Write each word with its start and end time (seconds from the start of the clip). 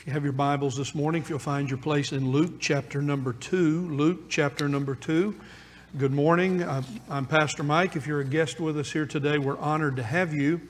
If 0.00 0.06
you 0.06 0.14
have 0.14 0.24
your 0.24 0.32
Bibles 0.32 0.78
this 0.78 0.94
morning, 0.94 1.20
if 1.20 1.28
you'll 1.28 1.38
find 1.38 1.68
your 1.68 1.78
place 1.78 2.12
in 2.12 2.30
Luke 2.30 2.54
chapter 2.58 3.02
number 3.02 3.34
2, 3.34 3.90
Luke 3.90 4.30
chapter 4.30 4.66
number 4.66 4.94
2. 4.94 5.38
Good 5.98 6.10
morning. 6.10 6.64
I'm 7.10 7.26
Pastor 7.26 7.62
Mike. 7.62 7.96
If 7.96 8.06
you're 8.06 8.20
a 8.20 8.24
guest 8.24 8.60
with 8.60 8.78
us 8.78 8.90
here 8.90 9.04
today, 9.04 9.36
we're 9.36 9.58
honored 9.58 9.96
to 9.96 10.02
have 10.02 10.32
you 10.32 10.62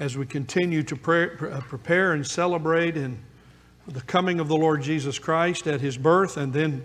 as 0.00 0.18
we 0.18 0.26
continue 0.26 0.82
to 0.82 0.96
pray, 0.96 1.28
uh, 1.40 1.60
prepare 1.60 2.14
and 2.14 2.26
celebrate 2.26 2.96
in 2.96 3.16
the 3.86 4.00
coming 4.00 4.40
of 4.40 4.48
the 4.48 4.56
Lord 4.56 4.82
Jesus 4.82 5.20
Christ 5.20 5.68
at 5.68 5.80
his 5.80 5.96
birth 5.96 6.36
and 6.36 6.52
then 6.52 6.84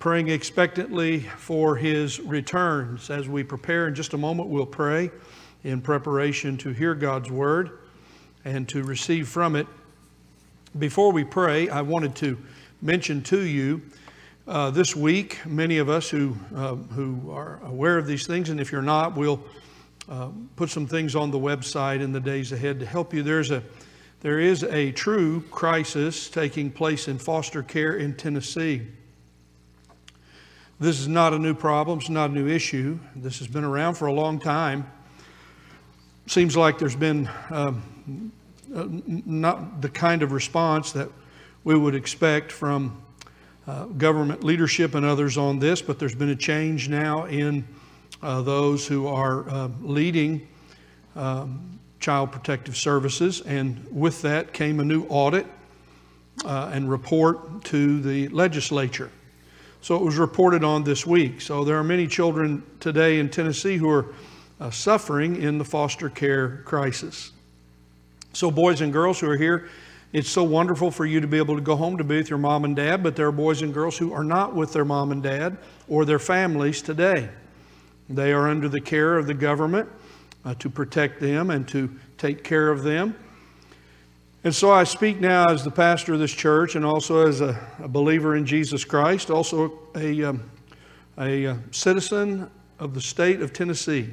praying 0.00 0.30
expectantly 0.30 1.20
for 1.20 1.76
his 1.76 2.18
returns. 2.18 3.08
As 3.08 3.28
we 3.28 3.44
prepare 3.44 3.86
in 3.86 3.94
just 3.94 4.14
a 4.14 4.18
moment, 4.18 4.48
we'll 4.48 4.66
pray 4.66 5.12
in 5.62 5.80
preparation 5.80 6.56
to 6.56 6.70
hear 6.70 6.96
God's 6.96 7.30
word 7.30 7.78
and 8.44 8.68
to 8.70 8.82
receive 8.82 9.28
from 9.28 9.54
it. 9.54 9.68
Before 10.78 11.12
we 11.12 11.22
pray, 11.22 11.68
I 11.68 11.82
wanted 11.82 12.14
to 12.16 12.38
mention 12.80 13.22
to 13.24 13.40
you 13.42 13.82
uh, 14.48 14.70
this 14.70 14.96
week, 14.96 15.44
many 15.44 15.76
of 15.76 15.90
us 15.90 16.08
who, 16.08 16.34
uh, 16.56 16.76
who 16.76 17.30
are 17.30 17.60
aware 17.64 17.98
of 17.98 18.06
these 18.06 18.26
things, 18.26 18.48
and 18.48 18.58
if 18.58 18.72
you're 18.72 18.80
not, 18.80 19.14
we'll 19.14 19.44
uh, 20.08 20.30
put 20.56 20.70
some 20.70 20.86
things 20.86 21.14
on 21.14 21.30
the 21.30 21.38
website 21.38 22.00
in 22.00 22.10
the 22.10 22.20
days 22.20 22.52
ahead 22.52 22.80
to 22.80 22.86
help 22.86 23.12
you. 23.12 23.22
There's 23.22 23.50
a, 23.50 23.62
there 24.22 24.40
is 24.40 24.64
a 24.64 24.92
true 24.92 25.42
crisis 25.50 26.30
taking 26.30 26.70
place 26.70 27.06
in 27.06 27.18
foster 27.18 27.62
care 27.62 27.96
in 27.96 28.14
Tennessee. 28.14 28.80
This 30.80 31.00
is 31.00 31.06
not 31.06 31.34
a 31.34 31.38
new 31.38 31.54
problem, 31.54 31.98
it's 31.98 32.08
not 32.08 32.30
a 32.30 32.32
new 32.32 32.48
issue. 32.48 32.98
This 33.14 33.40
has 33.40 33.46
been 33.46 33.64
around 33.64 33.96
for 33.96 34.06
a 34.06 34.12
long 34.12 34.40
time. 34.40 34.90
Seems 36.28 36.56
like 36.56 36.78
there's 36.78 36.96
been 36.96 37.28
um, 37.50 38.32
uh, 38.74 38.86
not 39.06 39.82
the 39.82 39.88
kind 39.88 40.22
of 40.22 40.32
response 40.32 40.92
that 40.92 41.08
we 41.64 41.76
would 41.76 41.94
expect 41.94 42.50
from 42.50 43.02
uh, 43.66 43.84
government 43.84 44.42
leadership 44.42 44.94
and 44.94 45.04
others 45.04 45.38
on 45.38 45.58
this, 45.58 45.82
but 45.82 45.98
there's 45.98 46.14
been 46.14 46.30
a 46.30 46.36
change 46.36 46.88
now 46.88 47.26
in 47.26 47.64
uh, 48.22 48.42
those 48.42 48.86
who 48.86 49.06
are 49.06 49.48
uh, 49.48 49.68
leading 49.80 50.46
um, 51.14 51.78
Child 52.00 52.32
Protective 52.32 52.76
Services, 52.76 53.40
and 53.42 53.86
with 53.90 54.22
that 54.22 54.52
came 54.52 54.80
a 54.80 54.84
new 54.84 55.06
audit 55.08 55.46
uh, 56.44 56.70
and 56.72 56.90
report 56.90 57.62
to 57.64 58.00
the 58.00 58.28
legislature. 58.28 59.10
So 59.80 59.96
it 59.96 60.02
was 60.02 60.16
reported 60.16 60.64
on 60.64 60.82
this 60.84 61.06
week. 61.06 61.40
So 61.40 61.64
there 61.64 61.76
are 61.76 61.84
many 61.84 62.06
children 62.06 62.62
today 62.80 63.18
in 63.18 63.28
Tennessee 63.28 63.76
who 63.76 63.90
are 63.90 64.06
suffering 64.70 65.42
in 65.42 65.58
the 65.58 65.64
foster 65.64 66.08
care 66.08 66.62
crisis. 66.64 67.32
So, 68.32 68.50
boys 68.50 68.80
and 68.80 68.92
girls 68.92 69.20
who 69.20 69.28
are 69.28 69.36
here, 69.36 69.68
it's 70.12 70.28
so 70.28 70.42
wonderful 70.42 70.90
for 70.90 71.06
you 71.06 71.20
to 71.20 71.26
be 71.26 71.38
able 71.38 71.54
to 71.54 71.62
go 71.62 71.74
home 71.76 71.96
to 71.98 72.04
be 72.04 72.16
with 72.16 72.28
your 72.28 72.38
mom 72.38 72.64
and 72.64 72.76
dad, 72.76 73.02
but 73.02 73.16
there 73.16 73.26
are 73.26 73.32
boys 73.32 73.62
and 73.62 73.72
girls 73.72 73.96
who 73.96 74.12
are 74.12 74.24
not 74.24 74.54
with 74.54 74.72
their 74.72 74.84
mom 74.84 75.10
and 75.10 75.22
dad 75.22 75.56
or 75.88 76.04
their 76.04 76.18
families 76.18 76.82
today. 76.82 77.30
They 78.10 78.32
are 78.32 78.48
under 78.48 78.68
the 78.68 78.80
care 78.80 79.16
of 79.16 79.26
the 79.26 79.34
government 79.34 79.88
uh, 80.44 80.54
to 80.56 80.68
protect 80.68 81.20
them 81.20 81.50
and 81.50 81.66
to 81.68 81.90
take 82.18 82.44
care 82.44 82.68
of 82.70 82.82
them. 82.82 83.16
And 84.44 84.54
so 84.54 84.70
I 84.70 84.84
speak 84.84 85.20
now 85.20 85.48
as 85.48 85.64
the 85.64 85.70
pastor 85.70 86.14
of 86.14 86.18
this 86.18 86.32
church 86.32 86.74
and 86.74 86.84
also 86.84 87.26
as 87.26 87.40
a, 87.40 87.58
a 87.78 87.88
believer 87.88 88.36
in 88.36 88.44
Jesus 88.44 88.84
Christ, 88.84 89.30
also 89.30 89.78
a, 89.94 90.24
um, 90.24 90.50
a, 91.16 91.46
uh, 91.46 91.56
citizen 91.70 92.50
of 92.78 92.92
the 92.92 93.00
state 93.00 93.40
of 93.40 93.52
Tennessee. 93.52 94.10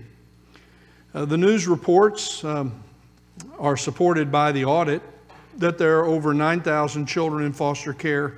Uh, 1.14 1.26
the 1.26 1.38
news 1.38 1.67
reports. 1.67 2.44
Um, 2.44 2.83
are 3.58 3.78
supported 3.78 4.32
by 4.32 4.52
the 4.52 4.66
audit 4.66 5.02
that 5.58 5.78
there 5.78 6.00
are 6.00 6.06
over 6.06 6.34
9,000 6.34 7.06
children 7.06 7.45
in 7.45 7.54
foster 7.54 7.94
care 7.94 8.38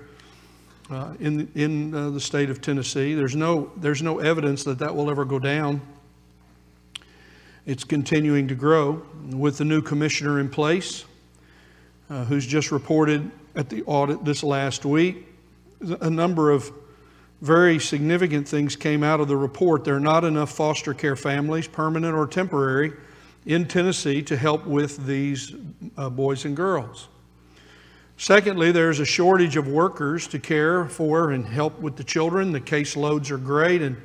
uh, 0.90 1.14
in, 1.20 1.50
in 1.56 1.94
uh, 1.94 2.10
the 2.10 2.20
state 2.20 2.50
of 2.50 2.62
Tennessee. 2.62 3.14
There's 3.14 3.36
no, 3.36 3.72
there's 3.78 4.02
no 4.02 4.20
evidence 4.20 4.64
that 4.66 4.80
that 4.80 4.96
will 4.96 5.10
ever 5.10 5.24
go 5.24 5.40
down. 5.40 5.82
It's 7.66 7.84
continuing 7.84 8.48
to 8.48 8.56
grow 8.56 9.04
with 9.30 9.58
the 9.60 9.66
new 9.66 9.82
commissioner 9.82 10.40
in 10.40 10.50
place, 10.50 11.06
uh, 12.10 12.26
who's 12.26 12.46
just 12.46 12.72
reported 12.72 13.30
at 13.56 13.70
the 13.70 13.84
audit 13.84 14.26
this 14.26 14.44
last 14.44 14.84
week. 14.84 15.28
A 16.02 16.10
number 16.10 16.52
of 16.52 16.72
very 17.42 17.80
significant 17.80 18.48
things 18.48 18.76
came 18.76 19.04
out 19.04 19.20
of 19.20 19.28
the 19.28 19.38
report. 19.38 19.84
There 19.84 19.96
are 19.96 20.00
not 20.00 20.24
enough 20.24 20.52
foster 20.52 20.94
care 20.94 21.16
families, 21.16 21.68
permanent 21.68 22.16
or 22.16 22.28
temporary, 22.28 22.94
in 23.46 23.66
Tennessee 23.66 24.22
to 24.24 24.38
help 24.38 24.66
with 24.66 25.06
these 25.06 25.56
uh, 25.98 26.10
boys 26.10 26.46
and 26.46 26.56
girls. 26.56 27.08
Secondly, 28.18 28.72
there's 28.72 29.00
a 29.00 29.06
shortage 29.06 29.56
of 29.56 29.68
workers 29.68 30.28
to 30.28 30.38
care 30.38 30.86
for 30.86 31.32
and 31.32 31.46
help 31.46 31.80
with 31.80 31.96
the 31.96 32.04
children. 32.04 32.52
The 32.52 32.62
caseloads 32.62 33.32
are 33.32 33.38
great, 33.38 33.82
and 33.82 33.98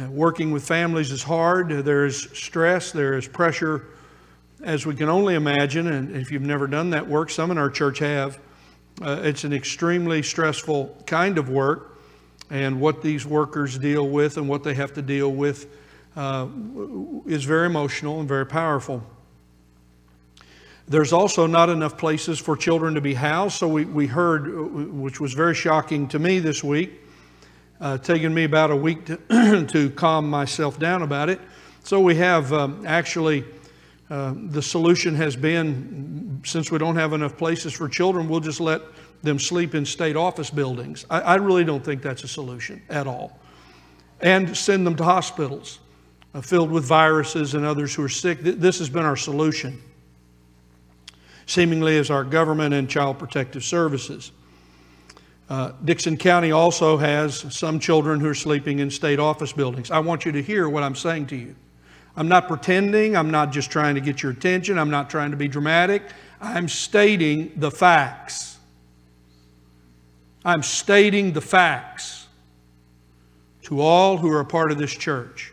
uh, 0.00 0.10
working 0.10 0.50
with 0.50 0.66
families 0.66 1.12
is 1.12 1.22
hard. 1.22 1.68
There 1.68 2.04
is 2.04 2.28
stress, 2.32 2.90
there 2.90 3.16
is 3.16 3.28
pressure, 3.28 3.86
as 4.64 4.86
we 4.86 4.96
can 4.96 5.08
only 5.08 5.36
imagine. 5.36 5.86
And 5.86 6.16
if 6.16 6.32
you've 6.32 6.42
never 6.42 6.66
done 6.66 6.90
that 6.90 7.06
work, 7.06 7.30
some 7.30 7.52
in 7.52 7.58
our 7.58 7.70
church 7.70 8.00
have. 8.00 8.40
Uh, 9.00 9.20
it's 9.22 9.44
an 9.44 9.52
extremely 9.52 10.20
stressful 10.20 11.00
kind 11.06 11.38
of 11.38 11.48
work, 11.48 11.96
and 12.50 12.80
what 12.80 13.02
these 13.02 13.24
workers 13.24 13.78
deal 13.78 14.08
with 14.08 14.36
and 14.36 14.48
what 14.48 14.64
they 14.64 14.74
have 14.74 14.92
to 14.94 15.02
deal 15.02 15.30
with 15.30 15.68
uh, 16.18 16.48
is 17.26 17.44
very 17.44 17.66
emotional 17.66 18.18
and 18.18 18.28
very 18.28 18.44
powerful. 18.44 19.04
There's 20.88 21.12
also 21.12 21.46
not 21.46 21.68
enough 21.68 21.96
places 21.96 22.40
for 22.40 22.56
children 22.56 22.94
to 22.94 23.00
be 23.00 23.14
housed, 23.14 23.56
so 23.56 23.68
we, 23.68 23.84
we 23.84 24.08
heard, 24.08 24.92
which 24.92 25.20
was 25.20 25.32
very 25.32 25.54
shocking 25.54 26.08
to 26.08 26.18
me 26.18 26.40
this 26.40 26.64
week, 26.64 26.90
uh, 27.80 27.98
taking 27.98 28.34
me 28.34 28.42
about 28.42 28.72
a 28.72 28.76
week 28.76 29.06
to, 29.06 29.66
to 29.70 29.90
calm 29.90 30.28
myself 30.28 30.76
down 30.80 31.02
about 31.02 31.28
it. 31.28 31.40
So 31.84 32.00
we 32.00 32.16
have 32.16 32.52
um, 32.52 32.84
actually, 32.84 33.44
uh, 34.10 34.34
the 34.34 34.62
solution 34.62 35.14
has 35.14 35.36
been 35.36 36.40
since 36.44 36.72
we 36.72 36.78
don't 36.78 36.96
have 36.96 37.12
enough 37.12 37.36
places 37.36 37.72
for 37.72 37.88
children, 37.88 38.28
we'll 38.28 38.40
just 38.40 38.60
let 38.60 38.82
them 39.22 39.38
sleep 39.38 39.76
in 39.76 39.86
state 39.86 40.16
office 40.16 40.50
buildings. 40.50 41.06
I, 41.10 41.20
I 41.20 41.34
really 41.36 41.64
don't 41.64 41.84
think 41.84 42.02
that's 42.02 42.24
a 42.24 42.28
solution 42.28 42.82
at 42.88 43.06
all. 43.06 43.38
And 44.20 44.56
send 44.56 44.84
them 44.84 44.96
to 44.96 45.04
hospitals. 45.04 45.78
Uh, 46.34 46.40
filled 46.42 46.70
with 46.70 46.84
viruses 46.84 47.54
and 47.54 47.64
others 47.64 47.94
who 47.94 48.02
are 48.04 48.08
sick. 48.08 48.40
This 48.40 48.78
has 48.78 48.90
been 48.90 49.04
our 49.04 49.16
solution, 49.16 49.80
seemingly, 51.46 51.96
as 51.96 52.10
our 52.10 52.22
government 52.22 52.74
and 52.74 52.88
child 52.88 53.18
protective 53.18 53.64
services. 53.64 54.32
Uh, 55.48 55.72
Dickson 55.84 56.18
County 56.18 56.52
also 56.52 56.98
has 56.98 57.46
some 57.56 57.80
children 57.80 58.20
who 58.20 58.28
are 58.28 58.34
sleeping 58.34 58.80
in 58.80 58.90
state 58.90 59.18
office 59.18 59.54
buildings. 59.54 59.90
I 59.90 60.00
want 60.00 60.26
you 60.26 60.32
to 60.32 60.42
hear 60.42 60.68
what 60.68 60.82
I'm 60.82 60.94
saying 60.94 61.28
to 61.28 61.36
you. 61.36 61.56
I'm 62.14 62.28
not 62.28 62.46
pretending, 62.46 63.16
I'm 63.16 63.30
not 63.30 63.50
just 63.50 63.70
trying 63.70 63.94
to 63.94 64.00
get 64.02 64.22
your 64.22 64.32
attention, 64.32 64.78
I'm 64.78 64.90
not 64.90 65.08
trying 65.08 65.30
to 65.30 65.36
be 65.36 65.48
dramatic. 65.48 66.02
I'm 66.40 66.68
stating 66.68 67.52
the 67.56 67.70
facts. 67.70 68.58
I'm 70.44 70.62
stating 70.62 71.32
the 71.32 71.40
facts 71.40 72.26
to 73.62 73.80
all 73.80 74.18
who 74.18 74.30
are 74.30 74.40
a 74.40 74.44
part 74.44 74.70
of 74.70 74.78
this 74.78 74.92
church. 74.92 75.52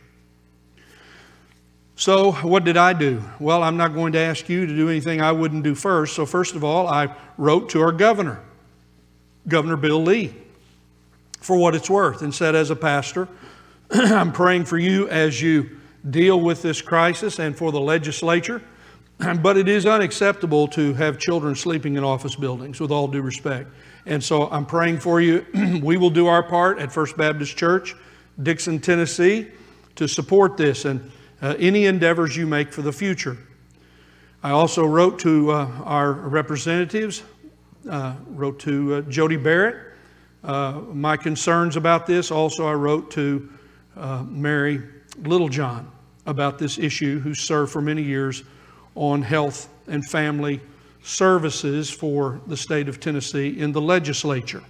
So, 1.97 2.33
what 2.33 2.65
did 2.65 2.75
I 2.75 2.91
do? 2.91 3.23
Well, 3.39 3.63
I'm 3.63 3.77
not 3.77 3.93
going 3.93 4.11
to 4.13 4.19
ask 4.19 4.49
you 4.49 4.65
to 4.65 4.75
do 4.75 4.89
anything 4.89 5.21
I 5.21 5.31
wouldn't 5.31 5.63
do 5.63 5.75
first. 5.75 6.13
So, 6.13 6.25
first 6.25 6.53
of 6.53 6.63
all, 6.63 6.89
I 6.89 7.15
wrote 7.37 7.69
to 7.69 7.81
our 7.81 7.93
governor, 7.93 8.41
Governor 9.47 9.77
Bill 9.77 10.03
Lee, 10.03 10.33
for 11.39 11.55
what 11.55 11.73
it's 11.73 11.89
worth, 11.89 12.21
and 12.21 12.35
said, 12.35 12.53
as 12.53 12.69
a 12.69 12.75
pastor, 12.75 13.29
I'm 13.91 14.33
praying 14.33 14.65
for 14.65 14.77
you 14.77 15.07
as 15.07 15.41
you 15.41 15.77
deal 16.09 16.41
with 16.41 16.61
this 16.61 16.81
crisis 16.81 17.39
and 17.39 17.57
for 17.57 17.71
the 17.71 17.79
legislature. 17.79 18.61
But 19.41 19.55
it 19.55 19.69
is 19.69 19.85
unacceptable 19.85 20.67
to 20.69 20.93
have 20.95 21.17
children 21.17 21.55
sleeping 21.55 21.95
in 21.95 22.03
office 22.03 22.35
buildings, 22.35 22.81
with 22.81 22.91
all 22.91 23.07
due 23.07 23.21
respect. 23.21 23.69
And 24.05 24.21
so 24.21 24.49
I'm 24.49 24.65
praying 24.65 24.99
for 24.99 25.21
you. 25.21 25.45
we 25.81 25.95
will 25.95 26.09
do 26.09 26.27
our 26.27 26.43
part 26.43 26.79
at 26.79 26.91
First 26.91 27.15
Baptist 27.15 27.55
Church, 27.55 27.95
Dickson, 28.43 28.79
Tennessee, 28.79 29.47
to 29.95 30.09
support 30.09 30.57
this. 30.57 30.83
And 30.83 31.09
uh, 31.41 31.55
any 31.59 31.85
endeavors 31.85 32.35
you 32.35 32.47
make 32.47 32.71
for 32.71 32.81
the 32.81 32.91
future. 32.91 33.37
I 34.45 34.51
also 34.51 34.85
wrote 34.85 35.17
to 35.21 35.51
uh, 35.51 35.71
our 35.85 36.13
representatives, 36.13 37.23
uh, 37.89 38.13
wrote 38.27 38.59
to 38.59 38.95
uh, 38.95 39.01
Jody 39.01 39.37
Barrett, 39.37 39.93
uh, 40.43 40.81
my 40.93 41.17
concerns 41.17 41.75
about 41.75 42.05
this. 42.05 42.29
Also, 42.29 42.67
I 42.67 42.73
wrote 42.73 43.09
to 43.11 43.49
uh, 43.97 44.23
Mary 44.27 44.83
Littleton 45.23 45.87
about 46.27 46.59
this 46.59 46.77
issue, 46.77 47.19
who 47.19 47.33
served 47.33 47.71
for 47.71 47.81
many 47.81 48.03
years 48.03 48.43
on 48.93 49.23
health 49.23 49.67
and 49.87 50.05
family 50.05 50.61
services 51.01 51.89
for 51.89 52.39
the 52.45 52.55
state 52.57 52.87
of 52.87 52.99
Tennessee 52.99 53.59
in 53.59 53.71
the 53.71 53.81
legislature. 53.81 54.61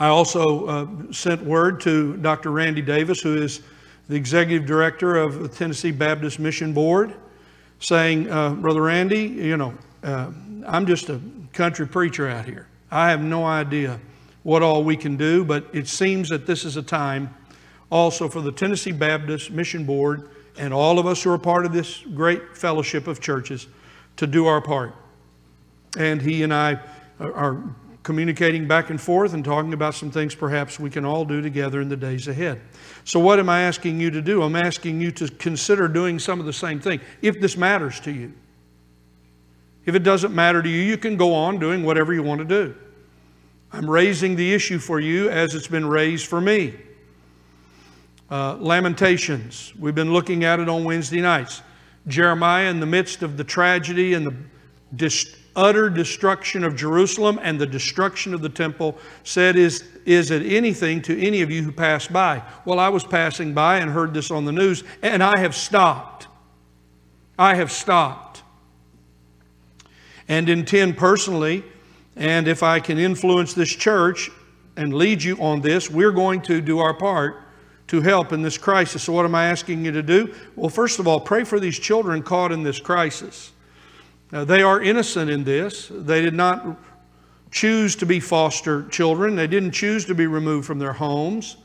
I 0.00 0.08
also 0.08 1.12
sent 1.12 1.42
word 1.44 1.80
to 1.82 2.16
Dr. 2.16 2.50
Randy 2.50 2.82
Davis, 2.82 3.20
who 3.20 3.40
is 3.40 3.62
the 4.08 4.16
executive 4.16 4.66
director 4.66 5.16
of 5.16 5.40
the 5.40 5.48
Tennessee 5.48 5.90
Baptist 5.90 6.38
Mission 6.38 6.72
Board, 6.72 7.14
saying, 7.80 8.30
uh, 8.30 8.50
Brother 8.50 8.82
Randy, 8.82 9.22
you 9.22 9.56
know, 9.56 9.74
uh, 10.02 10.30
I'm 10.66 10.86
just 10.86 11.08
a 11.08 11.20
country 11.52 11.86
preacher 11.86 12.28
out 12.28 12.44
here. 12.44 12.66
I 12.90 13.10
have 13.10 13.22
no 13.22 13.44
idea 13.44 14.00
what 14.42 14.62
all 14.62 14.84
we 14.84 14.96
can 14.96 15.16
do, 15.16 15.44
but 15.44 15.66
it 15.72 15.88
seems 15.88 16.28
that 16.28 16.46
this 16.46 16.64
is 16.64 16.76
a 16.76 16.82
time 16.82 17.34
also 17.90 18.28
for 18.28 18.40
the 18.40 18.52
Tennessee 18.52 18.92
Baptist 18.92 19.50
Mission 19.50 19.84
Board 19.84 20.28
and 20.56 20.72
all 20.72 20.98
of 20.98 21.06
us 21.06 21.22
who 21.22 21.32
are 21.32 21.38
part 21.38 21.66
of 21.66 21.72
this 21.72 21.98
great 22.14 22.56
fellowship 22.56 23.06
of 23.06 23.20
churches 23.20 23.66
to 24.16 24.26
do 24.26 24.46
our 24.46 24.60
part. 24.60 24.94
And 25.96 26.20
he 26.20 26.42
and 26.42 26.52
I 26.52 26.80
are 27.18 27.62
communicating 28.04 28.68
back 28.68 28.90
and 28.90 29.00
forth 29.00 29.32
and 29.32 29.44
talking 29.44 29.72
about 29.72 29.94
some 29.94 30.10
things 30.10 30.34
perhaps 30.34 30.78
we 30.78 30.90
can 30.90 31.04
all 31.04 31.24
do 31.24 31.40
together 31.40 31.80
in 31.80 31.88
the 31.88 31.96
days 31.96 32.28
ahead. 32.28 32.60
So, 33.04 33.18
what 33.18 33.40
am 33.40 33.48
I 33.48 33.62
asking 33.62 33.98
you 33.98 34.10
to 34.12 34.22
do? 34.22 34.42
I'm 34.42 34.54
asking 34.54 35.00
you 35.00 35.10
to 35.12 35.28
consider 35.28 35.88
doing 35.88 36.18
some 36.20 36.38
of 36.38 36.46
the 36.46 36.52
same 36.52 36.78
thing 36.78 37.00
if 37.22 37.40
this 37.40 37.56
matters 37.56 37.98
to 38.00 38.12
you. 38.12 38.32
If 39.86 39.94
it 39.94 40.02
doesn't 40.02 40.34
matter 40.34 40.62
to 40.62 40.68
you, 40.68 40.82
you 40.82 40.96
can 40.96 41.16
go 41.16 41.34
on 41.34 41.58
doing 41.58 41.82
whatever 41.82 42.14
you 42.14 42.22
want 42.22 42.38
to 42.38 42.44
do. 42.44 42.76
I'm 43.72 43.90
raising 43.90 44.36
the 44.36 44.54
issue 44.54 44.78
for 44.78 45.00
you 45.00 45.30
as 45.30 45.54
it's 45.54 45.66
been 45.66 45.86
raised 45.86 46.26
for 46.26 46.40
me. 46.40 46.74
Uh, 48.30 48.56
Lamentations, 48.56 49.72
we've 49.78 49.94
been 49.94 50.12
looking 50.12 50.44
at 50.44 50.60
it 50.60 50.68
on 50.68 50.84
Wednesday 50.84 51.20
nights. 51.20 51.62
Jeremiah, 52.06 52.68
in 52.70 52.80
the 52.80 52.86
midst 52.86 53.22
of 53.22 53.36
the 53.36 53.44
tragedy 53.44 54.14
and 54.14 54.26
the 54.26 54.36
utter 55.56 55.88
destruction 55.88 56.64
of 56.64 56.76
Jerusalem 56.76 57.38
and 57.42 57.58
the 57.58 57.66
destruction 57.66 58.34
of 58.34 58.42
the 58.42 58.48
temple, 58.48 58.98
said, 59.22 59.56
is, 59.56 59.84
is 60.04 60.30
it 60.30 60.44
anything 60.44 61.02
to 61.02 61.20
any 61.20 61.42
of 61.42 61.50
you 61.50 61.62
who 61.62 61.72
pass 61.72 62.06
by? 62.06 62.42
Well, 62.64 62.78
I 62.78 62.88
was 62.88 63.04
passing 63.04 63.54
by 63.54 63.78
and 63.78 63.90
heard 63.90 64.14
this 64.14 64.30
on 64.30 64.44
the 64.44 64.52
news, 64.52 64.84
and 65.02 65.22
I 65.22 65.38
have 65.38 65.54
stopped. 65.54 66.26
I 67.38 67.54
have 67.54 67.70
stopped. 67.70 68.42
And 70.28 70.48
intend 70.48 70.96
personally, 70.96 71.64
and 72.16 72.48
if 72.48 72.62
I 72.62 72.80
can 72.80 72.98
influence 72.98 73.54
this 73.54 73.70
church 73.70 74.30
and 74.76 74.94
lead 74.94 75.22
you 75.22 75.36
on 75.36 75.60
this, 75.60 75.90
we're 75.90 76.12
going 76.12 76.42
to 76.42 76.60
do 76.60 76.78
our 76.78 76.94
part 76.94 77.42
to 77.88 78.00
help 78.00 78.32
in 78.32 78.42
this 78.42 78.56
crisis. 78.56 79.02
So, 79.02 79.12
what 79.12 79.24
am 79.24 79.34
I 79.34 79.46
asking 79.46 79.84
you 79.84 79.92
to 79.92 80.02
do? 80.02 80.34
Well, 80.56 80.70
first 80.70 80.98
of 80.98 81.06
all, 81.06 81.20
pray 81.20 81.44
for 81.44 81.60
these 81.60 81.78
children 81.78 82.22
caught 82.22 82.52
in 82.52 82.62
this 82.62 82.80
crisis. 82.80 83.52
Now, 84.34 84.42
they 84.44 84.62
are 84.62 84.82
innocent 84.82 85.30
in 85.30 85.44
this. 85.44 85.92
They 85.92 86.20
did 86.20 86.34
not 86.34 86.76
choose 87.52 87.94
to 87.94 88.04
be 88.04 88.18
foster 88.18 88.82
children, 88.88 89.36
they 89.36 89.46
didn't 89.46 89.70
choose 89.70 90.04
to 90.06 90.14
be 90.14 90.26
removed 90.26 90.66
from 90.66 90.80
their 90.80 90.92
homes. 90.92 91.56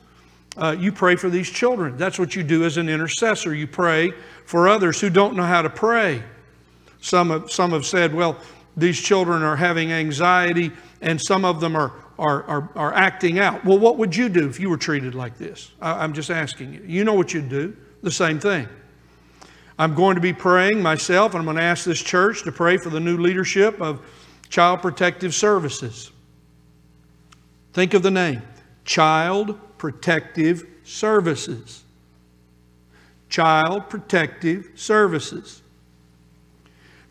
Uh, 0.56 0.76
you 0.78 0.92
pray 0.92 1.16
for 1.16 1.32
these 1.32 1.50
children. 1.50 1.98
That's 1.98 2.20
what 2.20 2.36
you 2.36 2.44
do 2.44 2.66
as 2.66 2.78
an 2.78 2.88
intercessor. 2.88 3.56
You 3.56 3.66
pray 3.66 4.14
for 4.46 4.68
others 4.68 5.02
who 5.02 5.10
don't 5.10 5.36
know 5.36 5.44
how 5.44 5.64
to 5.64 5.70
pray. 5.70 6.22
Some 7.02 7.32
have, 7.32 7.52
some 7.52 7.72
have 7.72 7.88
said, 7.88 8.14
well, 8.14 8.38
these 8.78 9.00
children 9.00 9.42
are 9.42 9.56
having 9.56 9.92
anxiety, 9.92 10.72
and 11.02 11.20
some 11.20 11.46
of 11.46 11.60
them 11.60 11.76
are, 11.76 11.92
are, 12.20 12.44
are, 12.44 12.70
are 12.76 12.94
acting 12.94 13.40
out. 13.40 13.66
Well, 13.66 13.80
what 13.80 13.98
would 13.98 14.16
you 14.16 14.30
do 14.30 14.48
if 14.48 14.60
you 14.60 14.70
were 14.70 14.78
treated 14.78 15.16
like 15.16 15.40
this? 15.40 15.72
I, 15.82 16.04
I'm 16.04 16.14
just 16.14 16.30
asking 16.30 16.76
you. 16.76 16.84
You 16.86 17.04
know 17.04 17.16
what 17.16 17.34
you'd 17.34 17.50
do. 17.50 17.76
The 18.04 18.12
same 18.12 18.40
thing. 18.40 18.68
I'm 19.80 19.96
going 19.96 20.16
to 20.16 20.22
be 20.22 20.34
praying 20.34 20.84
myself, 20.84 21.34
and 21.34 21.40
I'm 21.40 21.46
going 21.46 21.56
to 21.56 21.64
ask 21.64 21.86
this 21.86 22.02
church 22.02 22.44
to 22.44 22.52
pray 22.52 22.76
for 22.76 22.90
the 22.90 23.00
new 23.00 23.18
leadership 23.18 23.82
of 23.82 24.06
Child 24.50 24.82
Protective 24.82 25.34
Services. 25.34 26.12
Think 27.72 27.94
of 27.94 28.04
the 28.04 28.12
name 28.12 28.42
Child 28.84 29.58
Protective 29.78 30.68
Services. 30.84 31.86
Child 33.30 33.90
Protective 33.90 34.70
Services. 34.76 35.62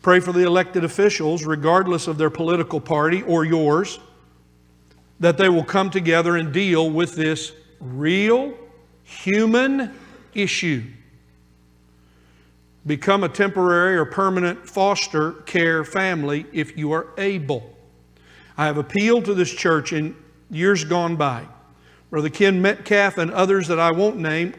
Pray 0.03 0.19
for 0.19 0.31
the 0.31 0.45
elected 0.45 0.83
officials, 0.83 1.45
regardless 1.45 2.07
of 2.07 2.19
their 2.19 2.29
political 2.29 2.79
party 2.79 3.23
or 3.23 3.45
yours, 3.45 3.99
that 5.19 5.39
they 5.39 5.49
will 5.49 5.63
come 5.63 5.89
together 5.89 6.37
and 6.37 6.53
deal 6.53 6.91
with 6.91 7.15
this 7.15 7.51
real 7.79 8.53
human 9.03 9.91
issue. 10.35 10.83
Become 12.85 13.23
a 13.23 13.29
temporary 13.29 13.97
or 13.97 14.05
permanent 14.05 14.67
foster 14.67 15.33
care 15.45 15.83
family 15.83 16.45
if 16.53 16.77
you 16.77 16.91
are 16.91 17.07
able. 17.17 17.75
I 18.57 18.65
have 18.65 18.77
appealed 18.77 19.25
to 19.25 19.33
this 19.33 19.51
church 19.51 19.93
in 19.93 20.15
years 20.49 20.83
gone 20.83 21.15
by. 21.15 21.45
Brother 22.09 22.29
Ken 22.29 22.61
Metcalf 22.61 23.17
and 23.17 23.31
others 23.31 23.67
that 23.67 23.79
I 23.79 23.91
won't 23.91 24.17
name 24.17 24.53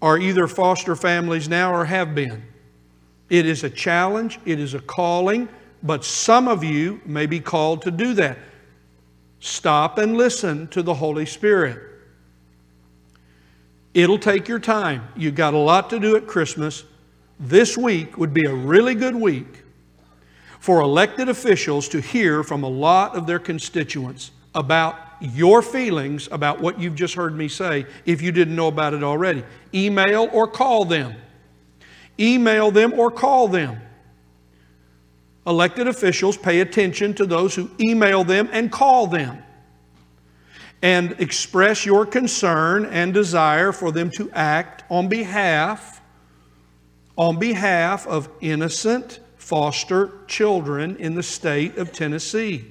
are 0.00 0.18
either 0.18 0.46
foster 0.46 0.94
families 0.94 1.48
now 1.48 1.72
or 1.72 1.84
have 1.84 2.14
been. 2.14 2.42
It 3.30 3.46
is 3.46 3.64
a 3.64 3.70
challenge, 3.70 4.38
it 4.44 4.60
is 4.60 4.74
a 4.74 4.80
calling, 4.80 5.48
but 5.82 6.04
some 6.04 6.48
of 6.48 6.62
you 6.62 7.00
may 7.04 7.26
be 7.26 7.40
called 7.40 7.82
to 7.82 7.90
do 7.90 8.14
that. 8.14 8.38
Stop 9.40 9.98
and 9.98 10.16
listen 10.16 10.68
to 10.68 10.82
the 10.82 10.94
Holy 10.94 11.26
Spirit. 11.26 11.80
It'll 13.94 14.18
take 14.18 14.48
your 14.48 14.58
time. 14.58 15.08
You've 15.16 15.34
got 15.34 15.54
a 15.54 15.58
lot 15.58 15.90
to 15.90 15.98
do 15.98 16.16
at 16.16 16.26
Christmas. 16.26 16.84
This 17.42 17.76
week 17.76 18.16
would 18.18 18.32
be 18.32 18.46
a 18.46 18.54
really 18.54 18.94
good 18.94 19.16
week 19.16 19.64
for 20.60 20.80
elected 20.80 21.28
officials 21.28 21.88
to 21.88 22.00
hear 22.00 22.44
from 22.44 22.62
a 22.62 22.68
lot 22.68 23.16
of 23.16 23.26
their 23.26 23.40
constituents 23.40 24.30
about 24.54 24.96
your 25.20 25.60
feelings 25.60 26.28
about 26.30 26.60
what 26.60 26.78
you've 26.78 26.94
just 26.94 27.14
heard 27.14 27.36
me 27.36 27.48
say 27.48 27.84
if 28.06 28.22
you 28.22 28.30
didn't 28.30 28.54
know 28.54 28.68
about 28.68 28.94
it 28.94 29.02
already. 29.02 29.42
Email 29.74 30.28
or 30.32 30.46
call 30.46 30.84
them. 30.84 31.16
Email 32.16 32.70
them 32.70 32.92
or 32.92 33.10
call 33.10 33.48
them. 33.48 33.80
Elected 35.44 35.88
officials 35.88 36.36
pay 36.36 36.60
attention 36.60 37.12
to 37.14 37.26
those 37.26 37.56
who 37.56 37.68
email 37.80 38.22
them 38.22 38.48
and 38.52 38.70
call 38.70 39.08
them 39.08 39.42
and 40.80 41.16
express 41.18 41.84
your 41.84 42.06
concern 42.06 42.84
and 42.84 43.12
desire 43.12 43.72
for 43.72 43.90
them 43.90 44.10
to 44.10 44.30
act 44.30 44.84
on 44.88 45.08
behalf 45.08 46.01
on 47.16 47.38
behalf 47.38 48.06
of 48.06 48.28
innocent 48.40 49.20
foster 49.36 50.12
children 50.26 50.96
in 50.96 51.14
the 51.14 51.22
state 51.22 51.76
of 51.76 51.92
Tennessee. 51.92 52.64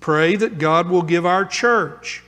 Pray 0.00 0.36
that 0.36 0.58
God 0.58 0.90
will 0.90 1.02
give 1.02 1.24
our 1.24 1.44
church 1.44 2.22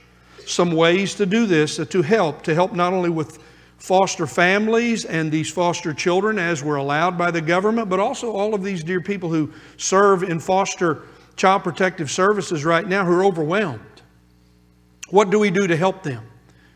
some 0.45 0.71
ways 0.71 1.15
to 1.15 1.25
do 1.25 1.45
this, 1.45 1.79
uh, 1.79 1.85
to 1.85 2.01
help, 2.01 2.41
to 2.43 2.55
help 2.55 2.73
not 2.73 2.93
only 2.93 3.09
with 3.09 3.37
foster 3.77 4.25
families 4.25 5.05
and 5.05 5.31
these 5.31 5.51
foster 5.51 5.93
children 5.93 6.39
as 6.39 6.63
we're 6.63 6.77
allowed 6.77 7.17
by 7.17 7.29
the 7.29 7.41
government, 7.41 7.89
but 7.89 7.99
also 7.99 8.31
all 8.31 8.55
of 8.55 8.63
these 8.63 8.83
dear 8.83 9.01
people 9.01 9.29
who 9.29 9.51
serve 9.75 10.23
in 10.23 10.39
foster 10.39 11.03
child 11.35 11.63
protective 11.63 12.09
services 12.09 12.65
right 12.65 12.87
now 12.87 13.05
who 13.05 13.11
are 13.11 13.23
overwhelmed. 13.25 13.81
What 15.09 15.29
do 15.29 15.37
we 15.37 15.51
do 15.51 15.67
to 15.67 15.77
help 15.77 16.01
them? 16.03 16.23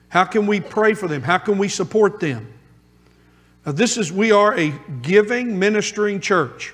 How 0.10 0.25
can 0.25 0.46
we 0.46 0.60
pray 0.60 0.94
for 0.94 1.08
them? 1.08 1.22
How 1.24 1.38
can 1.38 1.58
we 1.58 1.68
support 1.68 2.20
them? 2.20 2.54
Now, 3.65 3.72
this 3.74 3.98
is, 3.98 4.12
we 4.12 4.32
are 4.32 4.58
a 4.58 4.74
giving, 5.01 5.60
ministering 5.60 6.20
church. 6.20 6.74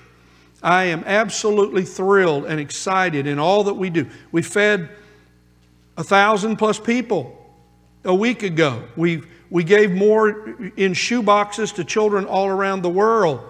I 0.63 0.86
am 0.86 1.03
absolutely 1.06 1.84
thrilled 1.84 2.46
and 2.46 2.60
excited 2.60 3.27
in 3.27 3.39
all 3.39 3.65
that 3.65 3.74
we 3.74 3.89
do. 3.89 4.08
We 4.32 4.41
fed 4.41 4.89
a 5.98 6.03
thousand 6.03 6.58
plus 6.58 6.79
people 6.79 7.34
a 8.03 8.15
week 8.15 8.44
ago. 8.44 8.84
We've 8.96 9.27
we 9.50 9.63
gave 9.63 9.91
more 9.91 10.56
in 10.75 10.94
shoe 10.94 11.24
boxes 11.24 11.72
to 11.74 11.86
children 11.86 12.25
all 12.25 12.48
around 12.48 12.82
the 12.82 12.89
world. 12.89 13.50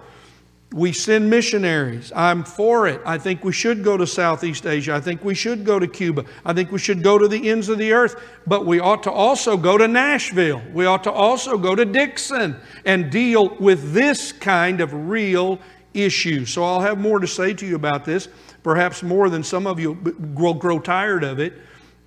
We 0.70 0.92
send 0.92 1.30
missionaries. 1.30 2.12
I'm 2.14 2.44
for 2.44 2.86
it. 2.88 3.00
I 3.06 3.16
think 3.16 3.42
we 3.42 3.52
should 3.52 3.82
go 3.82 3.96
to 3.96 4.06
Southeast 4.06 4.66
Asia. 4.66 4.94
I 4.94 5.00
think 5.00 5.24
we 5.24 5.34
should 5.34 5.64
go 5.64 5.78
to 5.78 5.88
Cuba. 5.88 6.26
I 6.44 6.52
think 6.52 6.70
we 6.70 6.78
should 6.78 7.02
go 7.02 7.16
to 7.16 7.26
the 7.26 7.48
ends 7.48 7.70
of 7.70 7.78
the 7.78 7.92
earth. 7.92 8.22
But 8.46 8.66
we 8.66 8.78
ought 8.78 9.02
to 9.04 9.10
also 9.10 9.56
go 9.56 9.78
to 9.78 9.88
Nashville. 9.88 10.62
We 10.74 10.84
ought 10.84 11.04
to 11.04 11.12
also 11.12 11.56
go 11.56 11.74
to 11.74 11.86
Dickson 11.86 12.54
and 12.84 13.10
deal 13.10 13.56
with 13.56 13.94
this 13.94 14.30
kind 14.30 14.82
of 14.82 14.92
real 14.92 15.58
issue. 15.94 16.44
So 16.44 16.62
I'll 16.62 16.80
have 16.80 16.98
more 16.98 17.18
to 17.18 17.26
say 17.26 17.54
to 17.54 17.66
you 17.66 17.74
about 17.74 18.04
this, 18.04 18.28
perhaps 18.62 19.02
more 19.02 19.30
than 19.30 19.42
some 19.42 19.66
of 19.66 19.80
you 19.80 19.92
will 20.34 20.54
grow 20.54 20.78
tired 20.78 21.24
of 21.24 21.40
it. 21.40 21.54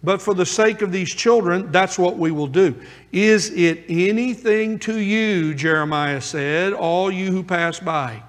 But 0.04 0.22
for 0.22 0.36
the 0.36 0.46
sake 0.46 0.84
of 0.84 0.92
these 0.92 1.10
children, 1.10 1.72
that's 1.72 1.98
what 1.98 2.18
we 2.18 2.30
will 2.30 2.48
do. 2.48 2.76
Is 3.12 3.50
it 3.52 3.86
anything 3.90 4.78
to 4.80 5.00
you, 5.00 5.56
Jeremiah 5.56 6.22
said, 6.22 6.74
all 6.74 7.12
you 7.12 7.32
who 7.32 7.42
pass 7.42 7.80
by? 7.80 8.22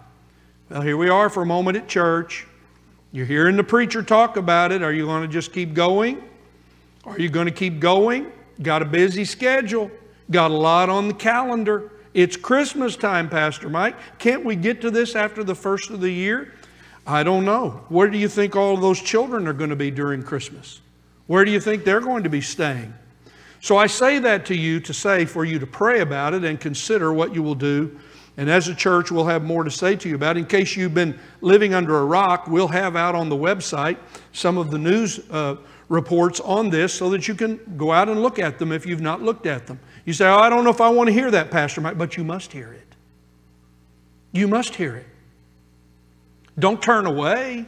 Well, 0.72 0.80
here 0.80 0.96
we 0.96 1.10
are 1.10 1.28
for 1.28 1.42
a 1.42 1.46
moment 1.46 1.76
at 1.76 1.86
church. 1.86 2.46
You're 3.12 3.26
hearing 3.26 3.56
the 3.56 3.62
preacher 3.62 4.02
talk 4.02 4.38
about 4.38 4.72
it. 4.72 4.80
Are 4.80 4.90
you 4.90 5.04
going 5.04 5.20
to 5.20 5.28
just 5.28 5.52
keep 5.52 5.74
going? 5.74 6.24
Are 7.04 7.18
you 7.18 7.28
going 7.28 7.44
to 7.44 7.52
keep 7.52 7.78
going? 7.78 8.32
Got 8.62 8.80
a 8.80 8.86
busy 8.86 9.26
schedule, 9.26 9.90
got 10.30 10.50
a 10.50 10.54
lot 10.54 10.88
on 10.88 11.08
the 11.08 11.14
calendar. 11.14 11.92
It's 12.14 12.38
Christmas 12.38 12.96
time, 12.96 13.28
Pastor 13.28 13.68
Mike. 13.68 13.96
Can't 14.18 14.46
we 14.46 14.56
get 14.56 14.80
to 14.80 14.90
this 14.90 15.14
after 15.14 15.44
the 15.44 15.54
first 15.54 15.90
of 15.90 16.00
the 16.00 16.10
year? 16.10 16.54
I 17.06 17.22
don't 17.22 17.44
know. 17.44 17.84
Where 17.90 18.08
do 18.08 18.16
you 18.16 18.28
think 18.28 18.56
all 18.56 18.72
of 18.72 18.80
those 18.80 19.02
children 19.02 19.46
are 19.46 19.52
going 19.52 19.68
to 19.68 19.76
be 19.76 19.90
during 19.90 20.22
Christmas? 20.22 20.80
Where 21.26 21.44
do 21.44 21.50
you 21.50 21.60
think 21.60 21.84
they're 21.84 22.00
going 22.00 22.22
to 22.22 22.30
be 22.30 22.40
staying? 22.40 22.94
So 23.60 23.76
I 23.76 23.88
say 23.88 24.20
that 24.20 24.46
to 24.46 24.56
you 24.56 24.80
to 24.80 24.94
say 24.94 25.26
for 25.26 25.44
you 25.44 25.58
to 25.58 25.66
pray 25.66 26.00
about 26.00 26.32
it 26.32 26.44
and 26.44 26.58
consider 26.58 27.12
what 27.12 27.34
you 27.34 27.42
will 27.42 27.54
do 27.54 28.00
And 28.42 28.50
as 28.50 28.66
a 28.66 28.74
church, 28.74 29.12
we'll 29.12 29.26
have 29.26 29.44
more 29.44 29.62
to 29.62 29.70
say 29.70 29.94
to 29.94 30.08
you 30.08 30.16
about. 30.16 30.36
In 30.36 30.44
case 30.44 30.74
you've 30.74 30.94
been 30.94 31.16
living 31.42 31.74
under 31.74 31.98
a 31.98 32.04
rock, 32.04 32.48
we'll 32.48 32.66
have 32.66 32.96
out 32.96 33.14
on 33.14 33.28
the 33.28 33.36
website 33.36 33.98
some 34.32 34.58
of 34.58 34.72
the 34.72 34.78
news 34.78 35.20
uh, 35.30 35.54
reports 35.88 36.40
on 36.40 36.68
this 36.68 36.92
so 36.92 37.08
that 37.10 37.28
you 37.28 37.36
can 37.36 37.60
go 37.76 37.92
out 37.92 38.08
and 38.08 38.20
look 38.20 38.40
at 38.40 38.58
them 38.58 38.72
if 38.72 38.84
you've 38.84 39.00
not 39.00 39.22
looked 39.22 39.46
at 39.46 39.68
them. 39.68 39.78
You 40.04 40.12
say, 40.12 40.26
Oh, 40.26 40.38
I 40.38 40.50
don't 40.50 40.64
know 40.64 40.70
if 40.70 40.80
I 40.80 40.88
want 40.88 41.06
to 41.06 41.12
hear 41.12 41.30
that, 41.30 41.52
Pastor 41.52 41.80
Mike, 41.80 41.96
but 41.96 42.16
you 42.16 42.24
must 42.24 42.50
hear 42.50 42.72
it. 42.72 42.96
You 44.32 44.48
must 44.48 44.74
hear 44.74 44.96
it. 44.96 45.06
Don't 46.58 46.82
turn 46.82 47.06
away. 47.06 47.64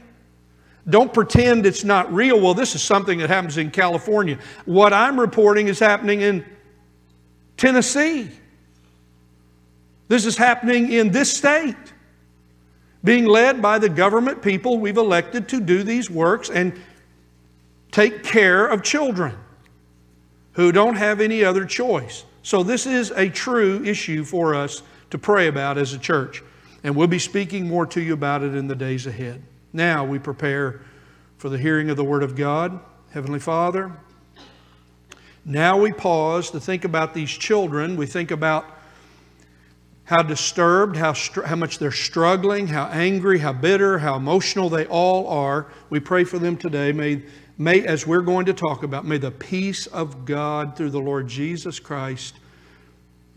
Don't 0.91 1.15
pretend 1.15 1.67
it's 1.67 1.85
not 1.85 2.13
real. 2.13 2.41
Well, 2.41 2.55
this 2.55 2.75
is 2.75 2.83
something 2.83 3.21
that 3.21 3.31
happens 3.31 3.59
in 3.59 3.71
California. 3.71 4.41
What 4.65 4.93
I'm 4.93 5.21
reporting 5.21 5.69
is 5.69 5.79
happening 5.79 6.23
in 6.23 6.45
Tennessee. 7.57 8.33
This 10.09 10.27
is 10.27 10.37
happening 10.37 10.93
in 10.93 11.11
this 11.11 11.35
state, 11.35 11.77
being 13.03 13.25
led 13.27 13.63
by 13.63 13.79
the 13.79 13.89
government 13.89 14.43
people 14.43 14.79
we've 14.79 14.97
elected 14.97 15.49
to 15.51 15.61
do 15.61 15.83
these 15.83 16.11
works 16.11 16.51
and 16.51 16.79
take 17.91 18.23
care 18.23 18.67
of 18.67 18.83
children 18.83 19.37
who 20.53 20.73
don't 20.73 20.97
have 20.97 21.21
any 21.21 21.45
other 21.45 21.65
choice. 21.65 22.25
So, 22.43 22.63
this 22.63 22.87
is 22.87 23.11
a 23.13 23.29
true 23.29 23.83
issue 23.85 24.25
for 24.25 24.55
us 24.55 24.83
to 25.11 25.19
pray 25.19 25.49
about 25.49 25.79
as 25.79 25.93
a 25.93 25.99
church. 25.99 26.43
And 26.83 26.95
we'll 26.95 27.09
be 27.09 27.19
speaking 27.19 27.67
more 27.67 27.87
to 27.87 28.01
you 28.01 28.13
about 28.13 28.43
it 28.43 28.55
in 28.55 28.67
the 28.67 28.75
days 28.75 29.07
ahead. 29.07 29.43
Now 29.73 30.05
we 30.05 30.19
prepare 30.19 30.83
for 31.39 31.49
the 31.49 31.57
hearing 31.57 31.89
of 31.89 31.97
the 31.97 32.05
Word 32.05 32.23
of 32.23 32.37
God. 32.37 32.79
Heavenly 33.11 33.41
Father, 33.41 33.93
now 35.45 35.79
we 35.79 35.93
pause 35.93 36.51
to 36.51 36.61
think 36.61 36.85
about 36.85 37.15
these 37.15 37.31
children. 37.31 37.97
We 37.97 38.07
think 38.07 38.31
about 38.31 38.67
how 40.05 40.23
disturbed, 40.23 40.97
how, 40.97 41.13
str- 41.13 41.43
how 41.43 41.57
much 41.57 41.79
they're 41.79 41.91
struggling, 41.91 42.67
how 42.67 42.87
angry, 42.87 43.39
how 43.39 43.53
bitter, 43.53 43.99
how 43.99 44.17
emotional 44.17 44.69
they 44.69 44.87
all 44.87 45.27
are. 45.29 45.69
We 45.91 46.01
pray 46.01 46.25
for 46.25 46.39
them 46.39 46.57
today. 46.57 46.93
May, 46.93 47.23
may, 47.57 47.87
as 47.87 48.07
we're 48.07 48.21
going 48.21 48.47
to 48.47 48.53
talk 48.53 48.83
about, 48.83 49.07
may 49.07 49.19
the 49.19 49.31
peace 49.31 49.87
of 49.87 50.25
God 50.25 50.77
through 50.77 50.91
the 50.91 51.01
Lord 51.01 51.27
Jesus 51.27 51.81
Christ 51.81 52.35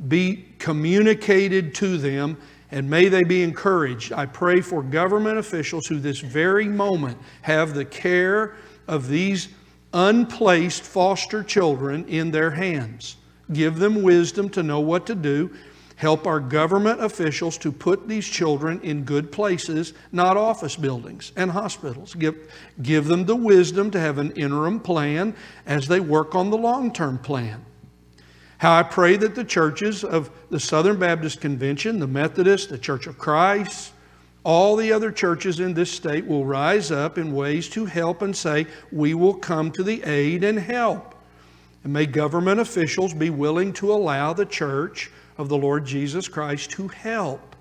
be 0.07 0.45
communicated 0.59 1.73
to 1.75 1.97
them 1.97 2.37
and 2.71 2.89
may 2.89 3.07
they 3.07 3.23
be 3.23 3.43
encouraged. 3.43 4.11
I 4.11 4.25
pray 4.25 4.61
for 4.61 4.83
government 4.83 5.37
officials 5.37 5.87
who 5.87 5.99
this 5.99 6.19
very 6.19 6.67
moment 6.67 7.17
have 7.41 7.73
the 7.73 7.85
care 7.85 8.55
of 8.87 9.07
these 9.07 9.49
unplaced 9.93 10.83
foster 10.83 11.43
children 11.43 12.05
in 12.07 12.31
their 12.31 12.51
hands. 12.51 13.15
Give 13.53 13.77
them 13.77 14.03
wisdom 14.03 14.49
to 14.49 14.63
know 14.63 14.81
what 14.81 15.05
to 15.07 15.15
do. 15.15 15.55
Help 15.97 16.27
our 16.27 16.39
government 16.39 17.03
officials 17.03 17.57
to 17.57 17.71
put 17.71 18.07
these 18.07 18.27
children 18.27 18.79
in 18.81 19.03
good 19.03 19.31
places, 19.31 19.93
not 20.11 20.37
office 20.37 20.75
buildings 20.75 21.31
and 21.35 21.49
hospitals. 21.49 22.13
Give, 22.13 22.35
give 22.83 23.05
them 23.05 23.25
the 23.25 23.35
wisdom 23.35 23.89
to 23.89 23.99
have 23.99 24.19
an 24.19 24.31
interim 24.33 24.79
plan 24.79 25.35
as 25.65 25.87
they 25.87 25.99
work 25.99 26.35
on 26.35 26.51
the 26.51 26.57
long 26.57 26.93
term 26.93 27.17
plan. 27.17 27.65
How 28.59 28.77
I 28.77 28.83
pray 28.83 29.17
that 29.17 29.33
the 29.33 29.43
churches 29.43 30.03
of 30.03 30.29
the 30.51 30.59
Southern 30.59 30.99
Baptist 30.99 31.41
Convention, 31.41 31.97
the 31.97 32.07
Methodist, 32.07 32.69
the 32.69 32.77
Church 32.77 33.07
of 33.07 33.17
Christ, 33.17 33.91
all 34.43 34.75
the 34.75 34.93
other 34.93 35.11
churches 35.11 35.59
in 35.59 35.73
this 35.73 35.91
state 35.91 36.27
will 36.27 36.45
rise 36.45 36.91
up 36.91 37.17
in 37.17 37.33
ways 37.33 37.67
to 37.69 37.85
help 37.85 38.21
and 38.21 38.35
say, 38.35 38.67
We 38.91 39.15
will 39.15 39.33
come 39.33 39.71
to 39.71 39.83
the 39.83 40.03
aid 40.03 40.43
and 40.43 40.59
help. 40.59 41.15
And 41.83 41.91
may 41.91 42.05
government 42.05 42.59
officials 42.59 43.15
be 43.15 43.31
willing 43.31 43.73
to 43.73 43.91
allow 43.91 44.33
the 44.33 44.45
church 44.45 45.11
of 45.37 45.49
the 45.49 45.57
Lord 45.57 45.85
Jesus 45.85 46.27
Christ 46.27 46.71
to 46.71 46.87
help. 46.87 47.55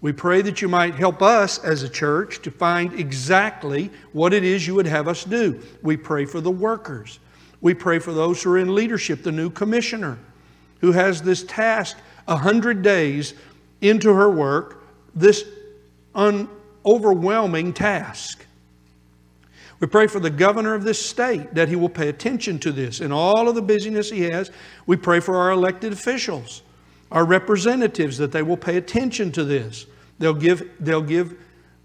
We 0.00 0.12
pray 0.12 0.42
that 0.42 0.62
you 0.62 0.68
might 0.68 0.94
help 0.94 1.22
us 1.22 1.58
as 1.58 1.82
a 1.82 1.88
church 1.88 2.40
to 2.42 2.50
find 2.50 2.92
exactly 2.92 3.90
what 4.12 4.32
it 4.32 4.44
is 4.44 4.66
you 4.66 4.74
would 4.76 4.86
have 4.86 5.08
us 5.08 5.24
do. 5.24 5.60
We 5.82 5.96
pray 5.96 6.24
for 6.24 6.40
the 6.40 6.50
workers. 6.50 7.18
We 7.60 7.74
pray 7.74 7.98
for 7.98 8.12
those 8.12 8.42
who 8.42 8.52
are 8.52 8.58
in 8.58 8.74
leadership, 8.74 9.22
the 9.22 9.32
new 9.32 9.50
commissioner 9.50 10.18
who 10.80 10.92
has 10.92 11.22
this 11.22 11.42
task 11.44 11.96
a 12.26 12.36
hundred 12.36 12.82
days 12.82 13.34
into 13.80 14.12
her 14.12 14.30
work, 14.30 14.84
this 15.14 15.44
un- 16.14 16.48
overwhelming 16.84 17.72
task. 17.72 18.44
We 19.80 19.86
pray 19.86 20.08
for 20.08 20.20
the 20.20 20.30
governor 20.30 20.74
of 20.74 20.82
this 20.82 21.04
state 21.04 21.54
that 21.54 21.68
he 21.68 21.76
will 21.76 21.88
pay 21.88 22.08
attention 22.08 22.58
to 22.60 22.72
this. 22.72 23.00
In 23.00 23.12
all 23.12 23.48
of 23.48 23.54
the 23.54 23.62
busyness 23.62 24.10
he 24.10 24.22
has, 24.22 24.50
we 24.86 24.96
pray 24.96 25.20
for 25.20 25.36
our 25.36 25.50
elected 25.50 25.92
officials, 25.92 26.62
our 27.10 27.24
representatives, 27.24 28.18
that 28.18 28.32
they 28.32 28.42
will 28.42 28.56
pay 28.56 28.76
attention 28.76 29.32
to 29.32 29.44
this. 29.44 29.86
They'll 30.18 30.34
give, 30.34 30.70
they'll 30.80 31.00
give 31.00 31.38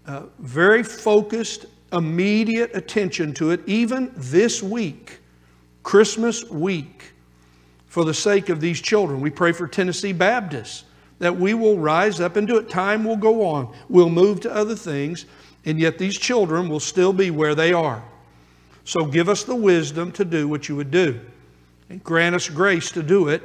uh, 0.06 0.24
very 0.38 0.82
focused, 0.82 1.66
immediate 1.92 2.70
attention 2.74 3.32
to 3.34 3.50
it, 3.50 3.60
even 3.66 4.12
this 4.16 4.62
week, 4.62 5.20
Christmas 5.82 6.44
week 6.50 7.12
for 7.86 8.04
the 8.04 8.14
sake 8.14 8.48
of 8.48 8.60
these 8.60 8.80
children. 8.80 9.20
We 9.20 9.30
pray 9.30 9.52
for 9.52 9.68
Tennessee 9.68 10.12
Baptists 10.12 10.84
that 11.20 11.36
we 11.36 11.54
will 11.54 11.78
rise 11.78 12.20
up 12.20 12.36
and 12.36 12.46
do 12.46 12.58
it. 12.58 12.68
Time 12.68 13.04
will 13.04 13.16
go 13.16 13.46
on. 13.46 13.74
We'll 13.88 14.10
move 14.10 14.40
to 14.40 14.52
other 14.52 14.74
things, 14.74 15.26
and 15.64 15.78
yet 15.78 15.96
these 15.96 16.18
children 16.18 16.68
will 16.68 16.80
still 16.80 17.12
be 17.12 17.30
where 17.30 17.54
they 17.54 17.72
are. 17.72 18.02
So 18.84 19.06
give 19.06 19.28
us 19.28 19.44
the 19.44 19.54
wisdom 19.54 20.12
to 20.12 20.24
do 20.24 20.48
what 20.48 20.68
you 20.68 20.76
would 20.76 20.90
do, 20.90 21.20
and 21.88 22.02
grant 22.02 22.34
us 22.34 22.48
grace 22.48 22.90
to 22.92 23.02
do 23.02 23.28
it, 23.28 23.42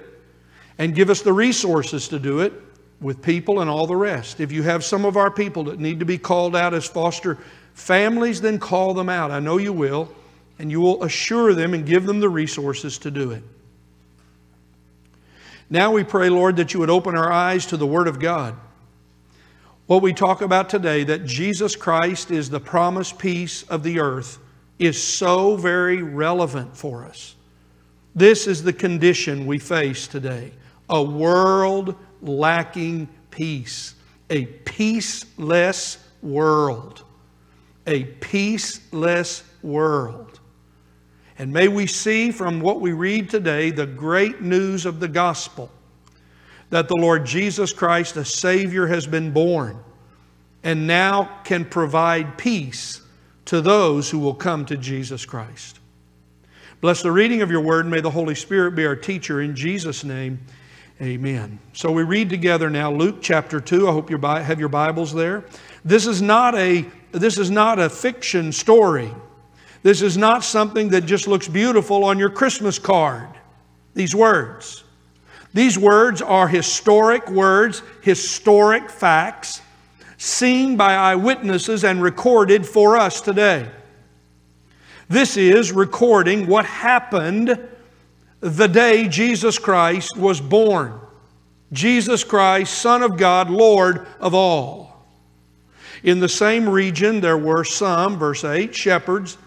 and 0.79 0.95
give 0.95 1.09
us 1.09 1.21
the 1.21 1.33
resources 1.33 2.07
to 2.07 2.17
do 2.17 2.39
it 2.39 2.53
with 3.01 3.21
people 3.21 3.59
and 3.59 3.69
all 3.69 3.85
the 3.85 3.95
rest. 3.95 4.39
If 4.39 4.51
you 4.51 4.63
have 4.63 4.83
some 4.83 5.05
of 5.05 5.17
our 5.17 5.29
people 5.29 5.65
that 5.65 5.79
need 5.79 5.99
to 5.99 6.05
be 6.05 6.17
called 6.17 6.55
out 6.55 6.73
as 6.73 6.87
foster 6.87 7.37
families, 7.73 8.41
then 8.41 8.57
call 8.57 8.93
them 8.93 9.09
out. 9.09 9.29
I 9.29 9.39
know 9.39 9.57
you 9.57 9.73
will, 9.73 10.09
and 10.57 10.71
you 10.71 10.79
will 10.79 11.03
assure 11.03 11.53
them 11.53 11.73
and 11.73 11.85
give 11.85 12.05
them 12.05 12.21
the 12.21 12.29
resources 12.29 12.97
to 12.99 13.11
do 13.11 13.31
it. 13.31 13.43
Now 15.69 15.91
we 15.91 16.03
pray, 16.03 16.29
Lord, 16.29 16.55
that 16.55 16.73
you 16.73 16.79
would 16.79 16.89
open 16.89 17.15
our 17.15 17.31
eyes 17.31 17.65
to 17.67 17.77
the 17.77 17.85
Word 17.85 18.07
of 18.07 18.19
God. 18.19 18.55
What 19.85 20.01
we 20.01 20.13
talk 20.13 20.41
about 20.41 20.69
today, 20.69 21.03
that 21.03 21.25
Jesus 21.25 21.75
Christ 21.75 22.31
is 22.31 22.49
the 22.49 22.59
promised 22.59 23.19
peace 23.19 23.63
of 23.63 23.83
the 23.83 23.99
earth, 23.99 24.39
is 24.77 25.01
so 25.01 25.57
very 25.57 26.01
relevant 26.01 26.75
for 26.75 27.03
us. 27.03 27.35
This 28.15 28.47
is 28.47 28.63
the 28.63 28.73
condition 28.73 29.45
we 29.45 29.59
face 29.59 30.07
today 30.07 30.53
a 30.89 31.01
world 31.01 31.95
lacking 32.21 33.07
peace, 33.31 33.95
a 34.29 34.45
peaceless 34.45 35.97
world. 36.21 37.03
A 37.87 38.03
peaceless 38.03 39.43
world. 39.63 40.39
And 41.37 41.51
may 41.51 41.67
we 41.67 41.87
see 41.87 42.31
from 42.31 42.59
what 42.59 42.81
we 42.81 42.91
read 42.91 43.29
today 43.29 43.71
the 43.71 43.87
great 43.87 44.41
news 44.41 44.85
of 44.85 44.99
the 44.99 45.07
gospel 45.07 45.71
that 46.69 46.87
the 46.87 46.95
Lord 46.95 47.25
Jesus 47.25 47.73
Christ, 47.73 48.17
a 48.17 48.25
Savior, 48.25 48.85
has 48.87 49.07
been 49.07 49.31
born 49.31 49.79
and 50.63 50.85
now 50.85 51.39
can 51.43 51.65
provide 51.65 52.37
peace 52.37 53.01
to 53.45 53.61
those 53.61 54.09
who 54.09 54.19
will 54.19 54.35
come 54.35 54.65
to 54.65 54.77
Jesus 54.77 55.25
Christ. 55.25 55.79
Bless 56.81 57.01
the 57.01 57.11
reading 57.11 57.41
of 57.41 57.49
your 57.49 57.61
word. 57.61 57.87
May 57.87 58.01
the 58.01 58.11
Holy 58.11 58.35
Spirit 58.35 58.75
be 58.75 58.85
our 58.85 58.95
teacher. 58.95 59.41
In 59.41 59.55
Jesus' 59.55 60.03
name, 60.03 60.39
amen. 61.01 61.59
So 61.73 61.91
we 61.91 62.03
read 62.03 62.29
together 62.29 62.69
now 62.69 62.91
Luke 62.91 63.17
chapter 63.21 63.59
2. 63.59 63.87
I 63.87 63.91
hope 63.91 64.09
you 64.09 64.17
have 64.17 64.59
your 64.59 64.69
Bibles 64.69 65.13
there. 65.13 65.45
This 65.85 66.05
is 66.05 66.21
not 66.21 66.55
a, 66.55 66.85
this 67.11 67.37
is 67.37 67.49
not 67.49 67.79
a 67.79 67.89
fiction 67.89 68.51
story. 68.51 69.13
This 69.81 70.01
is 70.01 70.17
not 70.17 70.43
something 70.43 70.89
that 70.89 71.05
just 71.05 71.27
looks 71.27 71.47
beautiful 71.47 72.03
on 72.03 72.19
your 72.19 72.29
Christmas 72.29 72.77
card, 72.77 73.29
these 73.93 74.13
words. 74.13 74.83
These 75.53 75.79
words 75.79 76.21
are 76.21 76.47
historic 76.47 77.29
words, 77.29 77.81
historic 78.01 78.89
facts, 78.89 79.61
seen 80.17 80.75
by 80.75 80.93
eyewitnesses 80.93 81.83
and 81.83 82.03
recorded 82.03 82.67
for 82.67 82.97
us 82.97 83.21
today. 83.21 83.69
This 85.07 85.37
is 85.37 85.71
recording 85.71 86.45
what 86.45 86.65
happened 86.65 87.57
the 88.41 88.67
day 88.67 89.07
Jesus 89.07 89.59
Christ 89.59 90.17
was 90.17 90.39
born. 90.39 90.99
Jesus 91.71 92.23
Christ, 92.23 92.73
Son 92.73 93.03
of 93.03 93.17
God, 93.17 93.49
Lord 93.49 94.07
of 94.19 94.33
all. 94.33 95.05
In 96.03 96.19
the 96.19 96.29
same 96.29 96.67
region, 96.67 97.21
there 97.21 97.37
were 97.37 97.63
some, 97.63 98.17
verse 98.17 98.43
8, 98.43 98.73
shepherds 98.73 99.37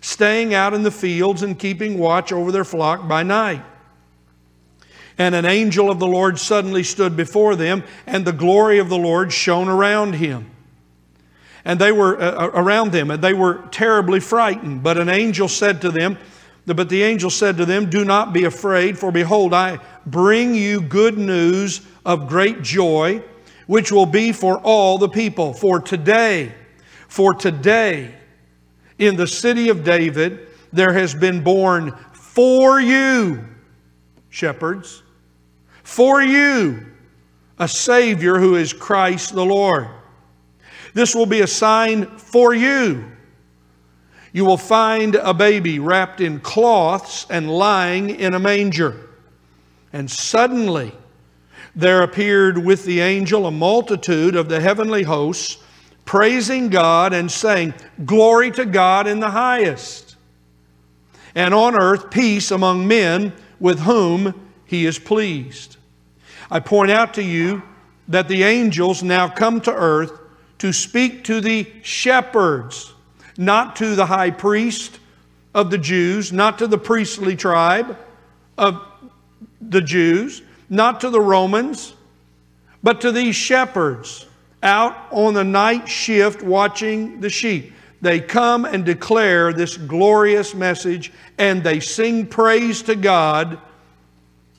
staying 0.00 0.54
out 0.54 0.74
in 0.74 0.82
the 0.82 0.90
fields 0.90 1.42
and 1.42 1.58
keeping 1.58 1.98
watch 1.98 2.32
over 2.32 2.50
their 2.50 2.64
flock 2.64 3.06
by 3.06 3.22
night. 3.22 3.62
And 5.18 5.34
an 5.34 5.44
angel 5.44 5.90
of 5.90 5.98
the 5.98 6.06
Lord 6.06 6.38
suddenly 6.38 6.82
stood 6.82 7.16
before 7.16 7.54
them, 7.54 7.84
and 8.06 8.24
the 8.24 8.32
glory 8.32 8.78
of 8.78 8.88
the 8.88 8.98
Lord 8.98 9.32
shone 9.32 9.68
around 9.68 10.14
him. 10.14 10.50
And 11.62 11.78
they 11.78 11.92
were 11.92 12.18
uh, 12.18 12.46
uh 12.46 12.50
around 12.54 12.92
them, 12.92 13.10
and 13.10 13.22
they 13.22 13.34
were 13.34 13.66
terribly 13.70 14.18
frightened. 14.18 14.82
But 14.82 14.96
an 14.96 15.10
angel 15.10 15.46
said 15.46 15.82
to 15.82 15.90
them, 15.90 16.16
But 16.74 16.88
the 16.88 17.02
angel 17.02 17.30
said 17.30 17.56
to 17.56 17.66
them, 17.66 17.90
Do 17.90 18.04
not 18.04 18.32
be 18.32 18.44
afraid, 18.44 18.98
for 18.98 19.10
behold, 19.10 19.52
I 19.52 19.78
bring 20.06 20.54
you 20.54 20.80
good 20.80 21.18
news 21.18 21.80
of 22.04 22.28
great 22.28 22.62
joy 22.62 23.22
which 23.70 23.92
will 23.92 24.04
be 24.04 24.32
for 24.32 24.58
all 24.58 24.98
the 24.98 25.08
people. 25.08 25.54
For 25.54 25.78
today, 25.78 26.52
for 27.06 27.34
today, 27.34 28.12
in 28.98 29.14
the 29.14 29.28
city 29.28 29.68
of 29.68 29.84
David, 29.84 30.48
there 30.72 30.92
has 30.92 31.14
been 31.14 31.44
born 31.44 31.92
for 32.12 32.80
you, 32.80 33.44
shepherds, 34.28 35.04
for 35.84 36.20
you, 36.20 36.84
a 37.60 37.68
Savior 37.68 38.40
who 38.40 38.56
is 38.56 38.72
Christ 38.72 39.36
the 39.36 39.46
Lord. 39.46 39.86
This 40.92 41.14
will 41.14 41.26
be 41.26 41.42
a 41.42 41.46
sign 41.46 42.06
for 42.18 42.52
you. 42.52 43.04
You 44.32 44.44
will 44.44 44.56
find 44.56 45.16
a 45.16 45.34
baby 45.34 45.78
wrapped 45.78 46.20
in 46.20 46.40
cloths 46.40 47.26
and 47.30 47.50
lying 47.50 48.10
in 48.10 48.34
a 48.34 48.38
manger. 48.38 49.08
And 49.92 50.10
suddenly 50.10 50.92
there 51.74 52.02
appeared 52.02 52.58
with 52.58 52.84
the 52.84 53.00
angel 53.00 53.46
a 53.46 53.50
multitude 53.50 54.36
of 54.36 54.48
the 54.48 54.60
heavenly 54.60 55.02
hosts, 55.02 55.58
praising 56.04 56.68
God 56.68 57.12
and 57.12 57.30
saying, 57.30 57.74
Glory 58.04 58.50
to 58.52 58.66
God 58.66 59.06
in 59.06 59.20
the 59.20 59.30
highest, 59.30 60.16
and 61.34 61.54
on 61.54 61.80
earth 61.80 62.10
peace 62.10 62.50
among 62.50 62.86
men 62.86 63.32
with 63.60 63.80
whom 63.80 64.50
he 64.64 64.86
is 64.86 64.98
pleased. 64.98 65.76
I 66.50 66.60
point 66.60 66.90
out 66.90 67.14
to 67.14 67.22
you 67.22 67.62
that 68.08 68.26
the 68.26 68.42
angels 68.42 69.02
now 69.02 69.28
come 69.28 69.60
to 69.62 69.72
earth 69.72 70.12
to 70.58 70.72
speak 70.72 71.24
to 71.24 71.40
the 71.40 71.66
shepherds, 71.82 72.92
not 73.40 73.74
to 73.76 73.94
the 73.94 74.04
high 74.04 74.30
priest 74.30 74.98
of 75.54 75.70
the 75.70 75.78
Jews, 75.78 76.30
not 76.30 76.58
to 76.58 76.66
the 76.66 76.76
priestly 76.76 77.34
tribe 77.34 77.96
of 78.58 78.86
the 79.62 79.80
Jews, 79.80 80.42
not 80.68 81.00
to 81.00 81.08
the 81.08 81.22
Romans, 81.22 81.94
but 82.82 83.00
to 83.00 83.10
these 83.10 83.34
shepherds 83.34 84.26
out 84.62 84.94
on 85.10 85.32
the 85.32 85.42
night 85.42 85.88
shift 85.88 86.42
watching 86.42 87.22
the 87.22 87.30
sheep. 87.30 87.72
They 88.02 88.20
come 88.20 88.66
and 88.66 88.84
declare 88.84 89.54
this 89.54 89.78
glorious 89.78 90.54
message 90.54 91.10
and 91.38 91.64
they 91.64 91.80
sing 91.80 92.26
praise 92.26 92.82
to 92.82 92.94
God 92.94 93.58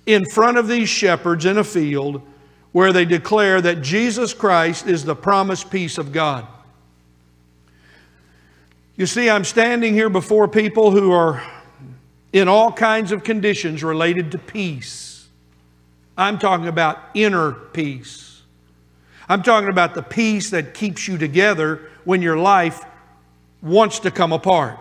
in 0.07 0.25
front 0.25 0.57
of 0.57 0.67
these 0.67 0.89
shepherds 0.89 1.45
in 1.45 1.59
a 1.59 1.63
field 1.63 2.23
where 2.71 2.91
they 2.91 3.05
declare 3.05 3.61
that 3.61 3.83
Jesus 3.83 4.33
Christ 4.33 4.88
is 4.88 5.05
the 5.05 5.15
promised 5.15 5.69
peace 5.69 6.00
of 6.00 6.11
God. 6.11 6.47
You 9.01 9.08
see, 9.08 9.31
I'm 9.31 9.46
standing 9.46 9.96
here 9.96 10.12
before 10.12 10.48
people 10.48 10.91
who 10.91 11.12
are 11.12 11.41
in 12.34 12.48
all 12.48 12.72
kinds 12.72 13.12
of 13.12 13.24
conditions 13.24 13.84
related 13.84 14.31
to 14.34 14.38
peace. 14.38 15.27
I'm 16.15 16.38
talking 16.38 16.67
about 16.67 17.00
inner 17.15 17.51
peace. 17.51 18.43
I'm 19.27 19.41
talking 19.41 19.70
about 19.70 19.96
the 19.96 20.03
peace 20.03 20.51
that 20.51 20.75
keeps 20.75 21.08
you 21.08 21.17
together 21.17 21.89
when 22.03 22.22
your 22.22 22.38
life 22.38 22.86
wants 23.63 23.98
to 24.01 24.12
come 24.12 24.31
apart. 24.31 24.77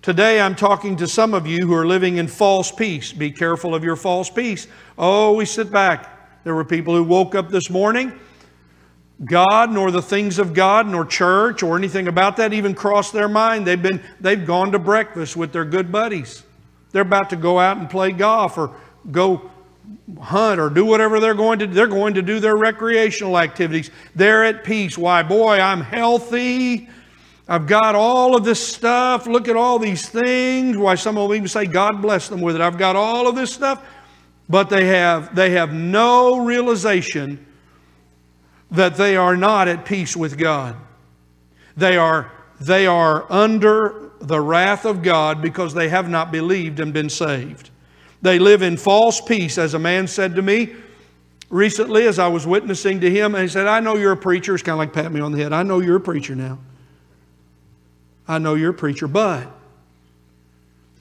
Today, 0.00 0.40
I'm 0.40 0.54
talking 0.54 0.94
to 0.98 1.08
some 1.08 1.34
of 1.34 1.48
you 1.48 1.66
who 1.66 1.74
are 1.74 1.84
living 1.84 2.18
in 2.18 2.28
false 2.28 2.70
peace. 2.70 3.12
Be 3.12 3.32
careful 3.32 3.74
of 3.74 3.82
your 3.82 3.96
false 3.96 4.30
peace. 4.30 4.68
Oh, 4.96 5.32
we 5.32 5.46
sit 5.46 5.72
back 5.72 6.44
there 6.44 6.54
were 6.54 6.64
people 6.64 6.94
who 6.94 7.02
woke 7.02 7.34
up 7.34 7.48
this 7.48 7.70
morning. 7.70 8.12
God, 9.24 9.72
nor 9.72 9.90
the 9.90 10.02
things 10.02 10.38
of 10.38 10.54
God, 10.54 10.86
nor 10.86 11.04
church, 11.04 11.62
or 11.62 11.76
anything 11.76 12.06
about 12.06 12.36
that 12.36 12.52
even 12.52 12.74
crossed 12.74 13.12
their 13.12 13.28
mind. 13.28 13.66
They've, 13.66 13.80
been, 13.80 14.02
they've 14.20 14.44
gone 14.44 14.72
to 14.72 14.78
breakfast 14.78 15.36
with 15.36 15.52
their 15.52 15.64
good 15.64 15.90
buddies. 15.90 16.42
They're 16.92 17.02
about 17.02 17.30
to 17.30 17.36
go 17.36 17.58
out 17.58 17.78
and 17.78 17.90
play 17.90 18.12
golf 18.12 18.56
or 18.56 18.74
go 19.10 19.50
hunt 20.20 20.60
or 20.60 20.70
do 20.70 20.84
whatever 20.84 21.18
they're 21.18 21.34
going 21.34 21.58
to 21.58 21.66
do. 21.66 21.74
They're 21.74 21.86
going 21.86 22.14
to 22.14 22.22
do 22.22 22.38
their 22.38 22.56
recreational 22.56 23.38
activities. 23.38 23.90
They're 24.14 24.44
at 24.44 24.62
peace. 24.62 24.96
Why, 24.96 25.22
boy, 25.22 25.58
I'm 25.58 25.80
healthy. 25.80 26.88
I've 27.48 27.66
got 27.66 27.94
all 27.94 28.36
of 28.36 28.44
this 28.44 28.64
stuff. 28.64 29.26
Look 29.26 29.48
at 29.48 29.56
all 29.56 29.78
these 29.78 30.08
things. 30.08 30.76
Why, 30.76 30.94
some 30.94 31.18
of 31.18 31.28
them 31.28 31.36
even 31.36 31.48
say, 31.48 31.66
God 31.66 32.00
bless 32.00 32.28
them 32.28 32.40
with 32.40 32.54
it. 32.54 32.60
I've 32.60 32.78
got 32.78 32.94
all 32.94 33.26
of 33.26 33.34
this 33.34 33.52
stuff 33.52 33.82
but 34.48 34.70
they 34.70 34.86
have, 34.86 35.34
they 35.34 35.50
have 35.50 35.72
no 35.72 36.44
realization 36.44 37.44
that 38.70 38.96
they 38.96 39.16
are 39.16 39.36
not 39.36 39.68
at 39.68 39.84
peace 39.84 40.16
with 40.16 40.36
God. 40.36 40.76
They 41.76 41.96
are, 41.96 42.30
they 42.60 42.86
are 42.86 43.30
under 43.30 44.10
the 44.20 44.40
wrath 44.40 44.84
of 44.84 45.02
God 45.02 45.40
because 45.40 45.74
they 45.74 45.88
have 45.88 46.08
not 46.08 46.32
believed 46.32 46.80
and 46.80 46.92
been 46.92 47.08
saved. 47.08 47.70
They 48.20 48.38
live 48.38 48.62
in 48.62 48.76
false 48.76 49.20
peace, 49.20 49.58
as 49.58 49.74
a 49.74 49.78
man 49.78 50.08
said 50.08 50.34
to 50.36 50.42
me 50.42 50.74
recently 51.50 52.06
as 52.06 52.18
I 52.18 52.28
was 52.28 52.46
witnessing 52.46 53.00
to 53.00 53.10
him. 53.10 53.34
And 53.34 53.42
he 53.42 53.48
said, 53.48 53.66
I 53.66 53.80
know 53.80 53.96
you're 53.96 54.12
a 54.12 54.16
preacher. 54.16 54.54
It's 54.54 54.62
kind 54.62 54.74
of 54.74 54.78
like 54.78 54.92
pat 54.92 55.12
me 55.12 55.20
on 55.20 55.32
the 55.32 55.38
head. 55.38 55.52
I 55.52 55.62
know 55.62 55.80
you're 55.80 55.96
a 55.96 56.00
preacher 56.00 56.34
now. 56.34 56.58
I 58.26 58.38
know 58.38 58.54
you're 58.54 58.70
a 58.70 58.74
preacher, 58.74 59.08
but 59.08 59.48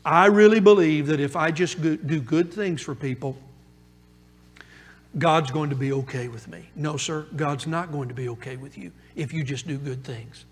I 0.05 0.27
really 0.27 0.61
believe 0.61 1.07
that 1.07 1.19
if 1.19 1.35
I 1.35 1.51
just 1.51 1.81
do 1.81 2.21
good 2.21 2.53
things 2.53 2.81
for 2.81 2.95
people, 2.95 3.35
God's 5.17 5.51
going 5.51 5.69
to 5.69 5.75
be 5.75 5.91
okay 5.93 6.27
with 6.27 6.47
me. 6.47 6.69
No, 6.75 6.97
sir, 6.97 7.25
God's 7.35 7.67
not 7.67 7.91
going 7.91 8.07
to 8.09 8.13
be 8.13 8.29
okay 8.29 8.55
with 8.55 8.77
you 8.77 8.91
if 9.15 9.33
you 9.33 9.43
just 9.43 9.67
do 9.67 9.77
good 9.77 10.03
things. 10.03 10.45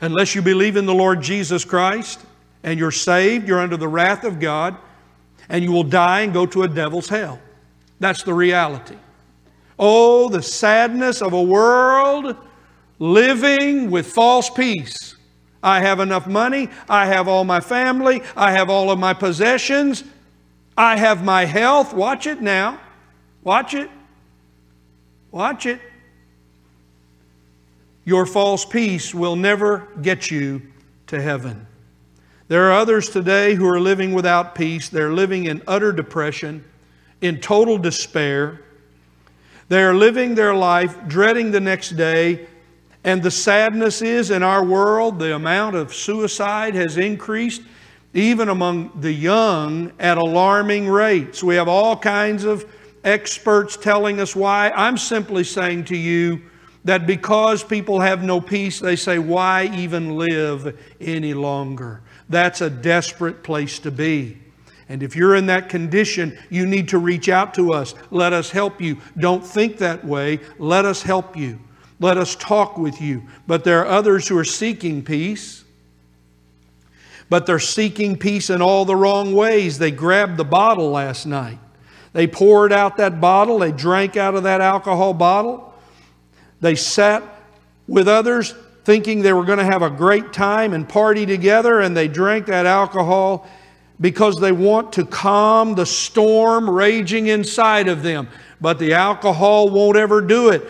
Unless 0.00 0.34
you 0.34 0.42
believe 0.42 0.76
in 0.76 0.86
the 0.86 0.94
Lord 0.94 1.22
Jesus 1.22 1.64
Christ 1.64 2.20
and 2.62 2.78
you're 2.78 2.90
saved, 2.90 3.48
you're 3.48 3.60
under 3.60 3.76
the 3.76 3.88
wrath 3.88 4.24
of 4.24 4.38
God, 4.38 4.76
and 5.48 5.64
you 5.64 5.72
will 5.72 5.84
die 5.84 6.20
and 6.20 6.32
go 6.32 6.46
to 6.46 6.62
a 6.62 6.68
devil's 6.68 7.08
hell. 7.08 7.40
That's 7.98 8.22
the 8.22 8.34
reality. 8.34 8.96
Oh, 9.78 10.28
the 10.28 10.42
sadness 10.42 11.22
of 11.22 11.32
a 11.32 11.42
world 11.42 12.36
living 12.98 13.90
with 13.90 14.06
false 14.06 14.50
peace 14.50 15.16
I 15.62 15.80
have 15.80 16.00
enough 16.00 16.26
money. 16.26 16.68
I 16.88 17.06
have 17.06 17.28
all 17.28 17.44
my 17.44 17.60
family. 17.60 18.22
I 18.36 18.52
have 18.52 18.70
all 18.70 18.90
of 18.90 18.98
my 18.98 19.12
possessions. 19.12 20.04
I 20.76 20.96
have 20.96 21.22
my 21.22 21.44
health. 21.44 21.92
Watch 21.92 22.26
it 22.26 22.40
now. 22.40 22.80
Watch 23.42 23.74
it. 23.74 23.90
Watch 25.30 25.66
it. 25.66 25.80
Your 28.04 28.26
false 28.26 28.64
peace 28.64 29.14
will 29.14 29.36
never 29.36 29.88
get 30.02 30.30
you 30.30 30.62
to 31.06 31.20
heaven. 31.20 31.66
There 32.48 32.68
are 32.68 32.72
others 32.72 33.08
today 33.08 33.54
who 33.54 33.68
are 33.68 33.78
living 33.78 34.12
without 34.12 34.54
peace. 34.54 34.88
They're 34.88 35.12
living 35.12 35.44
in 35.44 35.62
utter 35.68 35.92
depression, 35.92 36.64
in 37.20 37.40
total 37.40 37.78
despair. 37.78 38.62
They 39.68 39.82
are 39.82 39.94
living 39.94 40.34
their 40.34 40.54
life 40.54 41.06
dreading 41.06 41.52
the 41.52 41.60
next 41.60 41.90
day, 41.90 42.48
and 43.04 43.22
the 43.22 43.30
sadness 43.30 44.02
is 44.02 44.32
in 44.32 44.42
our 44.42 44.64
world, 44.64 45.20
the 45.20 45.34
amount 45.36 45.76
of 45.76 45.94
suicide 45.94 46.74
has 46.74 46.96
increased, 46.96 47.62
even 48.14 48.48
among 48.48 49.00
the 49.00 49.12
young, 49.12 49.92
at 50.00 50.18
alarming 50.18 50.88
rates. 50.88 51.44
We 51.44 51.54
have 51.54 51.68
all 51.68 51.96
kinds 51.96 52.42
of 52.42 52.64
experts 53.04 53.76
telling 53.76 54.20
us 54.20 54.36
why. 54.36 54.70
I'm 54.70 54.96
simply 54.96 55.44
saying 55.44 55.84
to 55.86 55.96
you 55.96 56.42
that 56.84 57.06
because 57.06 57.62
people 57.62 58.00
have 58.00 58.22
no 58.22 58.40
peace, 58.40 58.80
they 58.80 58.96
say, 58.96 59.18
Why 59.18 59.70
even 59.74 60.16
live 60.16 60.78
any 61.00 61.34
longer? 61.34 62.02
That's 62.28 62.60
a 62.60 62.70
desperate 62.70 63.42
place 63.42 63.78
to 63.80 63.90
be. 63.90 64.38
And 64.88 65.02
if 65.02 65.14
you're 65.14 65.36
in 65.36 65.46
that 65.46 65.68
condition, 65.68 66.36
you 66.48 66.66
need 66.66 66.88
to 66.88 66.98
reach 66.98 67.28
out 67.28 67.54
to 67.54 67.72
us. 67.72 67.94
Let 68.10 68.32
us 68.32 68.50
help 68.50 68.80
you. 68.80 68.98
Don't 69.18 69.46
think 69.46 69.78
that 69.78 70.04
way. 70.04 70.40
Let 70.58 70.84
us 70.84 71.02
help 71.02 71.36
you. 71.36 71.60
Let 72.00 72.18
us 72.18 72.34
talk 72.34 72.76
with 72.76 73.00
you. 73.00 73.22
But 73.46 73.62
there 73.62 73.80
are 73.80 73.86
others 73.86 74.26
who 74.26 74.36
are 74.36 74.44
seeking 74.44 75.04
peace, 75.04 75.64
but 77.28 77.46
they're 77.46 77.60
seeking 77.60 78.16
peace 78.18 78.50
in 78.50 78.60
all 78.60 78.84
the 78.84 78.96
wrong 78.96 79.32
ways. 79.32 79.78
They 79.78 79.92
grabbed 79.92 80.36
the 80.36 80.44
bottle 80.44 80.90
last 80.90 81.24
night. 81.24 81.58
They 82.12 82.26
poured 82.26 82.72
out 82.72 82.96
that 82.96 83.20
bottle, 83.20 83.58
they 83.58 83.72
drank 83.72 84.16
out 84.16 84.34
of 84.34 84.42
that 84.42 84.60
alcohol 84.60 85.14
bottle. 85.14 85.74
They 86.60 86.74
sat 86.74 87.22
with 87.86 88.08
others 88.08 88.54
thinking 88.84 89.22
they 89.22 89.32
were 89.32 89.44
going 89.44 89.58
to 89.58 89.64
have 89.64 89.82
a 89.82 89.90
great 89.90 90.32
time 90.32 90.72
and 90.72 90.88
party 90.88 91.26
together, 91.26 91.80
and 91.80 91.96
they 91.96 92.08
drank 92.08 92.46
that 92.46 92.66
alcohol 92.66 93.48
because 94.00 94.40
they 94.40 94.52
want 94.52 94.92
to 94.94 95.04
calm 95.04 95.74
the 95.74 95.86
storm 95.86 96.68
raging 96.68 97.26
inside 97.26 97.86
of 97.86 98.02
them. 98.02 98.28
But 98.60 98.78
the 98.78 98.94
alcohol 98.94 99.68
won't 99.70 99.96
ever 99.96 100.20
do 100.20 100.50
it. 100.50 100.66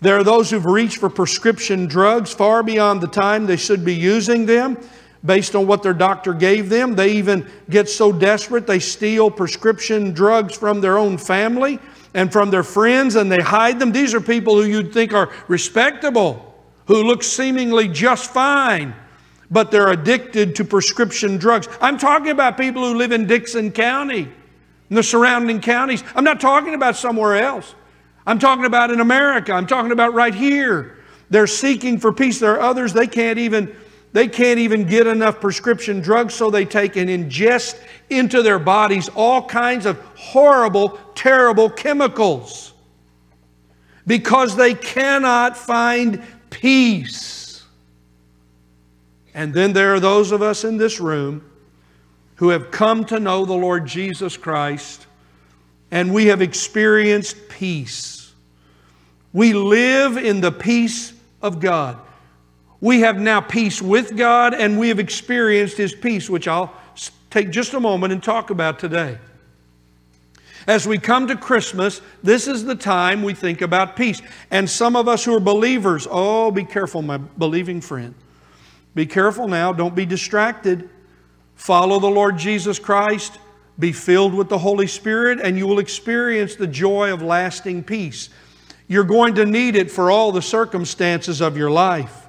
There 0.00 0.18
are 0.18 0.24
those 0.24 0.50
who've 0.50 0.64
reached 0.64 0.98
for 0.98 1.08
prescription 1.08 1.86
drugs 1.86 2.32
far 2.32 2.62
beyond 2.62 3.00
the 3.00 3.06
time 3.06 3.46
they 3.46 3.56
should 3.56 3.84
be 3.84 3.94
using 3.94 4.44
them 4.44 4.76
based 5.24 5.54
on 5.54 5.66
what 5.66 5.82
their 5.82 5.94
doctor 5.94 6.34
gave 6.34 6.68
them. 6.68 6.94
They 6.94 7.12
even 7.12 7.48
get 7.70 7.88
so 7.88 8.12
desperate 8.12 8.66
they 8.66 8.78
steal 8.78 9.30
prescription 9.30 10.12
drugs 10.12 10.56
from 10.56 10.80
their 10.80 10.98
own 10.98 11.16
family 11.16 11.78
and 12.12 12.32
from 12.32 12.50
their 12.50 12.62
friends 12.62 13.16
and 13.16 13.30
they 13.30 13.40
hide 13.40 13.78
them. 13.78 13.90
These 13.90 14.14
are 14.14 14.20
people 14.20 14.54
who 14.56 14.68
you'd 14.68 14.92
think 14.92 15.12
are 15.12 15.32
respectable, 15.48 16.54
who 16.86 17.02
look 17.02 17.22
seemingly 17.22 17.88
just 17.88 18.30
fine, 18.30 18.94
but 19.50 19.70
they're 19.70 19.90
addicted 19.90 20.54
to 20.56 20.64
prescription 20.64 21.38
drugs. 21.38 21.68
I'm 21.80 21.98
talking 21.98 22.30
about 22.30 22.58
people 22.58 22.86
who 22.86 22.94
live 22.94 23.12
in 23.12 23.26
Dickson 23.26 23.72
County 23.72 24.28
and 24.88 24.98
the 24.98 25.02
surrounding 25.02 25.60
counties. 25.60 26.04
I'm 26.14 26.24
not 26.24 26.40
talking 26.40 26.74
about 26.74 26.96
somewhere 26.96 27.36
else. 27.36 27.74
I'm 28.26 28.38
talking 28.38 28.64
about 28.64 28.90
in 28.90 29.00
America. 29.00 29.52
I'm 29.52 29.66
talking 29.66 29.92
about 29.92 30.14
right 30.14 30.34
here. 30.34 30.98
They're 31.30 31.46
seeking 31.46 31.98
for 31.98 32.12
peace. 32.12 32.38
There 32.38 32.52
are 32.52 32.60
others 32.60 32.92
they 32.92 33.06
can't 33.06 33.38
even 33.38 33.74
they 34.14 34.28
can't 34.28 34.60
even 34.60 34.84
get 34.84 35.08
enough 35.08 35.40
prescription 35.40 36.00
drugs, 36.00 36.34
so 36.34 36.48
they 36.48 36.64
take 36.64 36.94
and 36.94 37.10
ingest 37.10 37.82
into 38.08 38.42
their 38.44 38.60
bodies 38.60 39.08
all 39.16 39.44
kinds 39.44 39.86
of 39.86 39.98
horrible, 40.16 41.00
terrible 41.16 41.68
chemicals 41.68 42.74
because 44.06 44.54
they 44.54 44.72
cannot 44.72 45.56
find 45.56 46.22
peace. 46.48 47.64
And 49.34 49.52
then 49.52 49.72
there 49.72 49.92
are 49.94 50.00
those 50.00 50.30
of 50.30 50.42
us 50.42 50.62
in 50.62 50.76
this 50.76 51.00
room 51.00 51.50
who 52.36 52.50
have 52.50 52.70
come 52.70 53.04
to 53.06 53.18
know 53.18 53.44
the 53.44 53.52
Lord 53.52 53.84
Jesus 53.84 54.36
Christ 54.36 55.08
and 55.90 56.14
we 56.14 56.26
have 56.26 56.40
experienced 56.40 57.48
peace. 57.48 58.32
We 59.32 59.54
live 59.54 60.16
in 60.16 60.40
the 60.40 60.52
peace 60.52 61.12
of 61.42 61.58
God. 61.58 61.98
We 62.84 63.00
have 63.00 63.18
now 63.18 63.40
peace 63.40 63.80
with 63.80 64.14
God 64.14 64.52
and 64.52 64.78
we 64.78 64.90
have 64.90 64.98
experienced 64.98 65.78
His 65.78 65.94
peace, 65.94 66.28
which 66.28 66.46
I'll 66.46 66.70
take 67.30 67.48
just 67.48 67.72
a 67.72 67.80
moment 67.80 68.12
and 68.12 68.22
talk 68.22 68.50
about 68.50 68.78
today. 68.78 69.16
As 70.66 70.86
we 70.86 70.98
come 70.98 71.26
to 71.28 71.34
Christmas, 71.34 72.02
this 72.22 72.46
is 72.46 72.62
the 72.62 72.74
time 72.74 73.22
we 73.22 73.32
think 73.32 73.62
about 73.62 73.96
peace. 73.96 74.20
And 74.50 74.68
some 74.68 74.96
of 74.96 75.08
us 75.08 75.24
who 75.24 75.34
are 75.34 75.40
believers, 75.40 76.06
oh, 76.10 76.50
be 76.50 76.62
careful, 76.62 77.00
my 77.00 77.16
believing 77.16 77.80
friend. 77.80 78.14
Be 78.94 79.06
careful 79.06 79.48
now. 79.48 79.72
Don't 79.72 79.94
be 79.94 80.04
distracted. 80.04 80.90
Follow 81.54 81.98
the 81.98 82.06
Lord 82.06 82.36
Jesus 82.36 82.78
Christ. 82.78 83.38
Be 83.78 83.92
filled 83.92 84.34
with 84.34 84.50
the 84.50 84.58
Holy 84.58 84.88
Spirit, 84.88 85.40
and 85.40 85.56
you 85.56 85.66
will 85.66 85.78
experience 85.78 86.54
the 86.54 86.66
joy 86.66 87.14
of 87.14 87.22
lasting 87.22 87.84
peace. 87.84 88.28
You're 88.88 89.04
going 89.04 89.36
to 89.36 89.46
need 89.46 89.74
it 89.74 89.90
for 89.90 90.10
all 90.10 90.32
the 90.32 90.42
circumstances 90.42 91.40
of 91.40 91.56
your 91.56 91.70
life. 91.70 92.23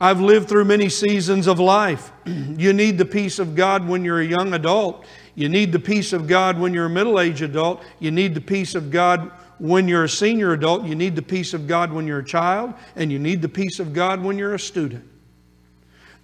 I've 0.00 0.20
lived 0.20 0.48
through 0.48 0.64
many 0.64 0.88
seasons 0.88 1.46
of 1.46 1.60
life. 1.60 2.12
you 2.26 2.72
need 2.72 2.98
the 2.98 3.04
peace 3.04 3.38
of 3.38 3.54
God 3.54 3.86
when 3.86 4.04
you're 4.04 4.20
a 4.20 4.26
young 4.26 4.52
adult. 4.54 5.04
You 5.34 5.48
need 5.48 5.72
the 5.72 5.78
peace 5.78 6.12
of 6.12 6.26
God 6.26 6.58
when 6.58 6.74
you're 6.74 6.86
a 6.86 6.90
middle 6.90 7.20
aged 7.20 7.42
adult. 7.42 7.82
You 8.00 8.10
need 8.10 8.34
the 8.34 8.40
peace 8.40 8.74
of 8.74 8.90
God 8.90 9.30
when 9.58 9.88
you're 9.88 10.04
a 10.04 10.08
senior 10.08 10.52
adult. 10.52 10.84
You 10.84 10.94
need 10.94 11.16
the 11.16 11.22
peace 11.22 11.54
of 11.54 11.66
God 11.66 11.92
when 11.92 12.06
you're 12.06 12.20
a 12.20 12.24
child. 12.24 12.74
And 12.96 13.10
you 13.10 13.18
need 13.18 13.42
the 13.42 13.48
peace 13.48 13.80
of 13.80 13.92
God 13.92 14.22
when 14.22 14.38
you're 14.38 14.54
a 14.54 14.60
student. 14.60 15.08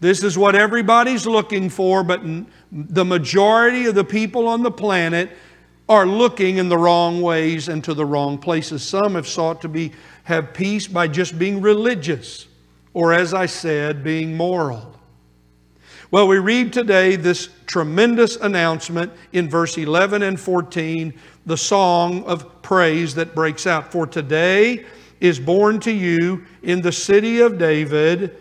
This 0.01 0.23
is 0.25 0.39
what 0.39 0.55
everybody's 0.55 1.27
looking 1.27 1.69
for, 1.69 2.03
but 2.03 2.23
the 2.73 3.05
majority 3.05 3.87
of 3.87 3.95
the 3.95 4.05
people 4.05 4.49
on 4.49 4.63
the 4.63 4.71
planet 4.71 5.31
are 5.89 6.07
looking 6.07 6.57
in 6.57 6.69
the 6.69 6.79
wrong 6.79 7.21
ways 7.21 7.69
and 7.69 7.85
to 7.85 7.93
the 7.93 8.07
wrong 8.07 8.39
places. 8.39 8.83
Some 8.83 9.15
have 9.15 9.29
sought 9.29 9.61
to 9.63 9.69
be, 9.69 9.93
have 10.25 10.55
peace 10.55 10.87
by 10.87 11.07
just 11.09 11.39
being 11.39 11.61
religious 11.61 12.47
or 12.93 13.13
as 13.13 13.35
I 13.35 13.47
said, 13.47 14.03
being 14.03 14.37
moral. 14.37 14.97
Well, 16.11 16.27
we 16.27 16.39
read 16.39 16.73
today 16.73 17.15
this 17.15 17.49
tremendous 17.67 18.35
announcement 18.37 19.13
in 19.33 19.49
verse 19.49 19.79
11 19.79 20.23
and 20.23 20.41
14, 20.41 21.15
the 21.47 21.57
song 21.57 22.25
of 22.25 22.63
praise 22.63 23.15
that 23.15 23.35
breaks 23.35 23.65
out. 23.67 23.93
For 23.93 24.09
today 24.09 24.85
is 25.21 25.39
born 25.39 25.79
to 25.81 25.93
you 25.93 26.45
in 26.63 26.81
the 26.81 26.91
city 26.91 27.41
of 27.41 27.59
David 27.59 28.37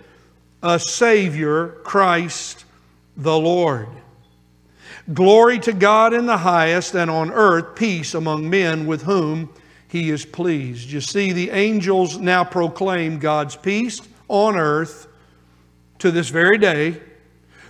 a 0.63 0.79
Savior, 0.79 1.77
Christ 1.83 2.65
the 3.15 3.37
Lord. 3.37 3.87
Glory 5.13 5.59
to 5.59 5.73
God 5.73 6.13
in 6.13 6.25
the 6.25 6.37
highest, 6.37 6.95
and 6.95 7.09
on 7.09 7.31
earth 7.31 7.75
peace 7.75 8.13
among 8.13 8.49
men 8.49 8.85
with 8.85 9.03
whom 9.03 9.49
he 9.87 10.09
is 10.09 10.25
pleased. 10.25 10.89
You 10.91 11.01
see, 11.01 11.31
the 11.31 11.51
angels 11.51 12.17
now 12.17 12.43
proclaim 12.43 13.19
God's 13.19 13.55
peace 13.55 14.01
on 14.29 14.55
earth 14.55 15.07
to 15.97 16.11
this 16.11 16.29
very 16.29 16.57
day 16.57 17.01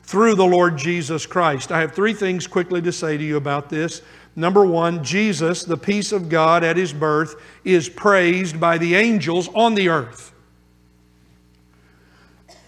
through 0.04 0.36
the 0.36 0.46
Lord 0.46 0.78
Jesus 0.78 1.26
Christ. 1.26 1.72
I 1.72 1.80
have 1.82 1.94
three 1.94 2.14
things 2.14 2.48
quickly 2.48 2.82
to 2.82 2.92
say 2.92 3.18
to 3.18 3.24
you 3.24 3.38
about 3.38 3.70
this. 3.70 4.02
Number 4.36 4.66
one, 4.66 5.04
Jesus, 5.04 5.64
the 5.64 5.78
peace 5.78 6.12
of 6.12 6.30
God 6.30 6.64
at 6.64 6.78
his 6.78 6.94
birth, 6.94 7.36
is 7.64 7.90
praised 7.90 8.60
by 8.60 8.78
the 8.78 8.96
angels 8.96 9.50
on 9.54 9.76
the 9.76 9.90
earth. 9.90 10.34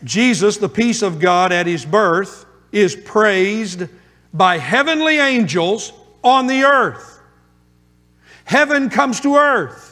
Jesus, 0.03 0.57
the 0.57 0.69
peace 0.69 1.01
of 1.01 1.19
God 1.19 1.51
at 1.51 1.67
his 1.67 1.85
birth, 1.85 2.45
is 2.71 2.95
praised 2.95 3.87
by 4.33 4.57
heavenly 4.57 5.17
angels 5.17 5.93
on 6.23 6.47
the 6.47 6.63
earth. 6.63 7.21
Heaven 8.45 8.89
comes 8.89 9.19
to 9.21 9.35
earth. 9.35 9.90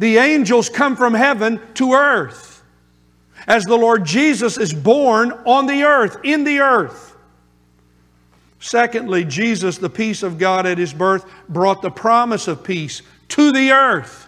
The 0.00 0.16
angels 0.16 0.70
come 0.70 0.96
from 0.96 1.12
heaven 1.12 1.60
to 1.74 1.92
earth 1.92 2.62
as 3.46 3.66
the 3.66 3.76
Lord 3.76 4.02
Jesus 4.06 4.56
is 4.56 4.72
born 4.72 5.30
on 5.44 5.66
the 5.66 5.82
earth, 5.82 6.16
in 6.24 6.42
the 6.44 6.60
earth. 6.60 7.14
Secondly, 8.60 9.26
Jesus, 9.26 9.76
the 9.76 9.90
peace 9.90 10.22
of 10.22 10.38
God 10.38 10.64
at 10.64 10.78
his 10.78 10.94
birth, 10.94 11.26
brought 11.50 11.82
the 11.82 11.90
promise 11.90 12.48
of 12.48 12.64
peace 12.64 13.02
to 13.28 13.52
the 13.52 13.72
earth. 13.72 14.26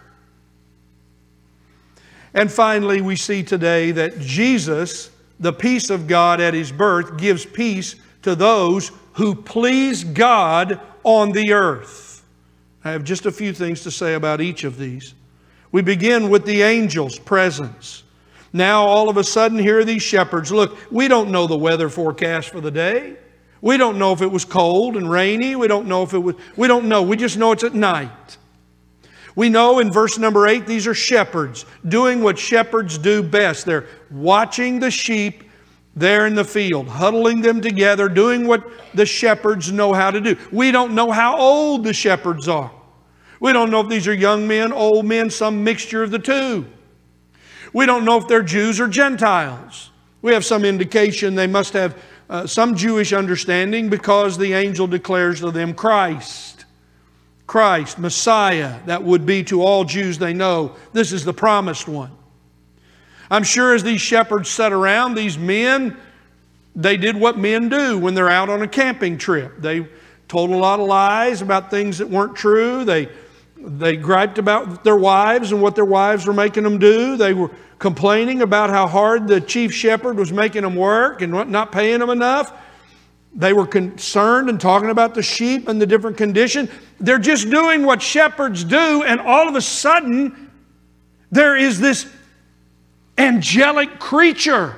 And 2.34 2.52
finally, 2.52 3.00
we 3.00 3.16
see 3.16 3.42
today 3.42 3.92
that 3.92 4.18
Jesus, 4.18 5.08
the 5.40 5.54
peace 5.54 5.88
of 5.88 6.06
God 6.06 6.38
at 6.38 6.52
his 6.52 6.70
birth, 6.70 7.16
gives 7.16 7.46
peace 7.46 7.94
to 8.20 8.34
those 8.34 8.92
who 9.14 9.34
please 9.34 10.04
God 10.04 10.78
on 11.02 11.32
the 11.32 11.54
earth. 11.54 12.22
I 12.84 12.90
have 12.90 13.04
just 13.04 13.24
a 13.24 13.32
few 13.32 13.54
things 13.54 13.82
to 13.84 13.90
say 13.90 14.12
about 14.12 14.42
each 14.42 14.64
of 14.64 14.76
these. 14.76 15.14
We 15.72 15.82
begin 15.82 16.28
with 16.28 16.44
the 16.44 16.62
angel's 16.62 17.18
presence. 17.18 18.04
Now, 18.52 18.84
all 18.84 19.08
of 19.08 19.16
a 19.16 19.24
sudden, 19.24 19.58
here 19.58 19.80
are 19.80 19.84
these 19.84 20.02
shepherds. 20.02 20.52
Look, 20.52 20.76
we 20.92 21.08
don't 21.08 21.30
know 21.30 21.46
the 21.46 21.56
weather 21.56 21.88
forecast 21.88 22.50
for 22.50 22.60
the 22.60 22.70
day. 22.70 23.16
We 23.62 23.78
don't 23.78 23.98
know 23.98 24.12
if 24.12 24.20
it 24.20 24.26
was 24.26 24.44
cold 24.44 24.96
and 24.96 25.10
rainy. 25.10 25.56
We 25.56 25.68
don't 25.68 25.86
know 25.86 26.02
if 26.02 26.12
it 26.12 26.18
was, 26.18 26.36
we 26.56 26.68
don't 26.68 26.88
know. 26.88 27.02
We 27.02 27.16
just 27.16 27.38
know 27.38 27.52
it's 27.52 27.64
at 27.64 27.74
night. 27.74 28.36
We 29.34 29.48
know 29.48 29.78
in 29.78 29.90
verse 29.90 30.18
number 30.18 30.46
eight, 30.46 30.66
these 30.66 30.86
are 30.86 30.94
shepherds 30.94 31.64
doing 31.88 32.22
what 32.22 32.38
shepherds 32.38 32.98
do 32.98 33.22
best. 33.22 33.64
They're 33.64 33.86
watching 34.10 34.78
the 34.78 34.90
sheep 34.90 35.44
there 35.94 36.26
in 36.26 36.34
the 36.34 36.44
field, 36.44 36.88
huddling 36.88 37.40
them 37.40 37.62
together, 37.62 38.10
doing 38.10 38.46
what 38.46 38.68
the 38.94 39.06
shepherds 39.06 39.72
know 39.72 39.94
how 39.94 40.10
to 40.10 40.20
do. 40.20 40.36
We 40.50 40.70
don't 40.70 40.94
know 40.94 41.10
how 41.10 41.38
old 41.38 41.84
the 41.84 41.94
shepherds 41.94 42.48
are. 42.48 42.70
We 43.42 43.52
don't 43.52 43.72
know 43.72 43.80
if 43.80 43.88
these 43.88 44.06
are 44.06 44.14
young 44.14 44.46
men, 44.46 44.72
old 44.72 45.04
men, 45.04 45.28
some 45.28 45.64
mixture 45.64 46.04
of 46.04 46.12
the 46.12 46.18
two. 46.20 46.64
We 47.72 47.86
don't 47.86 48.04
know 48.04 48.16
if 48.16 48.28
they're 48.28 48.40
Jews 48.40 48.78
or 48.78 48.86
Gentiles. 48.86 49.90
We 50.22 50.32
have 50.32 50.44
some 50.44 50.64
indication 50.64 51.34
they 51.34 51.48
must 51.48 51.72
have 51.72 52.00
uh, 52.30 52.46
some 52.46 52.76
Jewish 52.76 53.12
understanding 53.12 53.88
because 53.88 54.38
the 54.38 54.52
angel 54.52 54.86
declares 54.86 55.40
to 55.40 55.50
them 55.50 55.74
Christ. 55.74 56.66
Christ, 57.48 57.98
Messiah, 57.98 58.78
that 58.86 59.02
would 59.02 59.26
be 59.26 59.42
to 59.42 59.60
all 59.60 59.82
Jews 59.82 60.18
they 60.18 60.32
know. 60.32 60.76
This 60.92 61.10
is 61.10 61.24
the 61.24 61.34
promised 61.34 61.88
one. 61.88 62.12
I'm 63.28 63.42
sure 63.42 63.74
as 63.74 63.82
these 63.82 64.00
shepherds 64.00 64.50
sat 64.50 64.72
around, 64.72 65.16
these 65.16 65.36
men, 65.36 65.96
they 66.76 66.96
did 66.96 67.16
what 67.16 67.38
men 67.38 67.68
do 67.68 67.98
when 67.98 68.14
they're 68.14 68.30
out 68.30 68.48
on 68.48 68.62
a 68.62 68.68
camping 68.68 69.18
trip. 69.18 69.54
They 69.58 69.88
told 70.28 70.50
a 70.50 70.56
lot 70.56 70.78
of 70.78 70.86
lies 70.86 71.42
about 71.42 71.72
things 71.72 71.98
that 71.98 72.08
weren't 72.08 72.36
true. 72.36 72.84
They 72.84 73.08
they 73.64 73.96
griped 73.96 74.38
about 74.38 74.84
their 74.84 74.96
wives 74.96 75.52
and 75.52 75.62
what 75.62 75.74
their 75.74 75.84
wives 75.84 76.26
were 76.26 76.32
making 76.32 76.64
them 76.64 76.78
do. 76.78 77.16
They 77.16 77.34
were 77.34 77.50
complaining 77.78 78.42
about 78.42 78.70
how 78.70 78.86
hard 78.86 79.26
the 79.26 79.40
chief 79.40 79.72
shepherd 79.72 80.16
was 80.16 80.32
making 80.32 80.62
them 80.62 80.76
work 80.76 81.22
and 81.22 81.32
not 81.50 81.72
paying 81.72 81.98
them 82.00 82.10
enough. 82.10 82.52
They 83.34 83.52
were 83.52 83.66
concerned 83.66 84.50
and 84.50 84.60
talking 84.60 84.90
about 84.90 85.14
the 85.14 85.22
sheep 85.22 85.68
and 85.68 85.80
the 85.80 85.86
different 85.86 86.16
condition. 86.16 86.68
They're 87.00 87.18
just 87.18 87.50
doing 87.50 87.84
what 87.84 88.02
shepherds 88.02 88.62
do, 88.62 89.02
and 89.04 89.20
all 89.20 89.48
of 89.48 89.54
a 89.54 89.60
sudden, 89.62 90.50
there 91.30 91.56
is 91.56 91.80
this 91.80 92.06
angelic 93.16 93.98
creature 93.98 94.76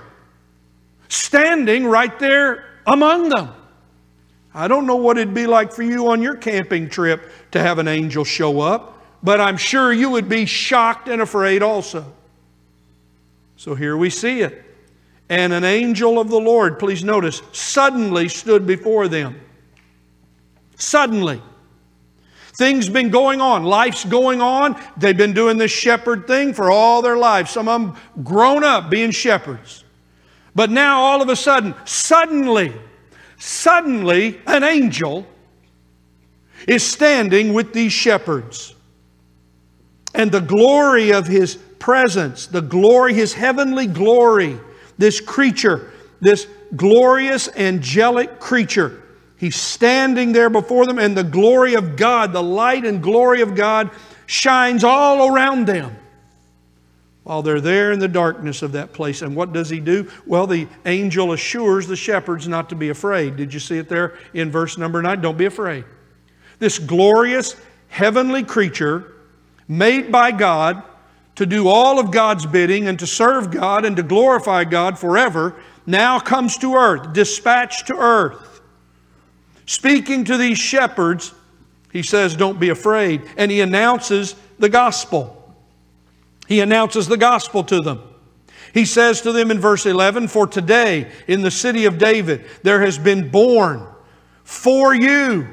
standing 1.08 1.84
right 1.84 2.16
there 2.18 2.64
among 2.86 3.28
them. 3.28 3.52
I 4.54 4.68
don't 4.68 4.86
know 4.86 4.96
what 4.96 5.18
it'd 5.18 5.34
be 5.34 5.48
like 5.48 5.72
for 5.72 5.82
you 5.82 6.08
on 6.12 6.22
your 6.22 6.36
camping 6.36 6.88
trip 6.88 7.30
to 7.50 7.60
have 7.60 7.78
an 7.78 7.88
angel 7.88 8.24
show 8.24 8.60
up, 8.60 9.02
but 9.22 9.40
I'm 9.40 9.56
sure 9.56 9.92
you 9.92 10.10
would 10.10 10.28
be 10.28 10.46
shocked 10.46 11.08
and 11.08 11.20
afraid 11.20 11.62
also. 11.62 12.12
So 13.56 13.74
here 13.74 13.96
we 13.96 14.10
see 14.10 14.42
it. 14.42 14.64
And 15.28 15.52
an 15.52 15.64
angel 15.64 16.20
of 16.20 16.28
the 16.28 16.38
Lord, 16.38 16.78
please 16.78 17.02
notice, 17.02 17.42
suddenly 17.52 18.28
stood 18.28 18.66
before 18.66 19.08
them. 19.08 19.40
Suddenly. 20.76 21.42
Things 22.56 22.88
been 22.88 23.10
going 23.10 23.40
on. 23.40 23.64
Life's 23.64 24.04
going 24.04 24.40
on. 24.40 24.80
They've 24.96 25.16
been 25.16 25.32
doing 25.32 25.58
this 25.58 25.72
shepherd 25.72 26.28
thing 26.28 26.52
for 26.52 26.70
all 26.70 27.02
their 27.02 27.16
lives. 27.16 27.50
Some 27.50 27.68
of 27.68 27.80
them 27.80 27.96
grown 28.22 28.62
up 28.62 28.90
being 28.90 29.10
shepherds. 29.10 29.82
But 30.54 30.70
now 30.70 31.00
all 31.00 31.20
of 31.20 31.28
a 31.28 31.34
sudden, 31.34 31.74
suddenly, 31.84 32.72
Suddenly, 33.46 34.40
an 34.46 34.62
angel 34.62 35.26
is 36.66 36.82
standing 36.82 37.52
with 37.52 37.74
these 37.74 37.92
shepherds. 37.92 38.74
And 40.14 40.32
the 40.32 40.40
glory 40.40 41.12
of 41.12 41.26
his 41.26 41.56
presence, 41.78 42.46
the 42.46 42.62
glory, 42.62 43.12
his 43.12 43.34
heavenly 43.34 43.86
glory, 43.86 44.58
this 44.96 45.20
creature, 45.20 45.92
this 46.20 46.46
glorious 46.74 47.50
angelic 47.54 48.40
creature, 48.40 49.02
he's 49.36 49.56
standing 49.56 50.32
there 50.32 50.48
before 50.48 50.86
them, 50.86 50.98
and 50.98 51.14
the 51.14 51.22
glory 51.22 51.74
of 51.74 51.96
God, 51.96 52.32
the 52.32 52.42
light 52.42 52.86
and 52.86 53.02
glory 53.02 53.42
of 53.42 53.54
God, 53.54 53.90
shines 54.24 54.84
all 54.84 55.28
around 55.28 55.66
them 55.66 55.94
while 57.24 57.42
they're 57.42 57.60
there 57.60 57.90
in 57.90 57.98
the 57.98 58.08
darkness 58.08 58.62
of 58.62 58.72
that 58.72 58.92
place. 58.92 59.22
And 59.22 59.34
what 59.34 59.52
does 59.52 59.70
he 59.70 59.80
do? 59.80 60.10
Well, 60.26 60.46
the 60.46 60.68
angel 60.84 61.32
assures 61.32 61.86
the 61.86 61.96
shepherds 61.96 62.46
not 62.46 62.68
to 62.68 62.74
be 62.74 62.90
afraid. 62.90 63.36
Did 63.36 63.52
you 63.52 63.60
see 63.60 63.78
it 63.78 63.88
there 63.88 64.18
in 64.34 64.50
verse 64.50 64.78
number 64.78 65.02
nine? 65.02 65.20
Don't 65.20 65.38
be 65.38 65.46
afraid. 65.46 65.84
This 66.58 66.78
glorious 66.78 67.56
heavenly 67.88 68.44
creature 68.44 69.12
made 69.66 70.12
by 70.12 70.30
God 70.32 70.82
to 71.36 71.46
do 71.46 71.66
all 71.66 71.98
of 71.98 72.10
God's 72.10 72.46
bidding 72.46 72.86
and 72.86 72.98
to 72.98 73.06
serve 73.06 73.50
God 73.50 73.84
and 73.84 73.96
to 73.96 74.02
glorify 74.02 74.64
God 74.64 74.98
forever 74.98 75.56
now 75.86 76.18
comes 76.18 76.56
to 76.58 76.74
earth, 76.74 77.12
dispatched 77.12 77.88
to 77.88 77.96
earth. 77.96 78.60
Speaking 79.66 80.24
to 80.24 80.36
these 80.36 80.58
shepherds, 80.58 81.32
he 81.90 82.02
says, 82.02 82.36
Don't 82.36 82.60
be 82.60 82.68
afraid. 82.68 83.22
And 83.36 83.50
he 83.50 83.60
announces 83.60 84.34
the 84.58 84.68
gospel. 84.68 85.43
He 86.46 86.60
announces 86.60 87.08
the 87.08 87.16
gospel 87.16 87.64
to 87.64 87.80
them. 87.80 88.02
He 88.72 88.84
says 88.84 89.20
to 89.22 89.32
them 89.32 89.50
in 89.50 89.60
verse 89.60 89.86
11, 89.86 90.28
For 90.28 90.46
today 90.46 91.10
in 91.28 91.42
the 91.42 91.50
city 91.50 91.84
of 91.84 91.98
David 91.98 92.44
there 92.62 92.80
has 92.80 92.98
been 92.98 93.30
born 93.30 93.86
for 94.42 94.94
you 94.94 95.48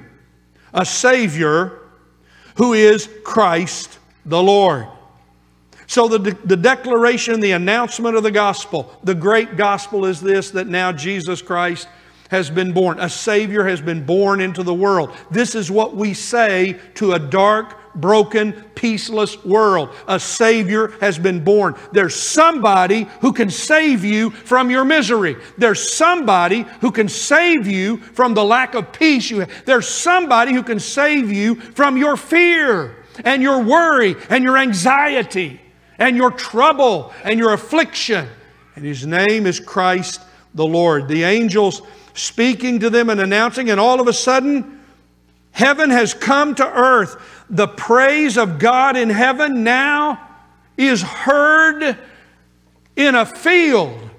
a 0.73 0.85
Savior 0.85 1.79
who 2.55 2.73
is 2.73 3.09
Christ 3.23 3.99
the 4.25 4.41
Lord. 4.41 4.87
So, 5.87 6.07
the, 6.07 6.19
de- 6.19 6.47
the 6.47 6.55
declaration, 6.55 7.41
the 7.41 7.51
announcement 7.51 8.15
of 8.15 8.23
the 8.23 8.31
gospel, 8.31 8.97
the 9.03 9.15
great 9.15 9.57
gospel 9.57 10.05
is 10.05 10.21
this 10.21 10.51
that 10.51 10.67
now 10.67 10.91
Jesus 10.91 11.41
Christ 11.41 11.87
has 12.29 12.49
been 12.49 12.71
born. 12.71 12.97
A 12.99 13.09
Savior 13.09 13.65
has 13.65 13.81
been 13.81 14.05
born 14.05 14.39
into 14.39 14.63
the 14.63 14.73
world. 14.73 15.11
This 15.31 15.53
is 15.53 15.69
what 15.69 15.95
we 15.95 16.13
say 16.13 16.79
to 16.95 17.11
a 17.11 17.19
dark, 17.19 17.77
broken, 17.95 18.53
peaceless 18.75 19.43
world. 19.43 19.89
A 20.07 20.19
Savior 20.19 20.89
has 20.99 21.17
been 21.17 21.43
born. 21.43 21.75
There's 21.91 22.15
somebody 22.15 23.07
who 23.21 23.33
can 23.33 23.49
save 23.49 24.03
you 24.03 24.31
from 24.31 24.69
your 24.69 24.85
misery. 24.85 25.37
There's 25.57 25.91
somebody 25.91 26.65
who 26.81 26.91
can 26.91 27.07
save 27.07 27.67
you 27.67 27.97
from 27.97 28.33
the 28.33 28.43
lack 28.43 28.73
of 28.73 28.91
peace 28.91 29.29
you 29.29 29.39
have. 29.39 29.65
There's 29.65 29.87
somebody 29.87 30.53
who 30.53 30.63
can 30.63 30.79
save 30.79 31.31
you 31.31 31.55
from 31.55 31.97
your 31.97 32.17
fear 32.17 32.97
and 33.23 33.41
your 33.41 33.63
worry 33.63 34.15
and 34.29 34.43
your 34.43 34.57
anxiety 34.57 35.61
and 35.97 36.17
your 36.17 36.31
trouble 36.31 37.13
and 37.23 37.39
your 37.39 37.53
affliction. 37.53 38.27
And 38.75 38.85
His 38.85 39.05
name 39.05 39.45
is 39.45 39.59
Christ 39.59 40.21
the 40.55 40.65
Lord. 40.65 41.07
The 41.07 41.23
angels 41.23 41.81
speaking 42.13 42.79
to 42.79 42.89
them 42.89 43.09
and 43.09 43.21
announcing, 43.21 43.69
and 43.69 43.79
all 43.79 44.01
of 44.01 44.07
a 44.07 44.13
sudden, 44.13 44.80
heaven 45.51 45.89
has 45.89 46.13
come 46.13 46.55
to 46.55 46.65
earth 46.65 47.17
the 47.49 47.67
praise 47.67 48.37
of 48.37 48.59
God 48.59 48.95
in 48.95 49.09
heaven 49.09 49.63
now 49.63 50.29
is 50.77 51.01
heard 51.01 51.97
in 52.95 53.15
a 53.15 53.25
field 53.25 54.09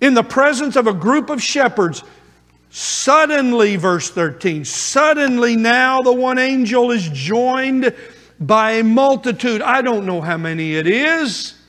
in 0.00 0.14
the 0.14 0.22
presence 0.22 0.76
of 0.76 0.86
a 0.86 0.92
group 0.92 1.28
of 1.28 1.42
shepherds. 1.42 2.02
Suddenly, 2.70 3.76
verse 3.76 4.10
13, 4.10 4.64
suddenly 4.64 5.56
now 5.56 6.00
the 6.00 6.12
one 6.12 6.38
angel 6.38 6.92
is 6.92 7.08
joined 7.08 7.94
by 8.38 8.72
a 8.72 8.84
multitude. 8.84 9.60
I 9.60 9.82
don't 9.82 10.06
know 10.06 10.20
how 10.20 10.36
many 10.36 10.76
it 10.76 10.86
is. 10.86 11.59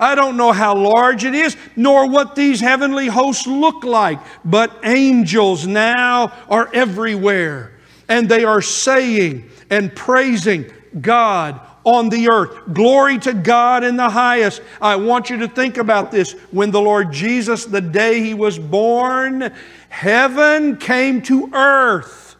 I 0.00 0.14
don't 0.14 0.36
know 0.36 0.50
how 0.50 0.74
large 0.74 1.24
it 1.24 1.34
is, 1.34 1.56
nor 1.76 2.08
what 2.08 2.34
these 2.34 2.60
heavenly 2.60 3.06
hosts 3.06 3.46
look 3.46 3.84
like, 3.84 4.18
but 4.44 4.76
angels 4.82 5.66
now 5.66 6.32
are 6.48 6.70
everywhere 6.72 7.72
and 8.08 8.28
they 8.28 8.44
are 8.44 8.60
saying 8.60 9.48
and 9.70 9.94
praising 9.94 10.70
God 11.00 11.60
on 11.84 12.08
the 12.08 12.28
earth. 12.30 12.74
Glory 12.74 13.18
to 13.18 13.32
God 13.32 13.84
in 13.84 13.96
the 13.96 14.10
highest. 14.10 14.62
I 14.82 14.96
want 14.96 15.30
you 15.30 15.38
to 15.38 15.48
think 15.48 15.76
about 15.76 16.10
this. 16.10 16.32
When 16.50 16.70
the 16.70 16.80
Lord 16.80 17.12
Jesus, 17.12 17.64
the 17.64 17.80
day 17.80 18.20
he 18.20 18.34
was 18.34 18.58
born, 18.58 19.52
heaven 19.88 20.76
came 20.76 21.22
to 21.22 21.50
earth 21.54 22.36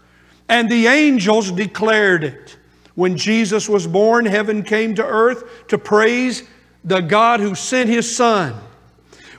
and 0.49 0.69
the 0.69 0.89
angels 0.89 1.53
declared 1.53 2.25
it. 2.25 2.57
When 2.97 3.17
Jesus 3.17 3.69
was 3.69 3.87
born, 3.87 4.27
heaven 4.27 4.63
came 4.65 4.97
to 4.97 5.07
earth 5.07 5.69
to 5.69 5.79
praise 5.79 6.43
the 6.85 7.01
God 7.01 7.41
who 7.41 7.55
sent 7.55 7.89
his 7.89 8.15
Son. 8.15 8.55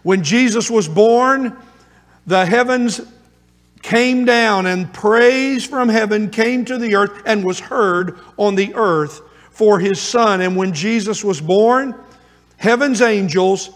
When 0.04 0.24
Jesus 0.24 0.70
was 0.70 0.88
born, 0.88 1.56
the 2.26 2.46
heavens 2.46 3.02
came 3.82 4.26
down 4.26 4.66
and 4.68 4.92
praise 4.94 5.66
from 5.66 5.90
heaven 5.90 6.30
came 6.30 6.66
to 6.66 6.78
the 6.78 6.96
earth 6.96 7.24
and 7.26 7.44
was 7.44 7.60
heard 7.60 8.20
on 8.38 8.56
the 8.56 8.74
earth 8.76 9.22
for 9.50 9.80
his 9.80 10.00
son. 10.00 10.42
And 10.42 10.56
when 10.56 10.74
Jesus 10.74 11.24
was 11.24 11.42
born, 11.42 11.96
heaven's 12.58 13.02
angels 13.02 13.72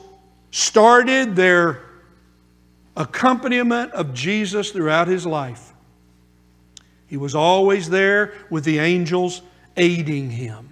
started 0.51 1.35
their 1.35 1.81
accompaniment 2.95 3.91
of 3.91 4.13
Jesus 4.13 4.71
throughout 4.71 5.07
his 5.07 5.25
life. 5.25 5.73
He 7.07 7.17
was 7.17 7.35
always 7.35 7.89
there 7.89 8.33
with 8.49 8.63
the 8.63 8.79
angels 8.79 9.41
aiding 9.75 10.29
him. 10.29 10.69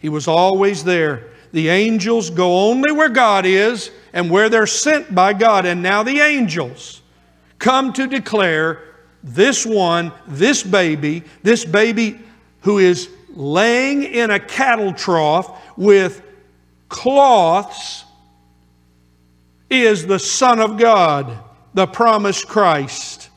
He 0.00 0.08
was 0.08 0.26
always 0.26 0.84
there. 0.84 1.30
The 1.54 1.68
angels 1.68 2.30
go 2.30 2.68
only 2.68 2.90
where 2.90 3.08
God 3.08 3.46
is 3.46 3.92
and 4.12 4.28
where 4.28 4.48
they're 4.48 4.66
sent 4.66 5.14
by 5.14 5.34
God. 5.34 5.64
And 5.66 5.84
now 5.84 6.02
the 6.02 6.18
angels 6.18 7.00
come 7.60 7.92
to 7.92 8.08
declare 8.08 8.82
this 9.22 9.64
one, 9.64 10.10
this 10.26 10.64
baby, 10.64 11.22
this 11.44 11.64
baby 11.64 12.18
who 12.62 12.78
is 12.78 13.08
laying 13.36 14.02
in 14.02 14.32
a 14.32 14.40
cattle 14.40 14.92
trough 14.92 15.78
with 15.78 16.22
cloths, 16.88 18.04
is 19.70 20.08
the 20.08 20.18
Son 20.18 20.58
of 20.58 20.76
God, 20.76 21.38
the 21.72 21.86
promised 21.86 22.48
Christ. 22.48 23.30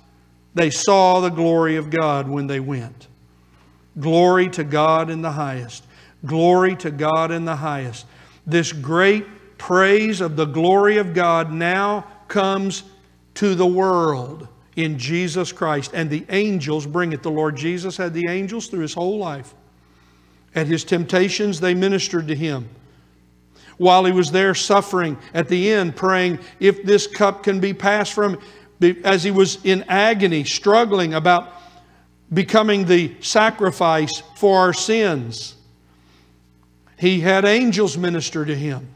They 0.55 0.71
saw 0.71 1.19
the 1.19 1.29
glory 1.29 1.75
of 1.75 1.91
God 1.91 2.27
when 2.27 2.47
they 2.47 2.59
went. 2.59 3.09
Glory 3.99 4.49
to 4.49 4.63
God 4.63 5.11
in 5.11 5.21
the 5.21 5.31
highest. 5.31 5.83
Glory 6.27 6.75
to 6.77 6.91
God 6.91 7.31
in 7.31 7.45
the 7.45 7.55
highest. 7.55 8.05
This 8.45 8.71
great 8.71 9.25
praise 9.57 10.21
of 10.21 10.35
the 10.35 10.45
glory 10.45 10.97
of 10.97 11.13
God 11.13 11.51
now 11.51 12.05
comes 12.27 12.83
to 13.35 13.55
the 13.55 13.65
world 13.65 14.47
in 14.75 14.97
Jesus 14.99 15.51
Christ. 15.51 15.91
And 15.93 16.09
the 16.09 16.25
angels 16.29 16.85
bring 16.85 17.13
it. 17.13 17.23
The 17.23 17.31
Lord 17.31 17.55
Jesus 17.55 17.97
had 17.97 18.13
the 18.13 18.29
angels 18.29 18.67
through 18.67 18.81
his 18.81 18.93
whole 18.93 19.17
life. 19.17 19.53
At 20.55 20.67
his 20.67 20.83
temptations, 20.83 21.59
they 21.59 21.73
ministered 21.73 22.27
to 22.27 22.35
him. 22.35 22.69
While 23.77 24.05
he 24.05 24.11
was 24.11 24.31
there 24.31 24.55
suffering, 24.55 25.17
at 25.33 25.49
the 25.49 25.71
end, 25.71 25.95
praying, 25.95 26.39
if 26.59 26.83
this 26.83 27.05
cup 27.05 27.43
can 27.43 27.59
be 27.59 27.73
passed 27.73 28.13
from, 28.13 28.39
as 29.03 29.23
he 29.23 29.29
was 29.29 29.63
in 29.63 29.83
agony, 29.87 30.43
struggling 30.43 31.13
about 31.13 31.53
becoming 32.33 32.85
the 32.85 33.15
sacrifice 33.21 34.23
for 34.35 34.57
our 34.57 34.73
sins. 34.73 35.56
He 36.97 37.19
had 37.19 37.45
angels 37.45 37.97
minister 37.97 38.45
to 38.45 38.55
him 38.55 38.87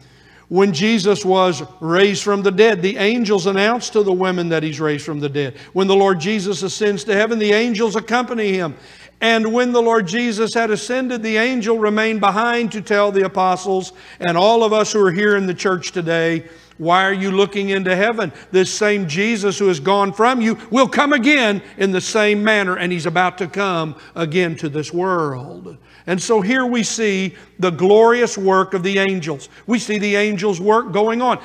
when 0.49 0.73
Jesus 0.73 1.23
was 1.23 1.63
raised 1.79 2.23
from 2.23 2.41
the 2.41 2.51
dead. 2.51 2.81
The 2.81 2.97
angels 2.97 3.45
announced 3.45 3.93
to 3.93 4.03
the 4.03 4.11
women 4.11 4.49
that 4.49 4.63
he's 4.63 4.79
raised 4.79 5.05
from 5.05 5.19
the 5.19 5.29
dead. 5.29 5.55
When 5.73 5.87
the 5.87 5.95
Lord 5.95 6.19
Jesus 6.19 6.63
ascends 6.63 7.03
to 7.05 7.13
heaven, 7.13 7.39
the 7.39 7.53
angels 7.53 7.95
accompany 7.95 8.53
him. 8.53 8.75
And 9.21 9.53
when 9.53 9.71
the 9.71 9.81
Lord 9.81 10.07
Jesus 10.07 10.53
had 10.53 10.71
ascended, 10.71 11.21
the 11.21 11.37
angel 11.37 11.77
remained 11.77 12.19
behind 12.19 12.71
to 12.71 12.81
tell 12.81 13.11
the 13.11 13.25
apostles 13.25 13.93
and 14.19 14.35
all 14.35 14.63
of 14.63 14.73
us 14.73 14.91
who 14.91 15.05
are 15.05 15.11
here 15.11 15.37
in 15.37 15.45
the 15.45 15.53
church 15.53 15.91
today, 15.91 16.49
why 16.79 17.05
are 17.05 17.13
you 17.13 17.29
looking 17.29 17.69
into 17.69 17.95
heaven? 17.95 18.33
This 18.51 18.73
same 18.73 19.07
Jesus 19.07 19.59
who 19.59 19.67
has 19.67 19.79
gone 19.79 20.11
from 20.11 20.41
you 20.41 20.57
will 20.71 20.87
come 20.87 21.13
again 21.13 21.61
in 21.77 21.91
the 21.91 22.01
same 22.01 22.43
manner, 22.43 22.75
and 22.75 22.91
he's 22.91 23.05
about 23.05 23.37
to 23.37 23.47
come 23.47 23.95
again 24.15 24.55
to 24.55 24.67
this 24.67 24.91
world. 24.91 25.77
And 26.07 26.21
so 26.21 26.41
here 26.41 26.65
we 26.65 26.83
see 26.83 27.35
the 27.59 27.69
glorious 27.69 28.37
work 28.37 28.73
of 28.73 28.83
the 28.83 28.99
angels. 28.99 29.49
We 29.67 29.79
see 29.79 29.97
the 29.97 30.15
angels' 30.15 30.59
work 30.59 30.91
going 30.91 31.21
on. 31.21 31.41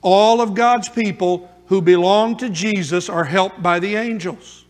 All 0.00 0.40
of 0.40 0.54
God's 0.54 0.88
people 0.88 1.50
who 1.66 1.80
belong 1.80 2.36
to 2.38 2.48
Jesus 2.48 3.08
are 3.08 3.24
helped 3.24 3.62
by 3.62 3.78
the 3.78 3.96
angels. 3.96 4.64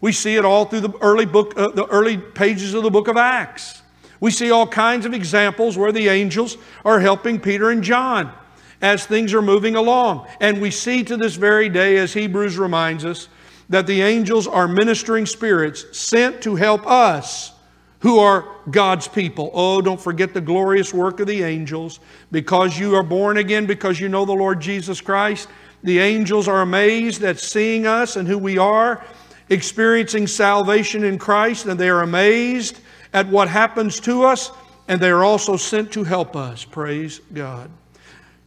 We 0.00 0.12
see 0.12 0.34
it 0.34 0.44
all 0.44 0.64
through 0.64 0.80
the 0.80 0.98
early 1.00 1.26
book, 1.26 1.56
uh, 1.56 1.68
the 1.68 1.86
early 1.86 2.18
pages 2.18 2.74
of 2.74 2.82
the 2.82 2.90
book 2.90 3.08
of 3.08 3.16
Acts. 3.16 3.82
We 4.20 4.30
see 4.30 4.50
all 4.50 4.66
kinds 4.66 5.06
of 5.06 5.14
examples 5.14 5.76
where 5.78 5.92
the 5.92 6.08
angels 6.08 6.56
are 6.84 7.00
helping 7.00 7.40
Peter 7.40 7.70
and 7.70 7.82
John 7.82 8.32
as 8.80 9.06
things 9.06 9.32
are 9.32 9.42
moving 9.42 9.76
along. 9.76 10.26
And 10.40 10.60
we 10.60 10.70
see 10.70 11.04
to 11.04 11.16
this 11.16 11.36
very 11.36 11.68
day, 11.68 11.96
as 11.96 12.12
Hebrews 12.12 12.58
reminds 12.58 13.04
us, 13.04 13.28
that 13.68 13.86
the 13.86 14.02
angels 14.02 14.46
are 14.46 14.68
ministering 14.68 15.24
spirits 15.24 15.96
sent 15.96 16.42
to 16.42 16.56
help 16.56 16.86
us 16.86 17.52
who 18.02 18.18
are 18.18 18.44
God's 18.68 19.06
people. 19.06 19.52
Oh, 19.54 19.80
don't 19.80 20.00
forget 20.00 20.34
the 20.34 20.40
glorious 20.40 20.92
work 20.92 21.20
of 21.20 21.28
the 21.28 21.44
angels. 21.44 22.00
Because 22.32 22.76
you 22.76 22.96
are 22.96 23.02
born 23.04 23.36
again, 23.36 23.64
because 23.64 24.00
you 24.00 24.08
know 24.08 24.24
the 24.24 24.32
Lord 24.32 24.60
Jesus 24.60 25.00
Christ, 25.00 25.48
the 25.84 26.00
angels 26.00 26.48
are 26.48 26.62
amazed 26.62 27.22
at 27.22 27.38
seeing 27.38 27.86
us 27.86 28.16
and 28.16 28.26
who 28.26 28.38
we 28.38 28.58
are, 28.58 29.04
experiencing 29.50 30.26
salvation 30.26 31.04
in 31.04 31.16
Christ, 31.16 31.66
and 31.66 31.78
they 31.78 31.88
are 31.88 32.02
amazed 32.02 32.80
at 33.12 33.28
what 33.28 33.46
happens 33.46 34.00
to 34.00 34.24
us, 34.24 34.50
and 34.88 35.00
they 35.00 35.10
are 35.10 35.22
also 35.22 35.56
sent 35.56 35.92
to 35.92 36.02
help 36.02 36.34
us. 36.34 36.64
Praise 36.64 37.20
God. 37.32 37.70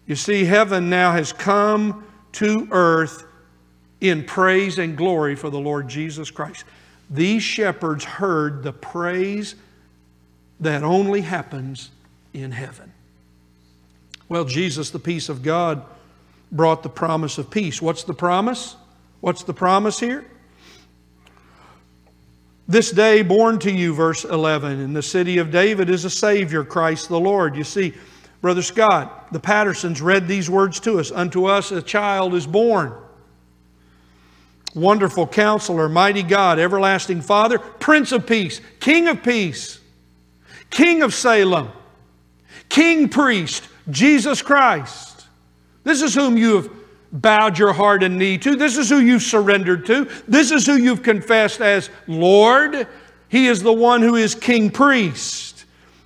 You 0.05 0.17
see, 0.17 0.43
heaven 0.43 0.89
now 0.89 1.13
has 1.13 1.31
come 1.31 2.05
to 2.33 2.67
earth 2.71 3.25
in 4.01 4.25
praise 4.25 4.79
and 4.79 4.97
glory 4.97 5.35
for 5.35 5.49
the 5.49 5.59
Lord 5.59 5.87
Jesus 5.87 6.29
Christ. 6.29 6.65
These 7.09 7.43
shepherds 7.43 8.03
heard 8.03 8.63
the 8.63 8.73
praise 8.73 9.55
that 10.59 10.83
only 10.83 11.21
happens 11.21 11.91
in 12.33 12.51
heaven. 12.51 12.91
Well, 14.27 14.45
Jesus, 14.45 14.89
the 14.89 14.99
peace 14.99 15.29
of 15.29 15.43
God, 15.43 15.85
brought 16.51 16.83
the 16.83 16.89
promise 16.89 17.37
of 17.37 17.49
peace. 17.49 17.81
What's 17.81 18.03
the 18.03 18.13
promise? 18.13 18.75
What's 19.21 19.43
the 19.43 19.53
promise 19.53 19.99
here? 19.99 20.25
This 22.67 22.89
day 22.89 23.21
born 23.21 23.59
to 23.59 23.71
you, 23.71 23.93
verse 23.93 24.23
11, 24.23 24.79
in 24.79 24.93
the 24.93 25.03
city 25.03 25.37
of 25.37 25.51
David 25.51 25.89
is 25.89 26.03
a 26.03 26.09
Savior, 26.09 26.63
Christ 26.63 27.09
the 27.09 27.19
Lord. 27.19 27.55
You 27.55 27.63
see, 27.63 27.93
Brother 28.41 28.63
Scott, 28.63 29.31
the 29.31 29.39
Pattersons 29.39 30.01
read 30.01 30.27
these 30.27 30.49
words 30.49 30.79
to 30.81 30.99
us 30.99 31.11
Unto 31.11 31.45
us 31.45 31.71
a 31.71 31.81
child 31.81 32.33
is 32.33 32.47
born. 32.47 32.93
Wonderful 34.75 35.25
counselor, 35.25 35.87
mighty 35.89 36.21
God, 36.21 36.59
everlasting 36.59 37.21
Father, 37.21 37.57
Prince 37.57 38.11
of 38.11 38.27
Peace, 38.27 38.59
King 38.79 39.07
of 39.07 39.23
Peace, 39.23 39.79
King 40.69 41.01
of 41.01 41.13
Salem, 41.13 41.71
King 42.69 43.09
Priest, 43.09 43.67
Jesus 43.89 44.41
Christ. 44.41 45.27
This 45.85 46.01
is 46.01 46.13
whom 46.13 46.37
you 46.37 46.55
have 46.57 46.69
bowed 47.11 47.57
your 47.57 47.71
heart 47.71 48.03
and 48.03 48.17
knee 48.17 48.37
to. 48.39 48.55
This 48.57 48.77
is 48.77 48.89
who 48.89 48.99
you've 48.99 49.21
surrendered 49.21 49.85
to. 49.85 50.09
This 50.27 50.51
is 50.51 50.65
who 50.65 50.75
you've 50.75 51.03
confessed 51.03 51.61
as 51.61 51.89
Lord. 52.07 52.87
He 53.29 53.47
is 53.47 53.63
the 53.63 53.73
one 53.73 54.01
who 54.01 54.15
is 54.15 54.35
King 54.35 54.69
Priest. 54.69 55.55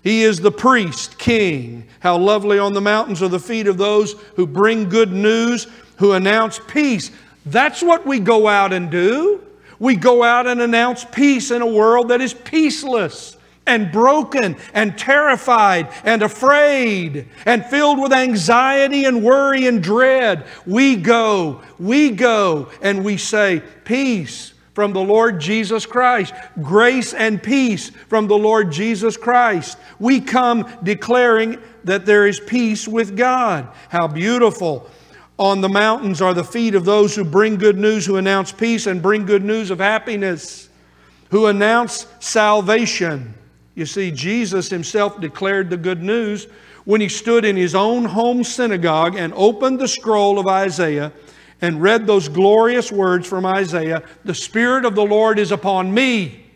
He 0.04 0.24
is 0.24 0.40
the 0.40 0.52
priest, 0.52 1.18
king. 1.18 1.88
How 2.00 2.18
lovely 2.18 2.58
on 2.58 2.74
the 2.74 2.82
mountains 2.82 3.22
are 3.22 3.28
the 3.28 3.40
feet 3.40 3.68
of 3.68 3.78
those 3.78 4.14
who 4.36 4.48
bring 4.48 4.88
good 4.88 5.12
news, 5.12 5.68
who 5.98 6.14
announce 6.14 6.60
peace. 6.68 7.12
That's 7.46 7.82
what 7.82 8.06
we 8.06 8.20
go 8.20 8.48
out 8.48 8.74
and 8.74 8.90
do. 8.90 9.44
We 9.80 9.96
go 9.96 10.24
out 10.24 10.46
and 10.46 10.62
announce 10.62 11.06
peace 11.06 11.52
in 11.52 11.62
a 11.62 11.68
world 11.68 12.10
that 12.10 12.22
is 12.22 12.34
peaceless 12.34 13.38
and 13.66 13.92
broken 13.92 14.58
and 14.74 14.98
terrified 14.98 15.94
and 16.04 16.22
afraid 16.22 17.28
and 17.46 17.66
filled 17.66 18.00
with 18.00 18.12
anxiety 18.12 19.06
and 19.06 19.24
worry 19.24 19.68
and 19.68 19.82
dread. 19.82 20.46
We 20.66 20.96
go, 20.96 21.62
we 21.78 22.10
go, 22.12 22.70
and 22.82 23.06
we 23.06 23.18
say, 23.18 23.62
Peace 23.86 24.54
from 24.74 24.94
the 24.94 25.02
Lord 25.02 25.40
Jesus 25.40 25.86
Christ, 25.86 26.34
grace 26.62 27.14
and 27.14 27.42
peace 27.42 27.90
from 28.08 28.28
the 28.28 28.38
Lord 28.38 28.72
Jesus 28.72 29.18
Christ. 29.18 29.78
We 30.00 30.22
come 30.22 30.72
declaring 30.84 31.60
that 31.84 32.06
there 32.06 32.28
is 32.28 32.40
peace 32.40 32.88
with 32.88 33.16
God. 33.16 33.68
How 33.90 34.08
beautiful 34.08 34.90
on 35.40 35.62
the 35.62 35.70
mountains 35.70 36.22
are 36.22 36.34
the 36.34 36.44
feet 36.44 36.76
of 36.76 36.84
those 36.84 37.16
who 37.16 37.24
bring 37.24 37.56
good 37.56 37.78
news, 37.78 38.06
who 38.06 38.18
announce 38.18 38.52
peace 38.52 38.86
and 38.88 39.02
bring 39.02 39.26
good 39.26 39.44
news 39.44 39.72
of 39.72 39.80
happiness, 39.80 40.68
who 41.32 41.48
announce 41.48 42.08
salvation. 42.20 43.34
You 43.74 43.86
see, 43.86 44.12
Jesus 44.12 44.70
himself 44.70 45.22
declared 45.22 45.70
the 45.70 45.78
good 45.78 46.04
news 46.04 46.48
when 46.84 47.00
he 47.00 47.08
stood 47.08 47.46
in 47.46 47.56
his 47.56 47.74
own 47.74 48.04
home 48.04 48.44
synagogue 48.44 49.16
and 49.16 49.34
opened 49.34 49.80
the 49.80 49.88
scroll 49.88 50.40
of 50.40 50.48
Isaiah 50.48 51.14
and 51.62 51.82
read 51.82 52.06
those 52.06 52.28
glorious 52.28 52.92
words 52.92 53.26
from 53.26 53.46
Isaiah 53.46 54.04
The 54.26 54.36
Spirit 54.36 54.84
of 54.84 54.94
the 54.94 55.06
Lord 55.06 55.40
is 55.40 55.54
upon 55.54 55.94
me. 55.94 56.48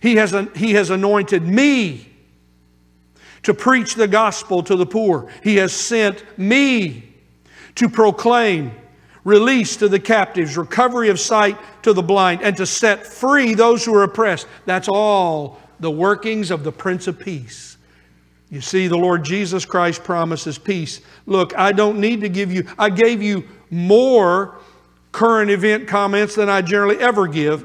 He 0.00 0.16
has, 0.16 0.34
he 0.54 0.74
has 0.74 0.90
anointed 0.90 1.42
me 1.42 2.11
to 3.42 3.54
preach 3.54 3.94
the 3.94 4.08
gospel 4.08 4.62
to 4.62 4.76
the 4.76 4.86
poor. 4.86 5.30
He 5.42 5.56
has 5.56 5.72
sent 5.72 6.24
me 6.38 7.14
to 7.74 7.88
proclaim 7.88 8.72
release 9.24 9.76
to 9.76 9.88
the 9.88 10.00
captives, 10.00 10.56
recovery 10.56 11.08
of 11.08 11.18
sight 11.20 11.56
to 11.82 11.92
the 11.92 12.02
blind, 12.02 12.42
and 12.42 12.56
to 12.56 12.66
set 12.66 13.06
free 13.06 13.54
those 13.54 13.84
who 13.84 13.94
are 13.94 14.02
oppressed. 14.02 14.46
That's 14.66 14.88
all 14.88 15.60
the 15.80 15.90
workings 15.90 16.50
of 16.50 16.64
the 16.64 16.72
Prince 16.72 17.06
of 17.06 17.18
Peace. 17.18 17.76
You 18.50 18.60
see, 18.60 18.86
the 18.86 18.98
Lord 18.98 19.24
Jesus 19.24 19.64
Christ 19.64 20.04
promises 20.04 20.58
peace. 20.58 21.00
Look, 21.24 21.56
I 21.56 21.72
don't 21.72 21.98
need 21.98 22.20
to 22.20 22.28
give 22.28 22.52
you, 22.52 22.66
I 22.78 22.90
gave 22.90 23.22
you 23.22 23.48
more 23.70 24.58
current 25.10 25.50
event 25.50 25.88
comments 25.88 26.34
than 26.34 26.50
I 26.50 26.60
generally 26.60 26.98
ever 26.98 27.26
give, 27.26 27.64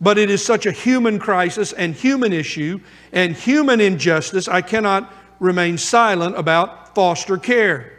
but 0.00 0.18
it 0.18 0.30
is 0.30 0.44
such 0.44 0.66
a 0.66 0.72
human 0.72 1.18
crisis 1.18 1.72
and 1.72 1.94
human 1.94 2.32
issue 2.32 2.80
and 3.12 3.36
human 3.36 3.80
injustice, 3.80 4.48
I 4.48 4.62
cannot 4.62 5.12
remain 5.38 5.76
silent 5.76 6.38
about 6.38 6.94
foster 6.94 7.36
care. 7.36 7.92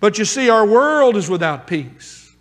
But 0.00 0.18
you 0.18 0.24
see, 0.24 0.48
our 0.48 0.66
world 0.66 1.16
is 1.16 1.28
without 1.28 1.66
peace. 1.66 2.34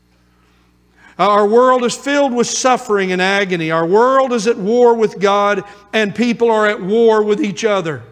Uh, 1.17 1.29
our 1.29 1.47
world 1.47 1.83
is 1.85 1.95
filled 1.95 2.33
with 2.33 2.47
suffering 2.47 3.11
and 3.11 3.21
agony. 3.21 3.71
Our 3.71 3.85
world 3.85 4.33
is 4.33 4.47
at 4.47 4.57
war 4.57 4.93
with 4.93 5.19
God, 5.19 5.63
and 5.93 6.13
people 6.13 6.51
are 6.51 6.67
at 6.67 6.81
war 6.81 7.23
with 7.23 7.41
each 7.41 7.63
other. 7.63 8.03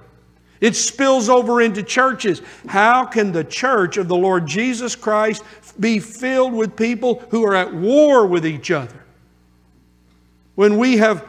It 0.62 0.78
spills 0.78 1.28
over 1.28 1.60
into 1.60 1.84
churches. 1.84 2.42
How 2.68 3.04
can 3.04 3.34
the 3.34 3.44
church 3.44 3.98
of 3.98 4.08
the 4.08 4.16
Lord 4.16 4.48
Jesus 4.48 4.96
Christ 4.96 5.44
be 5.78 6.00
filled 6.00 6.54
with 6.54 6.78
people 6.78 7.22
who 7.32 7.46
are 7.46 7.56
at 7.56 7.74
war 7.74 8.26
with 8.26 8.46
each 8.46 8.72
other? 8.72 9.03
When 10.56 10.78
we 10.78 10.98
have 10.98 11.26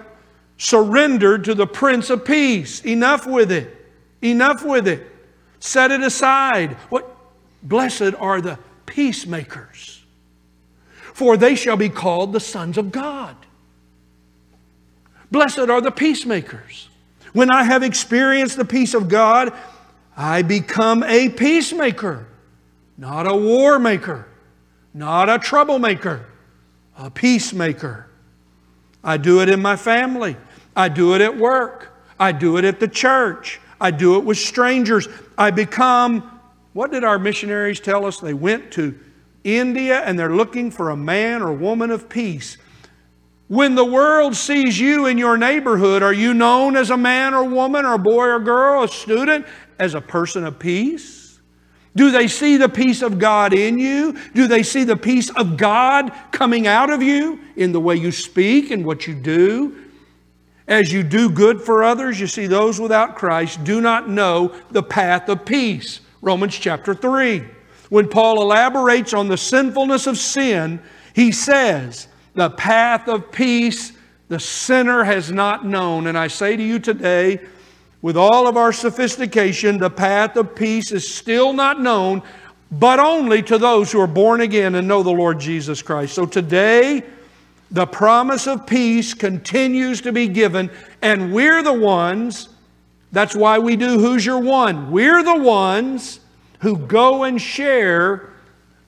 surrendered 0.56 1.44
to 1.44 1.54
the 1.54 1.66
Prince 1.66 2.10
of 2.10 2.24
Peace. 2.24 2.84
Enough 2.84 3.26
with 3.26 3.50
it. 3.50 3.74
Enough 4.22 4.64
with 4.64 4.88
it. 4.88 5.06
Set 5.58 5.90
it 5.90 6.02
aside. 6.02 6.74
What 6.90 7.16
blessed 7.62 8.14
are 8.18 8.40
the 8.40 8.58
peacemakers, 8.87 10.04
for 11.12 11.37
they 11.37 11.54
shall 11.54 11.76
be 11.76 11.88
called 11.88 12.32
the 12.32 12.40
sons 12.40 12.78
of 12.78 12.92
God. 12.92 13.37
Blessed 15.30 15.58
are 15.58 15.80
the 15.80 15.90
peacemakers. 15.90 16.88
When 17.32 17.50
I 17.50 17.64
have 17.64 17.82
experienced 17.82 18.56
the 18.56 18.64
peace 18.64 18.94
of 18.94 19.08
God, 19.08 19.52
I 20.16 20.42
become 20.42 21.02
a 21.02 21.28
peacemaker, 21.28 22.26
not 22.96 23.26
a 23.26 23.34
war 23.34 23.80
maker, 23.80 24.28
not 24.92 25.28
a 25.28 25.38
troublemaker, 25.38 26.26
a 26.96 27.10
peacemaker. 27.10 28.08
I 29.05 29.19
do 29.19 29.43
it 29.43 29.49
in 29.49 29.61
my 29.61 29.77
family. 29.77 30.37
I 30.75 30.88
do 30.88 31.14
it 31.14 31.21
at 31.21 31.37
work. 31.37 31.93
I 32.19 32.33
do 32.33 32.57
it 32.57 32.64
at 32.64 32.81
the 32.81 32.88
church. 32.88 33.61
I 33.81 33.90
do 33.90 34.17
it 34.17 34.25
with 34.25 34.38
strangers. 34.38 35.09
I 35.37 35.51
become, 35.51 36.40
what 36.73 36.90
did 36.90 37.05
our 37.05 37.19
missionaries 37.19 37.81
tell 37.81 38.07
us? 38.07 38.19
They 38.19 38.35
went 38.35 38.73
to 38.73 38.99
India 39.45 40.01
and 40.01 40.19
they're 40.19 40.35
looking 40.35 40.71
for 40.71 40.90
a 40.90 40.97
man 40.97 41.43
or 41.43 41.53
woman 41.53 41.90
of 41.90 42.09
peace. 42.09 42.57
When 43.49 43.75
the 43.75 43.85
world 43.85 44.35
sees 44.35 44.81
you 44.81 45.07
in 45.07 45.19
your 45.19 45.37
neighborhood, 45.37 46.03
are 46.03 46.14
you 46.14 46.33
known 46.33 46.77
as 46.77 46.90
a 46.90 46.97
man 46.97 47.35
or 47.35 47.45
woman 47.45 47.85
or 47.85 47.99
boy 47.99 48.29
or 48.29 48.40
girl, 48.40 48.85
a 48.85 48.88
student, 48.88 49.47
as 49.79 49.95
a 49.95 50.01
person 50.01 50.45
of 50.45 50.59
peace? 50.59 51.23
Do 51.96 52.11
they 52.11 52.26
see 52.26 52.57
the 52.57 52.68
peace 52.68 53.02
of 53.02 53.18
God 53.18 53.52
in 53.52 53.78
you? 53.78 54.16
Do 54.35 54.48
they 54.48 54.62
see 54.62 54.85
the 54.85 54.96
peace 54.96 55.30
of 55.30 55.57
God 55.57 56.12
coming 56.33 56.66
out 56.66 56.90
of 56.90 57.02
you 57.02 57.40
in 57.57 57.72
the 57.72 57.80
way 57.80 57.94
you 57.96 58.11
speak 58.11 58.70
and 58.70 58.85
what 58.85 59.07
you 59.07 59.14
do? 59.14 59.76
As 60.66 60.92
you 60.92 61.02
do 61.02 61.31
good 61.31 61.60
for 61.60 61.85
others, 61.85 62.19
you 62.19 62.27
see 62.27 62.46
those 62.46 62.81
without 62.81 63.16
Christ 63.16 63.62
do 63.64 63.81
not 63.81 64.08
know 64.08 64.54
the 64.71 64.83
path 64.83 65.29
of 65.29 65.44
peace. 65.44 66.00
Romans 66.21 66.56
chapter 66.56 66.94
3. 66.94 67.44
When 67.90 68.08
Paul 68.08 68.42
elaborates 68.42 69.12
on 69.12 69.29
the 69.29 69.37
sinfulness 69.37 70.06
of 70.06 70.19
sin, 70.19 70.83
he 71.14 71.31
says, 71.31 72.08
The 72.35 72.50
path 72.50 73.08
of 73.08 73.31
peace 73.31 73.92
the 74.29 74.40
sinner 74.40 75.04
has 75.04 75.31
not 75.31 75.66
known. 75.66 76.06
And 76.06 76.16
I 76.16 76.29
say 76.29 76.56
to 76.56 76.62
you 76.62 76.79
today, 76.79 77.40
with 78.05 78.19
all 78.19 78.46
of 78.46 78.59
our 78.59 78.71
sophistication, 78.71 79.79
the 79.79 79.88
path 79.88 80.37
of 80.37 80.55
peace 80.55 80.92
is 80.92 81.09
still 81.09 81.55
not 81.55 81.81
known, 81.81 82.23
but 82.71 83.00
only 83.00 83.42
to 83.42 83.57
those 83.57 83.90
who 83.90 83.98
are 83.98 84.07
born 84.07 84.42
again 84.42 84.75
and 84.75 84.87
know 84.87 85.02
the 85.02 85.11
Lord 85.11 85.40
Jesus 85.40 85.81
Christ. 85.81 86.15
So 86.15 86.27
today, 86.27 87.02
the 87.71 87.87
promise 87.87 88.46
of 88.46 88.67
peace 88.67 89.15
continues 89.15 90.02
to 90.02 90.13
be 90.13 90.29
given, 90.29 90.71
and 91.00 91.33
we're 91.33 91.63
the 91.63 91.73
ones, 91.73 92.50
that's 93.11 93.35
why 93.35 93.59
we 93.59 93.75
do 93.75 93.98
Who's 93.98 94.27
Your 94.27 94.40
One? 94.40 94.90
We're 94.90 95.23
the 95.23 95.38
ones 95.38 96.21
who 96.61 96.77
go 96.77 97.25
and 97.25 97.40
share 97.40 98.35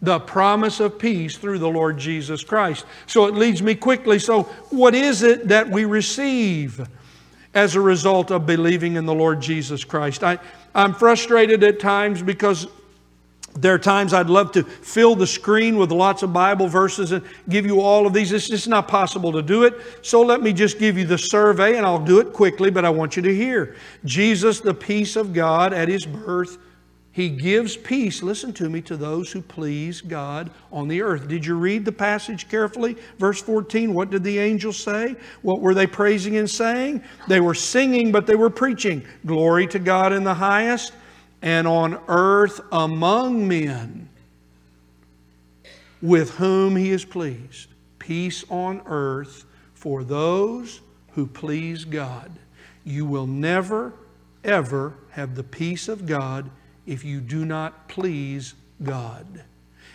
the 0.02 0.20
promise 0.20 0.78
of 0.78 0.98
peace 0.98 1.38
through 1.38 1.60
the 1.60 1.70
Lord 1.70 1.96
Jesus 1.96 2.44
Christ. 2.44 2.84
So 3.06 3.24
it 3.24 3.32
leads 3.32 3.62
me 3.62 3.76
quickly. 3.76 4.18
So, 4.18 4.42
what 4.68 4.94
is 4.94 5.22
it 5.22 5.48
that 5.48 5.70
we 5.70 5.86
receive 5.86 6.86
as 7.56 7.74
a 7.74 7.80
result 7.80 8.30
of 8.30 8.44
believing 8.44 8.96
in 8.96 9.06
the 9.06 9.14
Lord 9.14 9.40
Jesus 9.40 9.82
Christ? 9.82 10.22
I, 10.22 10.38
I'm 10.74 10.92
frustrated 10.94 11.64
at 11.64 11.80
times 11.80 12.22
because 12.22 12.68
there 13.54 13.72
are 13.72 13.78
times 13.78 14.12
I'd 14.12 14.28
love 14.28 14.52
to 14.52 14.62
fill 14.62 15.14
the 15.14 15.26
screen 15.26 15.78
with 15.78 15.90
lots 15.90 16.22
of 16.22 16.34
Bible 16.34 16.68
verses 16.68 17.12
and 17.12 17.24
give 17.48 17.64
you 17.64 17.80
all 17.80 18.06
of 18.06 18.12
these. 18.12 18.30
It's 18.30 18.48
just 18.48 18.68
not 18.68 18.88
possible 18.88 19.32
to 19.32 19.40
do 19.40 19.64
it. 19.64 19.74
So 20.02 20.20
let 20.20 20.42
me 20.42 20.52
just 20.52 20.78
give 20.78 20.98
you 20.98 21.06
the 21.06 21.16
survey 21.16 21.78
and 21.78 21.86
I'll 21.86 22.04
do 22.04 22.20
it 22.20 22.34
quickly, 22.34 22.70
but 22.70 22.84
I 22.84 22.90
want 22.90 23.16
you 23.16 23.22
to 23.22 23.34
hear. 23.34 23.74
Jesus, 24.04 24.60
the 24.60 24.74
peace 24.74 25.16
of 25.16 25.32
God 25.32 25.72
at 25.72 25.88
his 25.88 26.04
birth, 26.04 26.58
he 27.16 27.30
gives 27.30 27.78
peace, 27.78 28.22
listen 28.22 28.52
to 28.52 28.68
me, 28.68 28.82
to 28.82 28.94
those 28.94 29.32
who 29.32 29.40
please 29.40 30.02
God 30.02 30.50
on 30.70 30.86
the 30.86 31.00
earth. 31.00 31.28
Did 31.28 31.46
you 31.46 31.54
read 31.54 31.86
the 31.86 31.90
passage 31.90 32.46
carefully? 32.46 32.94
Verse 33.18 33.40
14, 33.40 33.94
what 33.94 34.10
did 34.10 34.22
the 34.22 34.38
angels 34.38 34.76
say? 34.76 35.16
What 35.40 35.62
were 35.62 35.72
they 35.72 35.86
praising 35.86 36.36
and 36.36 36.50
saying? 36.50 37.02
They 37.26 37.40
were 37.40 37.54
singing, 37.54 38.12
but 38.12 38.26
they 38.26 38.34
were 38.34 38.50
preaching. 38.50 39.02
Glory 39.24 39.66
to 39.68 39.78
God 39.78 40.12
in 40.12 40.24
the 40.24 40.34
highest 40.34 40.92
and 41.40 41.66
on 41.66 41.98
earth 42.06 42.60
among 42.70 43.48
men 43.48 44.10
with 46.02 46.34
whom 46.34 46.76
he 46.76 46.90
is 46.90 47.06
pleased. 47.06 47.70
Peace 47.98 48.44
on 48.50 48.82
earth 48.84 49.46
for 49.72 50.04
those 50.04 50.82
who 51.12 51.26
please 51.26 51.86
God. 51.86 52.30
You 52.84 53.06
will 53.06 53.26
never, 53.26 53.94
ever 54.44 54.92
have 55.12 55.34
the 55.34 55.44
peace 55.44 55.88
of 55.88 56.04
God 56.04 56.50
if 56.86 57.04
you 57.04 57.20
do 57.20 57.44
not 57.44 57.88
please 57.88 58.54
God. 58.82 59.44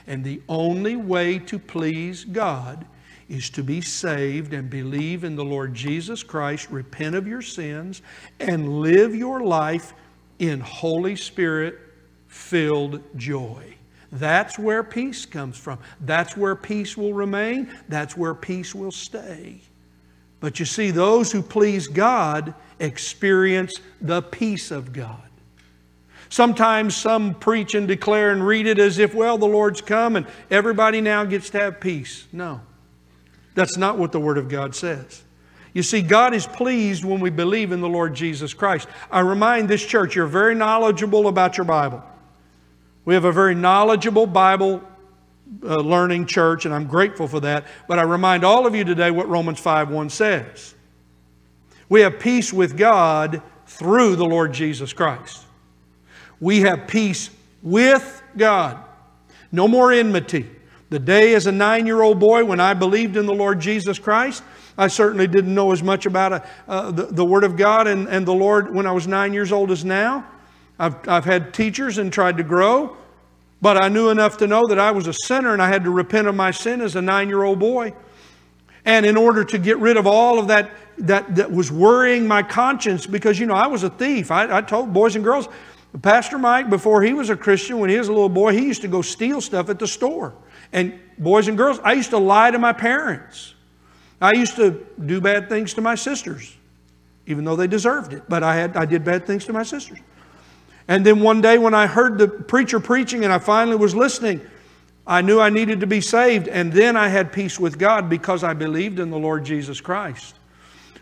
And 0.07 0.23
the 0.23 0.41
only 0.49 0.95
way 0.95 1.39
to 1.39 1.59
please 1.59 2.25
God 2.25 2.85
is 3.29 3.49
to 3.51 3.63
be 3.63 3.79
saved 3.79 4.53
and 4.53 4.69
believe 4.69 5.23
in 5.23 5.35
the 5.35 5.45
Lord 5.45 5.73
Jesus 5.73 6.21
Christ, 6.21 6.69
repent 6.69 7.15
of 7.15 7.27
your 7.27 7.41
sins, 7.41 8.01
and 8.39 8.81
live 8.81 9.15
your 9.15 9.41
life 9.41 9.93
in 10.39 10.59
Holy 10.59 11.15
Spirit 11.15 11.79
filled 12.27 13.01
joy. 13.17 13.75
That's 14.11 14.59
where 14.59 14.83
peace 14.83 15.25
comes 15.25 15.57
from. 15.57 15.79
That's 16.01 16.35
where 16.35 16.55
peace 16.55 16.97
will 16.97 17.13
remain. 17.13 17.69
That's 17.87 18.17
where 18.17 18.33
peace 18.33 18.75
will 18.75 18.91
stay. 18.91 19.61
But 20.41 20.59
you 20.59 20.65
see, 20.65 20.91
those 20.91 21.31
who 21.31 21.41
please 21.41 21.87
God 21.87 22.53
experience 22.79 23.79
the 24.01 24.21
peace 24.21 24.71
of 24.71 24.91
God. 24.91 25.30
Sometimes 26.31 26.95
some 26.95 27.33
preach 27.33 27.75
and 27.75 27.89
declare 27.89 28.31
and 28.31 28.47
read 28.47 28.65
it 28.65 28.79
as 28.79 28.99
if, 28.99 29.13
well, 29.13 29.37
the 29.37 29.45
Lord's 29.45 29.81
come 29.81 30.15
and 30.15 30.25
everybody 30.49 31.01
now 31.01 31.25
gets 31.25 31.49
to 31.49 31.59
have 31.59 31.81
peace. 31.81 32.25
No, 32.31 32.61
that's 33.53 33.75
not 33.75 33.97
what 33.97 34.13
the 34.13 34.19
Word 34.19 34.37
of 34.37 34.47
God 34.47 34.73
says. 34.73 35.23
You 35.73 35.83
see, 35.83 36.01
God 36.01 36.33
is 36.33 36.47
pleased 36.47 37.03
when 37.03 37.19
we 37.19 37.29
believe 37.29 37.73
in 37.73 37.81
the 37.81 37.89
Lord 37.89 38.13
Jesus 38.13 38.53
Christ. 38.53 38.87
I 39.11 39.19
remind 39.19 39.67
this 39.67 39.85
church, 39.85 40.15
you're 40.15 40.25
very 40.25 40.55
knowledgeable 40.55 41.27
about 41.27 41.57
your 41.57 41.65
Bible. 41.65 42.01
We 43.03 43.13
have 43.13 43.25
a 43.25 43.33
very 43.33 43.53
knowledgeable 43.53 44.25
Bible 44.25 44.81
uh, 45.63 45.79
learning 45.79 46.27
church, 46.27 46.63
and 46.63 46.73
I'm 46.73 46.87
grateful 46.87 47.27
for 47.27 47.41
that. 47.41 47.65
But 47.89 47.99
I 47.99 48.03
remind 48.03 48.45
all 48.45 48.65
of 48.65 48.73
you 48.73 48.85
today 48.85 49.11
what 49.11 49.27
Romans 49.27 49.59
5 49.59 49.89
1 49.89 50.09
says. 50.09 50.75
We 51.89 52.01
have 52.01 52.19
peace 52.19 52.53
with 52.53 52.77
God 52.77 53.41
through 53.65 54.15
the 54.15 54.25
Lord 54.25 54.53
Jesus 54.53 54.93
Christ. 54.93 55.45
We 56.41 56.61
have 56.61 56.87
peace 56.87 57.29
with 57.63 58.21
God. 58.35 58.83
No 59.51 59.67
more 59.67 59.93
enmity. 59.93 60.49
The 60.89 60.99
day 60.99 61.35
as 61.35 61.47
a 61.47 61.51
nine 61.51 61.85
year 61.85 62.01
old 62.01 62.19
boy 62.19 62.43
when 62.43 62.59
I 62.59 62.73
believed 62.73 63.15
in 63.15 63.25
the 63.25 63.33
Lord 63.33 63.61
Jesus 63.61 63.99
Christ, 63.99 64.43
I 64.77 64.87
certainly 64.87 65.27
didn't 65.27 65.53
know 65.53 65.71
as 65.71 65.83
much 65.83 66.05
about 66.05 66.33
uh, 66.33 66.39
uh, 66.67 66.91
the, 66.91 67.05
the, 67.05 67.23
Word 67.23 67.43
of 67.43 67.55
God 67.55 67.87
and, 67.87 68.07
and 68.07 68.25
the 68.25 68.33
Lord 68.33 68.73
when 68.73 68.85
I 68.85 68.91
was 68.91 69.07
nine 69.07 69.33
years 69.33 69.51
old 69.51 69.71
as 69.71 69.85
now. 69.85 70.25
I've, 70.79 71.07
I've 71.07 71.25
had 71.25 71.53
teachers 71.53 71.97
and 71.97 72.11
tried 72.11 72.37
to 72.37 72.43
grow, 72.43 72.97
but 73.61 73.81
I 73.81 73.89
knew 73.89 74.09
enough 74.09 74.37
to 74.37 74.47
know 74.47 74.65
that 74.67 74.79
I 74.79 74.91
was 74.91 75.07
a 75.07 75.13
sinner 75.13 75.53
and 75.53 75.61
I 75.61 75.67
had 75.67 75.83
to 75.83 75.91
repent 75.91 76.27
of 76.27 76.35
my 76.35 76.51
sin 76.51 76.81
as 76.81 76.95
a 76.95 77.01
nine 77.01 77.29
year 77.29 77.43
old 77.43 77.59
boy. 77.59 77.93
And 78.83 79.05
in 79.05 79.15
order 79.15 79.43
to 79.43 79.59
get 79.59 79.77
rid 79.77 79.95
of 79.95 80.07
all 80.07 80.39
of 80.39 80.47
that, 80.47 80.71
that, 80.97 81.35
that 81.35 81.51
was 81.51 81.71
worrying 81.71 82.27
my 82.27 82.41
conscience, 82.41 83.05
because, 83.05 83.39
you 83.39 83.45
know, 83.45 83.53
I 83.53 83.67
was 83.67 83.83
a 83.83 83.89
thief. 83.89 84.31
I, 84.31 84.57
I 84.57 84.61
told 84.61 84.91
boys 84.91 85.15
and 85.15 85.23
girls, 85.23 85.47
Pastor 85.99 86.37
Mike, 86.37 86.69
before 86.69 87.01
he 87.01 87.13
was 87.13 87.29
a 87.29 87.35
Christian, 87.35 87.79
when 87.79 87.89
he 87.89 87.97
was 87.97 88.07
a 88.07 88.13
little 88.13 88.29
boy, 88.29 88.53
he 88.53 88.65
used 88.65 88.81
to 88.83 88.87
go 88.87 89.01
steal 89.01 89.41
stuff 89.41 89.69
at 89.69 89.77
the 89.77 89.87
store. 89.87 90.33
And 90.71 90.97
boys 91.17 91.47
and 91.47 91.57
girls, 91.57 91.79
I 91.83 91.93
used 91.93 92.11
to 92.11 92.17
lie 92.17 92.51
to 92.51 92.59
my 92.59 92.71
parents. 92.71 93.55
I 94.21 94.33
used 94.33 94.55
to 94.55 94.85
do 95.05 95.19
bad 95.19 95.49
things 95.49 95.73
to 95.73 95.81
my 95.81 95.95
sisters, 95.95 96.55
even 97.25 97.43
though 97.43 97.55
they 97.57 97.67
deserved 97.67 98.13
it. 98.13 98.23
But 98.29 98.41
I, 98.43 98.55
had, 98.55 98.77
I 98.77 98.85
did 98.85 99.03
bad 99.03 99.25
things 99.25 99.45
to 99.45 99.53
my 99.53 99.63
sisters. 99.63 99.99
And 100.87 101.05
then 101.05 101.19
one 101.19 101.41
day 101.41 101.57
when 101.57 101.73
I 101.73 101.87
heard 101.87 102.17
the 102.17 102.27
preacher 102.27 102.79
preaching 102.79 103.23
and 103.23 103.33
I 103.33 103.39
finally 103.39 103.75
was 103.75 103.93
listening, 103.93 104.41
I 105.05 105.21
knew 105.21 105.39
I 105.39 105.49
needed 105.49 105.81
to 105.81 105.87
be 105.87 105.99
saved. 105.99 106.47
And 106.47 106.71
then 106.71 106.95
I 106.95 107.09
had 107.09 107.33
peace 107.33 107.59
with 107.59 107.77
God 107.77 108.09
because 108.09 108.43
I 108.43 108.53
believed 108.53 108.99
in 108.99 109.09
the 109.09 109.17
Lord 109.17 109.43
Jesus 109.43 109.81
Christ. 109.81 110.35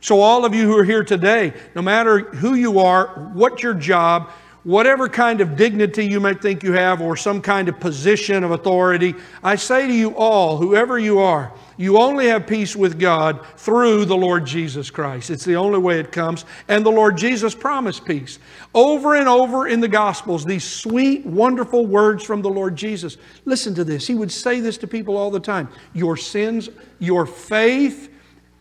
So, 0.01 0.21
all 0.21 0.45
of 0.45 0.55
you 0.55 0.63
who 0.63 0.77
are 0.77 0.85
here 0.85 1.03
today, 1.03 1.53
no 1.75 1.81
matter 1.81 2.19
who 2.19 2.53
you 2.53 2.79
are, 2.79 3.31
what 3.33 3.61
your 3.61 3.73
job, 3.73 4.31
whatever 4.63 5.07
kind 5.07 5.41
of 5.41 5.55
dignity 5.55 6.05
you 6.05 6.19
may 6.19 6.33
think 6.33 6.63
you 6.63 6.73
have 6.73 7.01
or 7.01 7.15
some 7.15 7.41
kind 7.41 7.69
of 7.69 7.79
position 7.79 8.43
of 8.43 8.51
authority, 8.51 9.15
I 9.43 9.55
say 9.55 9.87
to 9.87 9.93
you 9.93 10.15
all, 10.15 10.57
whoever 10.57 10.99
you 10.99 11.19
are, 11.19 11.53
you 11.77 11.97
only 11.97 12.27
have 12.27 12.45
peace 12.45 12.75
with 12.75 12.99
God 12.99 13.45
through 13.55 14.03
the 14.03 14.17
Lord 14.17 14.45
Jesus 14.45 14.91
Christ. 14.91 15.29
It's 15.29 15.45
the 15.45 15.55
only 15.55 15.79
way 15.79 15.99
it 15.99 16.11
comes. 16.11 16.43
And 16.67 16.85
the 16.85 16.91
Lord 16.91 17.17
Jesus 17.17 17.55
promised 17.55 18.03
peace. 18.03 18.37
Over 18.75 19.15
and 19.15 19.29
over 19.29 19.67
in 19.67 19.79
the 19.79 19.87
Gospels, 19.87 20.43
these 20.43 20.65
sweet, 20.65 21.25
wonderful 21.25 21.85
words 21.85 22.25
from 22.25 22.41
the 22.41 22.49
Lord 22.49 22.75
Jesus. 22.75 23.15
Listen 23.45 23.73
to 23.75 23.85
this. 23.85 24.05
He 24.05 24.15
would 24.15 24.31
say 24.31 24.59
this 24.59 24.77
to 24.79 24.87
people 24.87 25.15
all 25.15 25.31
the 25.31 25.39
time 25.39 25.69
Your 25.93 26.17
sins, 26.17 26.69
your 26.99 27.25
faith, 27.25 28.11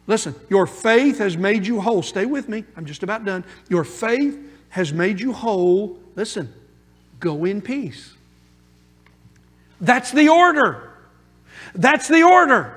listen, 0.07 0.33
your 0.49 0.69
faith 0.69 1.19
has 1.19 1.37
made 1.37 1.67
you 1.67 1.81
whole. 1.81 2.03
Stay 2.03 2.25
with 2.25 2.49
me. 2.49 2.65
I'm 2.77 2.87
just 2.87 3.03
about 3.03 3.25
done. 3.25 3.45
Your 3.69 3.83
faith 3.83 4.48
has 4.71 4.93
made 4.93 5.21
you 5.21 5.33
whole, 5.33 5.99
listen, 6.14 6.53
go 7.21 7.45
in 7.45 7.61
peace. 7.61 8.14
That's 9.81 10.11
the 10.11 10.29
order. 10.29 10.91
That's 11.75 12.09
the 12.09 12.23
order. 12.23 12.75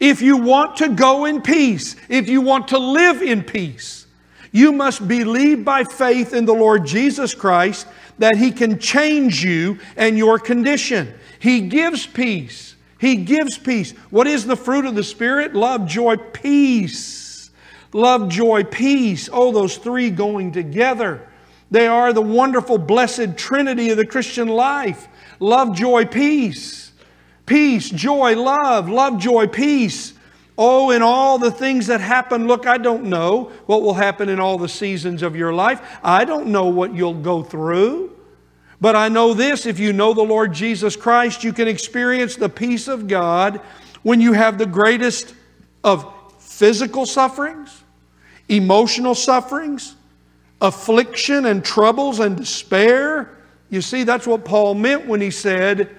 If 0.00 0.22
you 0.22 0.38
want 0.38 0.76
to 0.78 0.88
go 0.88 1.24
in 1.26 1.42
peace, 1.42 1.96
if 2.08 2.28
you 2.28 2.40
want 2.40 2.68
to 2.68 2.78
live 2.78 3.22
in 3.22 3.42
peace, 3.42 4.06
you 4.50 4.72
must 4.72 5.06
believe 5.06 5.64
by 5.64 5.84
faith 5.84 6.32
in 6.32 6.44
the 6.44 6.54
Lord 6.54 6.86
Jesus 6.86 7.34
Christ 7.34 7.86
that 8.18 8.36
He 8.36 8.50
can 8.50 8.78
change 8.78 9.44
you 9.44 9.78
and 9.96 10.16
your 10.16 10.38
condition. 10.38 11.12
He 11.38 11.62
gives 11.62 12.06
peace. 12.06 12.74
He 12.98 13.16
gives 13.16 13.58
peace. 13.58 13.92
What 14.10 14.26
is 14.26 14.46
the 14.46 14.56
fruit 14.56 14.86
of 14.86 14.94
the 14.94 15.02
Spirit? 15.02 15.54
Love, 15.54 15.86
joy, 15.86 16.16
peace 16.16 17.22
love, 17.92 18.28
joy, 18.28 18.64
peace. 18.64 19.28
Oh, 19.32 19.52
those 19.52 19.76
three 19.76 20.10
going 20.10 20.52
together. 20.52 21.28
They 21.70 21.86
are 21.86 22.12
the 22.12 22.22
wonderful, 22.22 22.78
blessed 22.78 23.36
trinity 23.36 23.90
of 23.90 23.96
the 23.96 24.06
Christian 24.06 24.48
life 24.48 25.08
love, 25.40 25.74
joy, 25.74 26.04
peace. 26.04 26.92
Peace, 27.46 27.90
joy, 27.90 28.36
love, 28.40 28.88
love, 28.88 29.18
joy, 29.18 29.46
peace. 29.46 30.14
Oh, 30.56 30.90
in 30.90 31.02
all 31.02 31.38
the 31.38 31.50
things 31.50 31.86
that 31.88 32.00
happen, 32.00 32.46
look, 32.46 32.66
I 32.66 32.78
don't 32.78 33.04
know 33.04 33.50
what 33.66 33.82
will 33.82 33.94
happen 33.94 34.28
in 34.28 34.38
all 34.38 34.58
the 34.58 34.68
seasons 34.68 35.22
of 35.22 35.34
your 35.34 35.52
life. 35.52 35.98
I 36.04 36.24
don't 36.24 36.48
know 36.48 36.66
what 36.66 36.94
you'll 36.94 37.14
go 37.14 37.42
through. 37.42 38.16
But 38.80 38.96
I 38.96 39.08
know 39.08 39.32
this 39.32 39.64
if 39.64 39.78
you 39.78 39.92
know 39.92 40.12
the 40.12 40.22
Lord 40.22 40.52
Jesus 40.52 40.96
Christ, 40.96 41.44
you 41.44 41.52
can 41.52 41.68
experience 41.68 42.36
the 42.36 42.48
peace 42.48 42.88
of 42.88 43.08
God 43.08 43.60
when 44.02 44.20
you 44.20 44.32
have 44.32 44.58
the 44.58 44.66
greatest 44.66 45.34
of 45.84 46.12
physical 46.62 47.04
sufferings, 47.04 47.82
emotional 48.48 49.16
sufferings, 49.16 49.96
affliction 50.60 51.46
and 51.46 51.64
troubles 51.64 52.20
and 52.20 52.36
despair. 52.36 53.36
You 53.68 53.80
see, 53.82 54.04
that's 54.04 54.28
what 54.28 54.44
Paul 54.44 54.74
meant 54.74 55.08
when 55.08 55.20
he 55.20 55.32
said, 55.32 55.90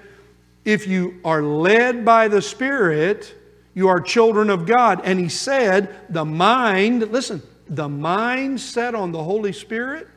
if 0.63 0.87
you 0.87 1.19
are 1.25 1.43
led 1.43 2.05
by 2.05 2.29
the 2.29 2.41
Spirit, 2.41 3.35
you 3.73 3.89
are 3.89 3.99
children 3.99 4.49
of 4.49 4.65
God. 4.65 5.01
And 5.03 5.19
he 5.19 5.27
said, 5.27 5.93
the 6.09 6.23
mind, 6.23 7.11
listen, 7.11 7.41
the 7.67 7.89
mind 7.89 8.61
set 8.61 8.95
on 8.95 9.11
the 9.11 9.21
Holy 9.21 9.51
Spirit 9.51 10.07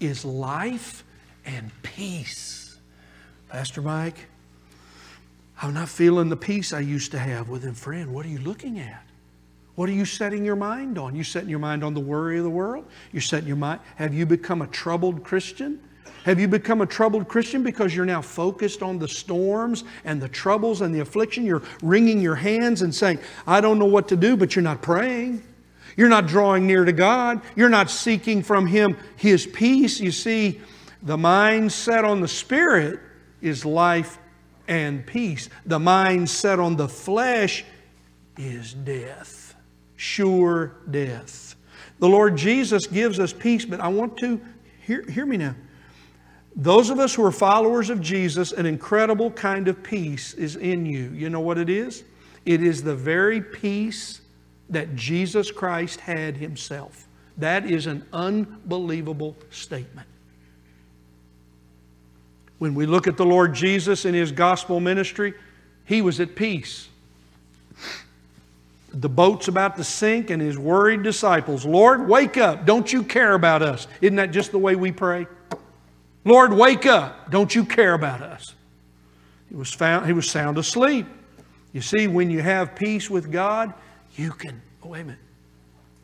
is 0.00 0.24
life 0.24 1.04
and 1.46 1.70
peace. 1.84 2.76
Pastor 3.48 3.82
Mike, 3.82 4.16
I'm 5.62 5.74
not 5.74 5.88
feeling 5.88 6.28
the 6.28 6.36
peace 6.36 6.72
I 6.72 6.80
used 6.80 7.12
to 7.12 7.18
have 7.18 7.48
with 7.48 7.62
him. 7.62 7.74
Friend, 7.74 8.12
what 8.12 8.26
are 8.26 8.28
you 8.28 8.40
looking 8.40 8.78
at? 8.78 9.04
What 9.76 9.88
are 9.88 9.92
you 9.92 10.04
setting 10.04 10.44
your 10.44 10.56
mind 10.56 10.98
on? 10.98 11.16
You 11.16 11.24
setting 11.24 11.48
your 11.48 11.58
mind 11.58 11.82
on 11.82 11.94
the 11.94 12.00
worry 12.00 12.38
of 12.38 12.44
the 12.44 12.50
world? 12.50 12.84
You're 13.12 13.22
setting 13.22 13.48
your 13.48 13.56
mind. 13.56 13.80
Have 13.96 14.14
you 14.14 14.24
become 14.24 14.62
a 14.62 14.66
troubled 14.68 15.24
Christian? 15.24 15.80
Have 16.24 16.40
you 16.40 16.48
become 16.48 16.80
a 16.80 16.86
troubled 16.86 17.28
Christian 17.28 17.62
because 17.62 17.94
you're 17.94 18.06
now 18.06 18.22
focused 18.22 18.82
on 18.82 18.98
the 18.98 19.08
storms 19.08 19.84
and 20.04 20.22
the 20.22 20.28
troubles 20.28 20.80
and 20.80 20.94
the 20.94 21.00
affliction? 21.00 21.44
You're 21.44 21.62
wringing 21.82 22.20
your 22.20 22.36
hands 22.36 22.82
and 22.82 22.94
saying, 22.94 23.18
I 23.46 23.60
don't 23.60 23.78
know 23.78 23.84
what 23.84 24.08
to 24.08 24.16
do, 24.16 24.36
but 24.36 24.56
you're 24.56 24.62
not 24.62 24.80
praying. 24.80 25.42
You're 25.96 26.08
not 26.08 26.26
drawing 26.26 26.66
near 26.66 26.84
to 26.84 26.92
God. 26.92 27.42
You're 27.56 27.68
not 27.68 27.90
seeking 27.90 28.42
from 28.42 28.66
Him 28.66 28.96
His 29.16 29.46
peace. 29.46 30.00
You 30.00 30.12
see, 30.12 30.60
the 31.02 31.18
mind 31.18 31.72
set 31.72 32.04
on 32.04 32.20
the 32.20 32.28
Spirit 32.28 33.00
is 33.42 33.64
life 33.64 34.18
and 34.68 35.06
peace. 35.06 35.48
The 35.66 35.78
mind 35.78 36.28
set 36.28 36.58
on 36.58 36.76
the 36.76 36.88
flesh 36.88 37.64
is 38.36 38.74
death, 38.74 39.54
sure 39.96 40.76
death. 40.90 41.56
The 41.98 42.08
Lord 42.08 42.36
Jesus 42.36 42.86
gives 42.86 43.20
us 43.20 43.32
peace, 43.32 43.64
but 43.64 43.80
I 43.80 43.88
want 43.88 44.16
to 44.18 44.40
hear, 44.86 45.02
hear 45.02 45.26
me 45.26 45.36
now. 45.36 45.54
Those 46.56 46.90
of 46.90 46.98
us 47.00 47.14
who 47.14 47.24
are 47.24 47.32
followers 47.32 47.90
of 47.90 48.00
Jesus, 48.00 48.52
an 48.52 48.66
incredible 48.66 49.30
kind 49.30 49.66
of 49.66 49.82
peace 49.82 50.34
is 50.34 50.56
in 50.56 50.86
you. 50.86 51.10
You 51.10 51.28
know 51.28 51.40
what 51.40 51.58
it 51.58 51.68
is? 51.68 52.04
It 52.44 52.62
is 52.62 52.82
the 52.82 52.94
very 52.94 53.40
peace 53.40 54.20
that 54.70 54.94
Jesus 54.94 55.50
Christ 55.50 56.00
had 56.00 56.36
himself. 56.36 57.08
That 57.38 57.68
is 57.68 57.86
an 57.86 58.06
unbelievable 58.12 59.36
statement. 59.50 60.06
When 62.58 62.74
we 62.74 62.86
look 62.86 63.06
at 63.06 63.16
the 63.16 63.24
Lord 63.26 63.54
Jesus 63.54 64.04
in 64.04 64.14
his 64.14 64.32
gospel 64.32 64.80
ministry, 64.80 65.34
he 65.84 66.02
was 66.02 66.20
at 66.20 66.34
peace. 66.34 66.88
The 68.92 69.08
boat's 69.08 69.48
about 69.48 69.76
to 69.76 69.84
sink, 69.84 70.30
and 70.30 70.40
his 70.40 70.56
worried 70.56 71.02
disciples, 71.02 71.66
Lord, 71.66 72.08
wake 72.08 72.36
up. 72.36 72.64
Don't 72.64 72.92
you 72.92 73.02
care 73.02 73.34
about 73.34 73.60
us? 73.60 73.88
Isn't 74.00 74.16
that 74.16 74.30
just 74.30 74.52
the 74.52 74.58
way 74.58 74.76
we 74.76 74.92
pray? 74.92 75.26
Lord, 76.24 76.52
wake 76.52 76.86
up. 76.86 77.30
Don't 77.30 77.52
you 77.54 77.64
care 77.64 77.94
about 77.94 78.22
us? 78.22 78.54
He 79.48 79.56
was, 79.56 79.72
found, 79.72 80.06
he 80.06 80.12
was 80.12 80.30
sound 80.30 80.58
asleep. 80.58 81.06
You 81.72 81.80
see, 81.80 82.06
when 82.06 82.30
you 82.30 82.40
have 82.40 82.76
peace 82.76 83.10
with 83.10 83.32
God, 83.32 83.74
you 84.16 84.30
can, 84.30 84.62
oh, 84.84 84.88
wait 84.88 85.00
a 85.00 85.04
minute. 85.04 85.18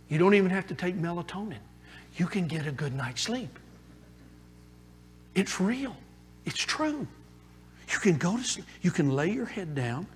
You 0.08 0.18
don't 0.18 0.34
even 0.34 0.50
have 0.50 0.66
to 0.66 0.74
take 0.74 0.96
melatonin. 0.96 1.58
You 2.16 2.26
can 2.26 2.48
get 2.48 2.66
a 2.66 2.72
good 2.72 2.92
night's 2.92 3.22
sleep. 3.22 3.56
It's 5.34 5.60
real. 5.60 5.96
It's 6.50 6.58
true. 6.58 7.06
You 7.92 7.98
can 8.00 8.16
go 8.16 8.36
to 8.36 8.42
sleep. 8.42 8.66
You 8.82 8.90
can 8.90 9.12
lay 9.12 9.30
your 9.30 9.46
head 9.46 9.74
down. 9.74 10.06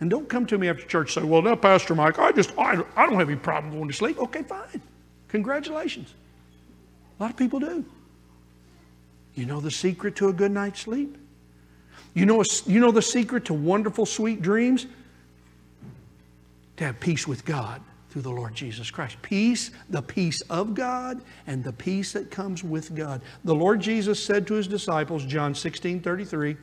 And 0.00 0.10
don't 0.10 0.28
come 0.28 0.44
to 0.46 0.58
me 0.58 0.68
after 0.68 0.84
church 0.84 1.16
and 1.16 1.24
say, 1.24 1.28
well, 1.28 1.40
now, 1.40 1.54
Pastor 1.54 1.94
Mike, 1.94 2.18
I 2.18 2.32
just, 2.32 2.52
I, 2.58 2.82
I 2.96 3.06
don't 3.06 3.18
have 3.18 3.28
any 3.28 3.38
problem 3.38 3.72
going 3.72 3.88
to 3.88 3.94
sleep. 3.94 4.18
Okay, 4.18 4.42
fine. 4.42 4.82
Congratulations. 5.28 6.12
A 7.18 7.22
lot 7.22 7.30
of 7.30 7.36
people 7.36 7.60
do. 7.60 7.84
You 9.34 9.46
know 9.46 9.60
the 9.60 9.70
secret 9.70 10.16
to 10.16 10.28
a 10.28 10.32
good 10.32 10.50
night's 10.50 10.80
sleep? 10.80 11.16
You 12.14 12.26
know, 12.26 12.42
you 12.66 12.80
know 12.80 12.90
the 12.90 13.00
secret 13.00 13.44
to 13.46 13.54
wonderful, 13.54 14.04
sweet 14.04 14.42
dreams? 14.42 14.86
To 16.78 16.84
have 16.84 16.98
peace 16.98 17.26
with 17.28 17.44
God 17.44 17.80
through 18.12 18.22
the 18.22 18.30
Lord 18.30 18.54
Jesus 18.54 18.90
Christ. 18.90 19.16
Peace, 19.22 19.70
the 19.88 20.02
peace 20.02 20.42
of 20.42 20.74
God, 20.74 21.22
and 21.46 21.64
the 21.64 21.72
peace 21.72 22.12
that 22.12 22.30
comes 22.30 22.62
with 22.62 22.94
God. 22.94 23.22
The 23.44 23.54
Lord 23.54 23.80
Jesus 23.80 24.22
said 24.22 24.46
to 24.48 24.54
his 24.54 24.68
disciples, 24.68 25.24
John 25.24 25.54
16 25.54 26.00
33, 26.00 26.56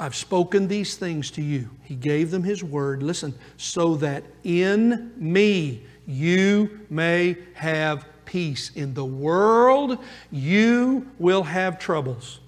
I've 0.00 0.14
spoken 0.14 0.66
these 0.66 0.96
things 0.96 1.30
to 1.32 1.42
you. 1.42 1.68
He 1.82 1.94
gave 1.94 2.30
them 2.30 2.42
his 2.42 2.64
word, 2.64 3.02
listen, 3.02 3.34
so 3.58 3.96
that 3.96 4.24
in 4.44 5.12
me 5.16 5.82
you 6.06 6.80
may 6.88 7.36
have 7.52 8.06
peace. 8.24 8.70
In 8.76 8.94
the 8.94 9.04
world, 9.04 9.98
you 10.30 11.06
will 11.18 11.42
have 11.42 11.78
troubles. 11.78 12.40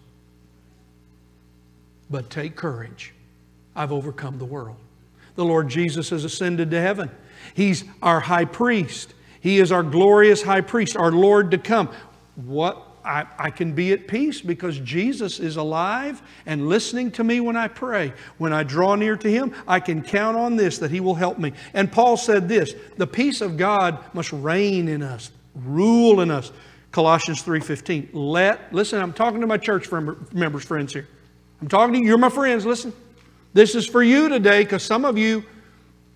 But 2.08 2.30
take 2.30 2.56
courage. 2.56 3.12
I've 3.76 3.92
overcome 3.92 4.38
the 4.38 4.46
world. 4.46 4.76
The 5.40 5.46
Lord 5.46 5.70
Jesus 5.70 6.10
has 6.10 6.26
ascended 6.26 6.70
to 6.70 6.78
heaven. 6.82 7.10
He's 7.54 7.84
our 8.02 8.20
high 8.20 8.44
priest. 8.44 9.14
He 9.40 9.58
is 9.58 9.72
our 9.72 9.82
glorious 9.82 10.42
high 10.42 10.60
priest, 10.60 10.98
our 10.98 11.10
Lord 11.10 11.52
to 11.52 11.56
come. 11.56 11.88
What 12.36 12.86
I, 13.02 13.24
I, 13.38 13.48
can 13.48 13.72
be 13.72 13.94
at 13.94 14.06
peace 14.06 14.42
because 14.42 14.78
Jesus 14.80 15.40
is 15.40 15.56
alive 15.56 16.20
and 16.44 16.68
listening 16.68 17.10
to 17.12 17.24
me 17.24 17.40
when 17.40 17.56
I 17.56 17.68
pray. 17.68 18.12
When 18.36 18.52
I 18.52 18.64
draw 18.64 18.96
near 18.96 19.16
to 19.16 19.30
Him, 19.30 19.54
I 19.66 19.80
can 19.80 20.02
count 20.02 20.36
on 20.36 20.56
this 20.56 20.76
that 20.76 20.90
He 20.90 21.00
will 21.00 21.14
help 21.14 21.38
me. 21.38 21.54
And 21.72 21.90
Paul 21.90 22.18
said 22.18 22.46
this 22.46 22.74
the 22.98 23.06
peace 23.06 23.40
of 23.40 23.56
God 23.56 23.98
must 24.12 24.34
reign 24.34 24.88
in 24.88 25.02
us 25.02 25.30
rule 25.54 26.20
in 26.20 26.30
us. 26.30 26.52
Colossians 26.92 27.42
3:15. 27.42 28.10
Let 28.12 28.74
listen, 28.74 29.00
I'm 29.00 29.14
talking 29.14 29.40
to 29.40 29.46
my 29.46 29.56
church 29.56 29.90
members 30.32 30.64
friends 30.64 30.92
here. 30.92 31.08
I'm 31.62 31.68
talking 31.68 31.94
to 31.94 32.00
you, 32.00 32.06
you're 32.08 32.18
my 32.18 32.28
friends, 32.28 32.66
listen. 32.66 32.92
This 33.52 33.74
is 33.74 33.86
for 33.86 34.02
you 34.02 34.28
today 34.28 34.64
cuz 34.64 34.82
some 34.82 35.04
of 35.04 35.18
you 35.18 35.44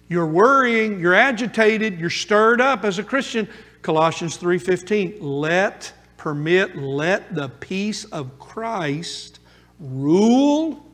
you're 0.09 0.27
worrying, 0.27 1.01
you're 1.01 1.15
agitated, 1.15 1.99
you're 1.99 2.11
stirred 2.11 2.61
up 2.61 2.85
as 2.85 2.99
a 2.99 3.03
Christian. 3.03 3.49
Colossians 3.83 4.37
3:15. 4.37 5.17
Let 5.21 5.93
permit 6.17 6.77
let 6.77 7.35
the 7.35 7.49
peace 7.49 8.05
of 8.05 8.39
Christ 8.39 9.41
rule 9.81 10.87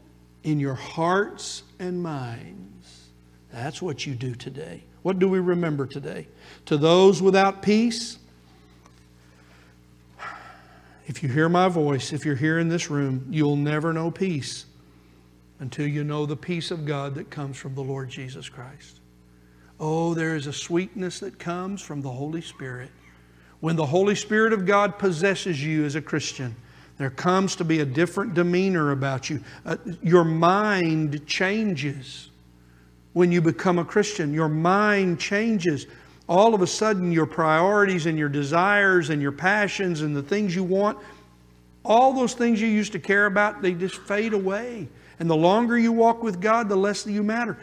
in 0.42 0.58
your 0.58 0.74
hearts 0.74 1.64
and 1.78 2.02
minds. 2.02 3.08
That's 3.52 3.82
what 3.82 4.06
you 4.06 4.14
do 4.14 4.34
today. 4.34 4.84
What 5.02 5.18
do 5.18 5.28
we 5.28 5.38
remember 5.38 5.86
today? 5.86 6.28
To 6.66 6.76
those 6.76 7.20
without 7.20 7.62
peace, 7.62 8.18
if 11.06 11.22
you 11.22 11.28
hear 11.28 11.48
my 11.48 11.68
voice, 11.68 12.12
if 12.12 12.24
you're 12.24 12.36
here 12.36 12.58
in 12.58 12.68
this 12.68 12.90
room, 12.90 13.26
you'll 13.28 13.56
never 13.56 13.92
know 13.92 14.10
peace 14.10 14.66
until 15.60 15.86
you 15.86 16.02
know 16.02 16.26
the 16.26 16.36
peace 16.36 16.70
of 16.70 16.84
God 16.84 17.14
that 17.14 17.30
comes 17.30 17.56
from 17.56 17.74
the 17.74 17.82
Lord 17.82 18.08
Jesus 18.08 18.48
Christ. 18.48 19.00
Oh, 19.78 20.14
there 20.14 20.34
is 20.34 20.46
a 20.46 20.52
sweetness 20.52 21.20
that 21.20 21.38
comes 21.38 21.80
from 21.80 22.02
the 22.02 22.10
Holy 22.10 22.40
Spirit. 22.40 22.90
When 23.60 23.76
the 23.76 23.86
Holy 23.86 24.14
Spirit 24.14 24.52
of 24.52 24.66
God 24.66 24.98
possesses 24.98 25.62
you 25.62 25.84
as 25.84 25.94
a 25.94 26.02
Christian, 26.02 26.56
there 26.98 27.10
comes 27.10 27.56
to 27.56 27.64
be 27.64 27.80
a 27.80 27.86
different 27.86 28.34
demeanor 28.34 28.90
about 28.90 29.30
you. 29.30 29.42
Uh, 29.64 29.76
your 30.02 30.24
mind 30.24 31.26
changes 31.26 32.30
when 33.12 33.32
you 33.32 33.40
become 33.40 33.78
a 33.78 33.84
Christian. 33.84 34.34
Your 34.34 34.48
mind 34.48 35.20
changes 35.20 35.86
all 36.28 36.54
of 36.54 36.62
a 36.62 36.66
sudden 36.66 37.10
your 37.10 37.26
priorities 37.26 38.06
and 38.06 38.16
your 38.16 38.28
desires 38.28 39.10
and 39.10 39.20
your 39.20 39.32
passions 39.32 40.02
and 40.02 40.14
the 40.14 40.22
things 40.22 40.54
you 40.54 40.62
want, 40.62 40.96
all 41.84 42.12
those 42.12 42.34
things 42.34 42.60
you 42.60 42.68
used 42.68 42.92
to 42.92 43.00
care 43.00 43.26
about, 43.26 43.62
they 43.62 43.72
just 43.72 43.96
fade 43.96 44.32
away. 44.32 44.88
And 45.20 45.28
the 45.28 45.36
longer 45.36 45.78
you 45.78 45.92
walk 45.92 46.22
with 46.22 46.40
God, 46.40 46.68
the 46.68 46.76
less 46.76 47.06
you 47.06 47.22
matter. 47.22 47.58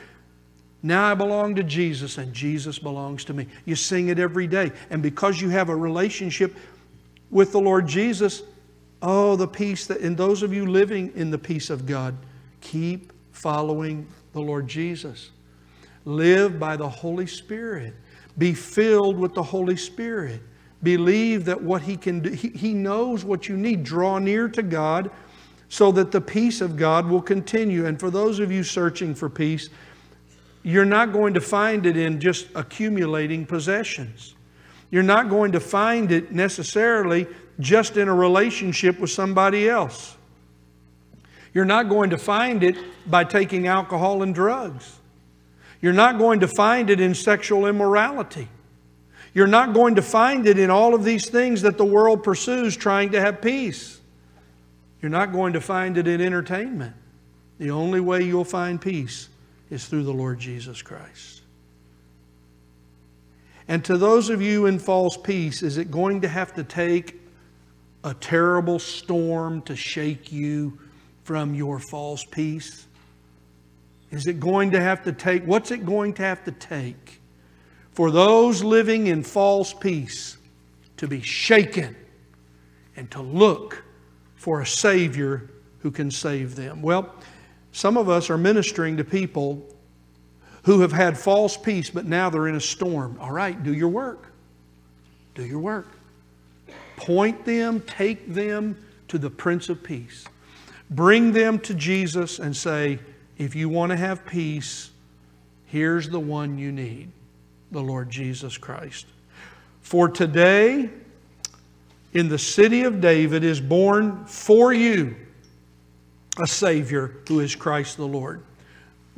Now 0.83 1.11
I 1.11 1.15
belong 1.15 1.55
to 1.55 1.63
Jesus 1.63 2.19
and 2.19 2.31
Jesus 2.31 2.77
belongs 2.77 3.25
to 3.25 3.33
me. 3.33 3.47
You 3.65 3.75
sing 3.75 4.09
it 4.09 4.19
every 4.19 4.45
day. 4.45 4.71
And 4.91 5.01
because 5.01 5.41
you 5.41 5.49
have 5.49 5.69
a 5.69 5.75
relationship 5.75 6.55
with 7.31 7.51
the 7.51 7.59
Lord 7.59 7.87
Jesus, 7.87 8.43
oh, 9.01 9.35
the 9.35 9.47
peace 9.47 9.87
that, 9.87 10.01
and 10.01 10.15
those 10.15 10.43
of 10.43 10.53
you 10.53 10.67
living 10.67 11.11
in 11.15 11.31
the 11.31 11.37
peace 11.37 11.71
of 11.71 11.87
God, 11.87 12.15
keep 12.61 13.11
following 13.31 14.07
the 14.33 14.39
Lord 14.39 14.67
Jesus. 14.67 15.31
Live 16.05 16.59
by 16.59 16.77
the 16.77 16.87
Holy 16.87 17.27
Spirit. 17.27 17.95
Be 18.37 18.53
filled 18.53 19.17
with 19.17 19.33
the 19.33 19.43
Holy 19.43 19.75
Spirit. 19.75 20.41
Believe 20.83 21.45
that 21.45 21.61
what 21.61 21.81
He 21.81 21.97
can 21.97 22.19
do, 22.19 22.29
He, 22.29 22.49
he 22.49 22.73
knows 22.73 23.25
what 23.25 23.49
you 23.49 23.57
need. 23.57 23.83
Draw 23.83 24.19
near 24.19 24.47
to 24.47 24.61
God 24.61 25.09
so 25.69 25.91
that 25.91 26.11
the 26.11 26.21
peace 26.21 26.61
of 26.61 26.77
God 26.77 27.07
will 27.07 27.21
continue. 27.21 27.85
And 27.85 27.99
for 27.99 28.09
those 28.09 28.39
of 28.39 28.51
you 28.51 28.63
searching 28.63 29.13
for 29.13 29.29
peace, 29.29 29.69
you're 30.63 30.85
not 30.85 31.13
going 31.13 31.33
to 31.33 31.41
find 31.41 31.85
it 31.85 31.97
in 31.97 32.19
just 32.19 32.47
accumulating 32.55 33.45
possessions. 33.45 34.35
You're 34.89 35.03
not 35.03 35.29
going 35.29 35.51
to 35.51 35.59
find 35.59 36.11
it 36.11 36.31
necessarily 36.31 37.27
just 37.59 37.97
in 37.97 38.07
a 38.07 38.13
relationship 38.13 38.99
with 38.99 39.09
somebody 39.09 39.69
else. 39.69 40.15
You're 41.53 41.65
not 41.65 41.89
going 41.89 42.11
to 42.11 42.17
find 42.17 42.63
it 42.63 42.77
by 43.09 43.23
taking 43.23 43.67
alcohol 43.67 44.23
and 44.23 44.33
drugs. 44.33 44.99
You're 45.81 45.93
not 45.93 46.17
going 46.17 46.39
to 46.41 46.47
find 46.47 46.89
it 46.89 46.99
in 46.99 47.13
sexual 47.13 47.65
immorality. 47.65 48.47
You're 49.33 49.47
not 49.47 49.73
going 49.73 49.95
to 49.95 50.01
find 50.01 50.47
it 50.47 50.57
in 50.57 50.69
all 50.69 50.95
of 50.95 51.03
these 51.03 51.29
things 51.29 51.61
that 51.61 51.77
the 51.77 51.85
world 51.85 52.23
pursues 52.23 52.75
trying 52.75 53.11
to 53.11 53.21
have 53.21 53.41
peace. 53.41 54.01
You're 55.01 55.11
not 55.11 55.31
going 55.31 55.53
to 55.53 55.61
find 55.61 55.97
it 55.97 56.07
in 56.07 56.21
entertainment. 56.21 56.95
The 57.59 57.71
only 57.71 57.99
way 57.99 58.23
you'll 58.23 58.43
find 58.43 58.79
peace 58.79 59.29
is 59.69 59.85
through 59.85 60.03
the 60.03 60.13
Lord 60.13 60.39
Jesus 60.39 60.81
Christ. 60.81 61.41
And 63.67 63.83
to 63.85 63.97
those 63.97 64.29
of 64.29 64.41
you 64.41 64.65
in 64.65 64.79
false 64.79 65.17
peace, 65.17 65.61
is 65.61 65.77
it 65.77 65.91
going 65.91 66.21
to 66.21 66.27
have 66.27 66.53
to 66.53 66.63
take 66.63 67.19
a 68.03 68.13
terrible 68.13 68.79
storm 68.79 69.61
to 69.63 69.75
shake 69.75 70.31
you 70.31 70.79
from 71.23 71.53
your 71.53 71.79
false 71.79 72.23
peace? 72.23 72.87
Is 74.11 74.27
it 74.27 74.39
going 74.39 74.71
to 74.71 74.79
have 74.79 75.03
to 75.03 75.11
take, 75.11 75.43
what's 75.45 75.71
it 75.71 75.85
going 75.85 76.13
to 76.13 76.23
have 76.23 76.45
to 76.45 76.51
take 76.51 77.21
for 77.91 78.09
those 78.09 78.63
living 78.63 79.07
in 79.07 79.23
false 79.23 79.73
peace 79.73 80.37
to 80.97 81.07
be 81.07 81.21
shaken 81.21 81.95
and 82.95 83.11
to 83.11 83.21
look 83.21 83.83
for 84.47 84.61
a 84.61 84.65
Savior 84.65 85.49
who 85.79 85.91
can 85.91 86.09
save 86.09 86.55
them. 86.55 86.81
Well, 86.81 87.13
some 87.73 87.97
of 87.97 88.07
us 88.07 88.29
are 88.29 88.37
ministering 88.37 88.95
to 88.95 89.03
people 89.03 89.61
who 90.63 90.79
have 90.79 90.93
had 90.93 91.17
false 91.17 91.57
peace, 91.57 91.89
but 91.89 92.05
now 92.05 92.29
they're 92.29 92.47
in 92.47 92.55
a 92.55 92.61
storm. 92.61 93.17
All 93.19 93.33
right, 93.33 93.61
do 93.61 93.73
your 93.73 93.89
work. 93.89 94.31
Do 95.35 95.45
your 95.45 95.59
work. 95.59 95.89
Point 96.95 97.43
them, 97.43 97.81
take 97.81 98.33
them 98.33 98.81
to 99.09 99.17
the 99.17 99.29
Prince 99.29 99.67
of 99.67 99.83
Peace. 99.83 100.23
Bring 100.89 101.33
them 101.33 101.59
to 101.59 101.73
Jesus 101.73 102.39
and 102.39 102.55
say, 102.55 102.99
if 103.37 103.53
you 103.53 103.67
want 103.67 103.89
to 103.89 103.97
have 103.97 104.25
peace, 104.25 104.91
here's 105.65 106.07
the 106.07 106.21
one 106.21 106.57
you 106.57 106.71
need 106.71 107.11
the 107.73 107.81
Lord 107.81 108.09
Jesus 108.09 108.57
Christ. 108.57 109.07
For 109.81 110.07
today, 110.07 110.89
in 112.17 112.29
the 112.29 112.39
city 112.39 112.81
of 112.81 112.99
David, 112.99 113.43
is 113.43 113.61
born 113.61 114.25
for 114.25 114.73
you 114.73 115.15
a 116.41 116.47
Savior 116.47 117.13
who 117.27 117.41
is 117.41 117.53
Christ 117.53 117.97
the 117.97 118.07
Lord. 118.07 118.41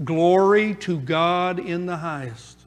Glory 0.04 0.76
to 0.82 1.00
God 1.00 1.60
in 1.60 1.86
the 1.86 1.96
highest. 1.96 2.60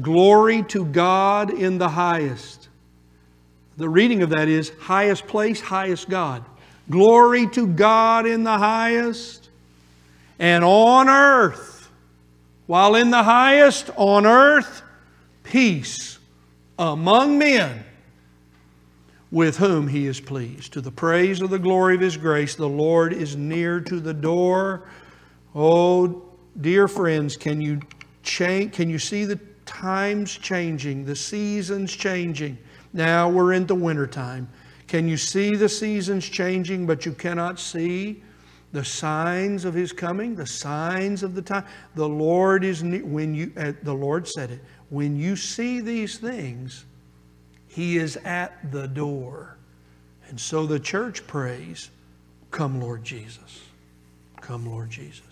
Glory 0.00 0.64
to 0.64 0.84
God 0.84 1.52
in 1.52 1.78
the 1.78 1.88
highest. 1.88 2.68
The 3.76 3.88
reading 3.88 4.24
of 4.24 4.30
that 4.30 4.48
is 4.48 4.72
highest 4.80 5.28
place, 5.28 5.60
highest 5.60 6.08
God. 6.08 6.44
Glory 6.90 7.46
to 7.50 7.68
God 7.68 8.26
in 8.26 8.42
the 8.42 8.58
highest. 8.58 9.50
And 10.40 10.64
on 10.64 11.08
earth, 11.08 11.88
while 12.66 12.96
in 12.96 13.10
the 13.10 13.22
highest, 13.22 13.88
on 13.94 14.26
earth, 14.26 14.82
peace 15.44 16.18
among 16.76 17.38
men 17.38 17.84
with 19.32 19.56
whom 19.56 19.88
he 19.88 20.06
is 20.06 20.20
pleased. 20.20 20.74
To 20.74 20.80
the 20.82 20.92
praise 20.92 21.40
of 21.40 21.48
the 21.48 21.58
glory 21.58 21.94
of 21.94 22.02
his 22.02 22.18
grace, 22.18 22.54
the 22.54 22.68
Lord 22.68 23.14
is 23.14 23.34
near 23.34 23.80
to 23.80 23.98
the 23.98 24.12
door. 24.12 24.88
Oh, 25.54 26.22
dear 26.60 26.86
friends, 26.86 27.36
can 27.36 27.60
you 27.60 27.80
change? 28.22 28.74
Can 28.74 28.90
you 28.90 28.98
see 28.98 29.24
the 29.24 29.40
times 29.64 30.36
changing, 30.36 31.06
the 31.06 31.16
seasons 31.16 31.96
changing? 31.96 32.58
Now 32.92 33.30
we're 33.30 33.54
into 33.54 33.74
wintertime. 33.74 34.48
Can 34.86 35.08
you 35.08 35.16
see 35.16 35.56
the 35.56 35.68
seasons 35.68 36.28
changing, 36.28 36.86
but 36.86 37.06
you 37.06 37.12
cannot 37.12 37.58
see 37.58 38.22
the 38.72 38.84
signs 38.84 39.64
of 39.64 39.72
his 39.72 39.92
coming, 39.92 40.34
the 40.34 40.46
signs 40.46 41.22
of 41.22 41.34
the 41.34 41.40
time? 41.40 41.64
The 41.94 42.06
Lord 42.06 42.64
is 42.64 42.82
near. 42.82 43.02
When 43.02 43.34
you, 43.34 43.50
uh, 43.56 43.72
the 43.82 43.94
Lord 43.94 44.28
said 44.28 44.50
it. 44.50 44.60
When 44.90 45.16
you 45.16 45.36
see 45.36 45.80
these 45.80 46.18
things, 46.18 46.84
he 47.74 47.96
is 47.96 48.18
at 48.18 48.70
the 48.70 48.86
door. 48.86 49.56
And 50.28 50.38
so 50.38 50.66
the 50.66 50.78
church 50.78 51.26
prays, 51.26 51.88
Come, 52.50 52.82
Lord 52.82 53.02
Jesus. 53.02 53.62
Come, 54.42 54.66
Lord 54.66 54.90
Jesus. 54.90 55.31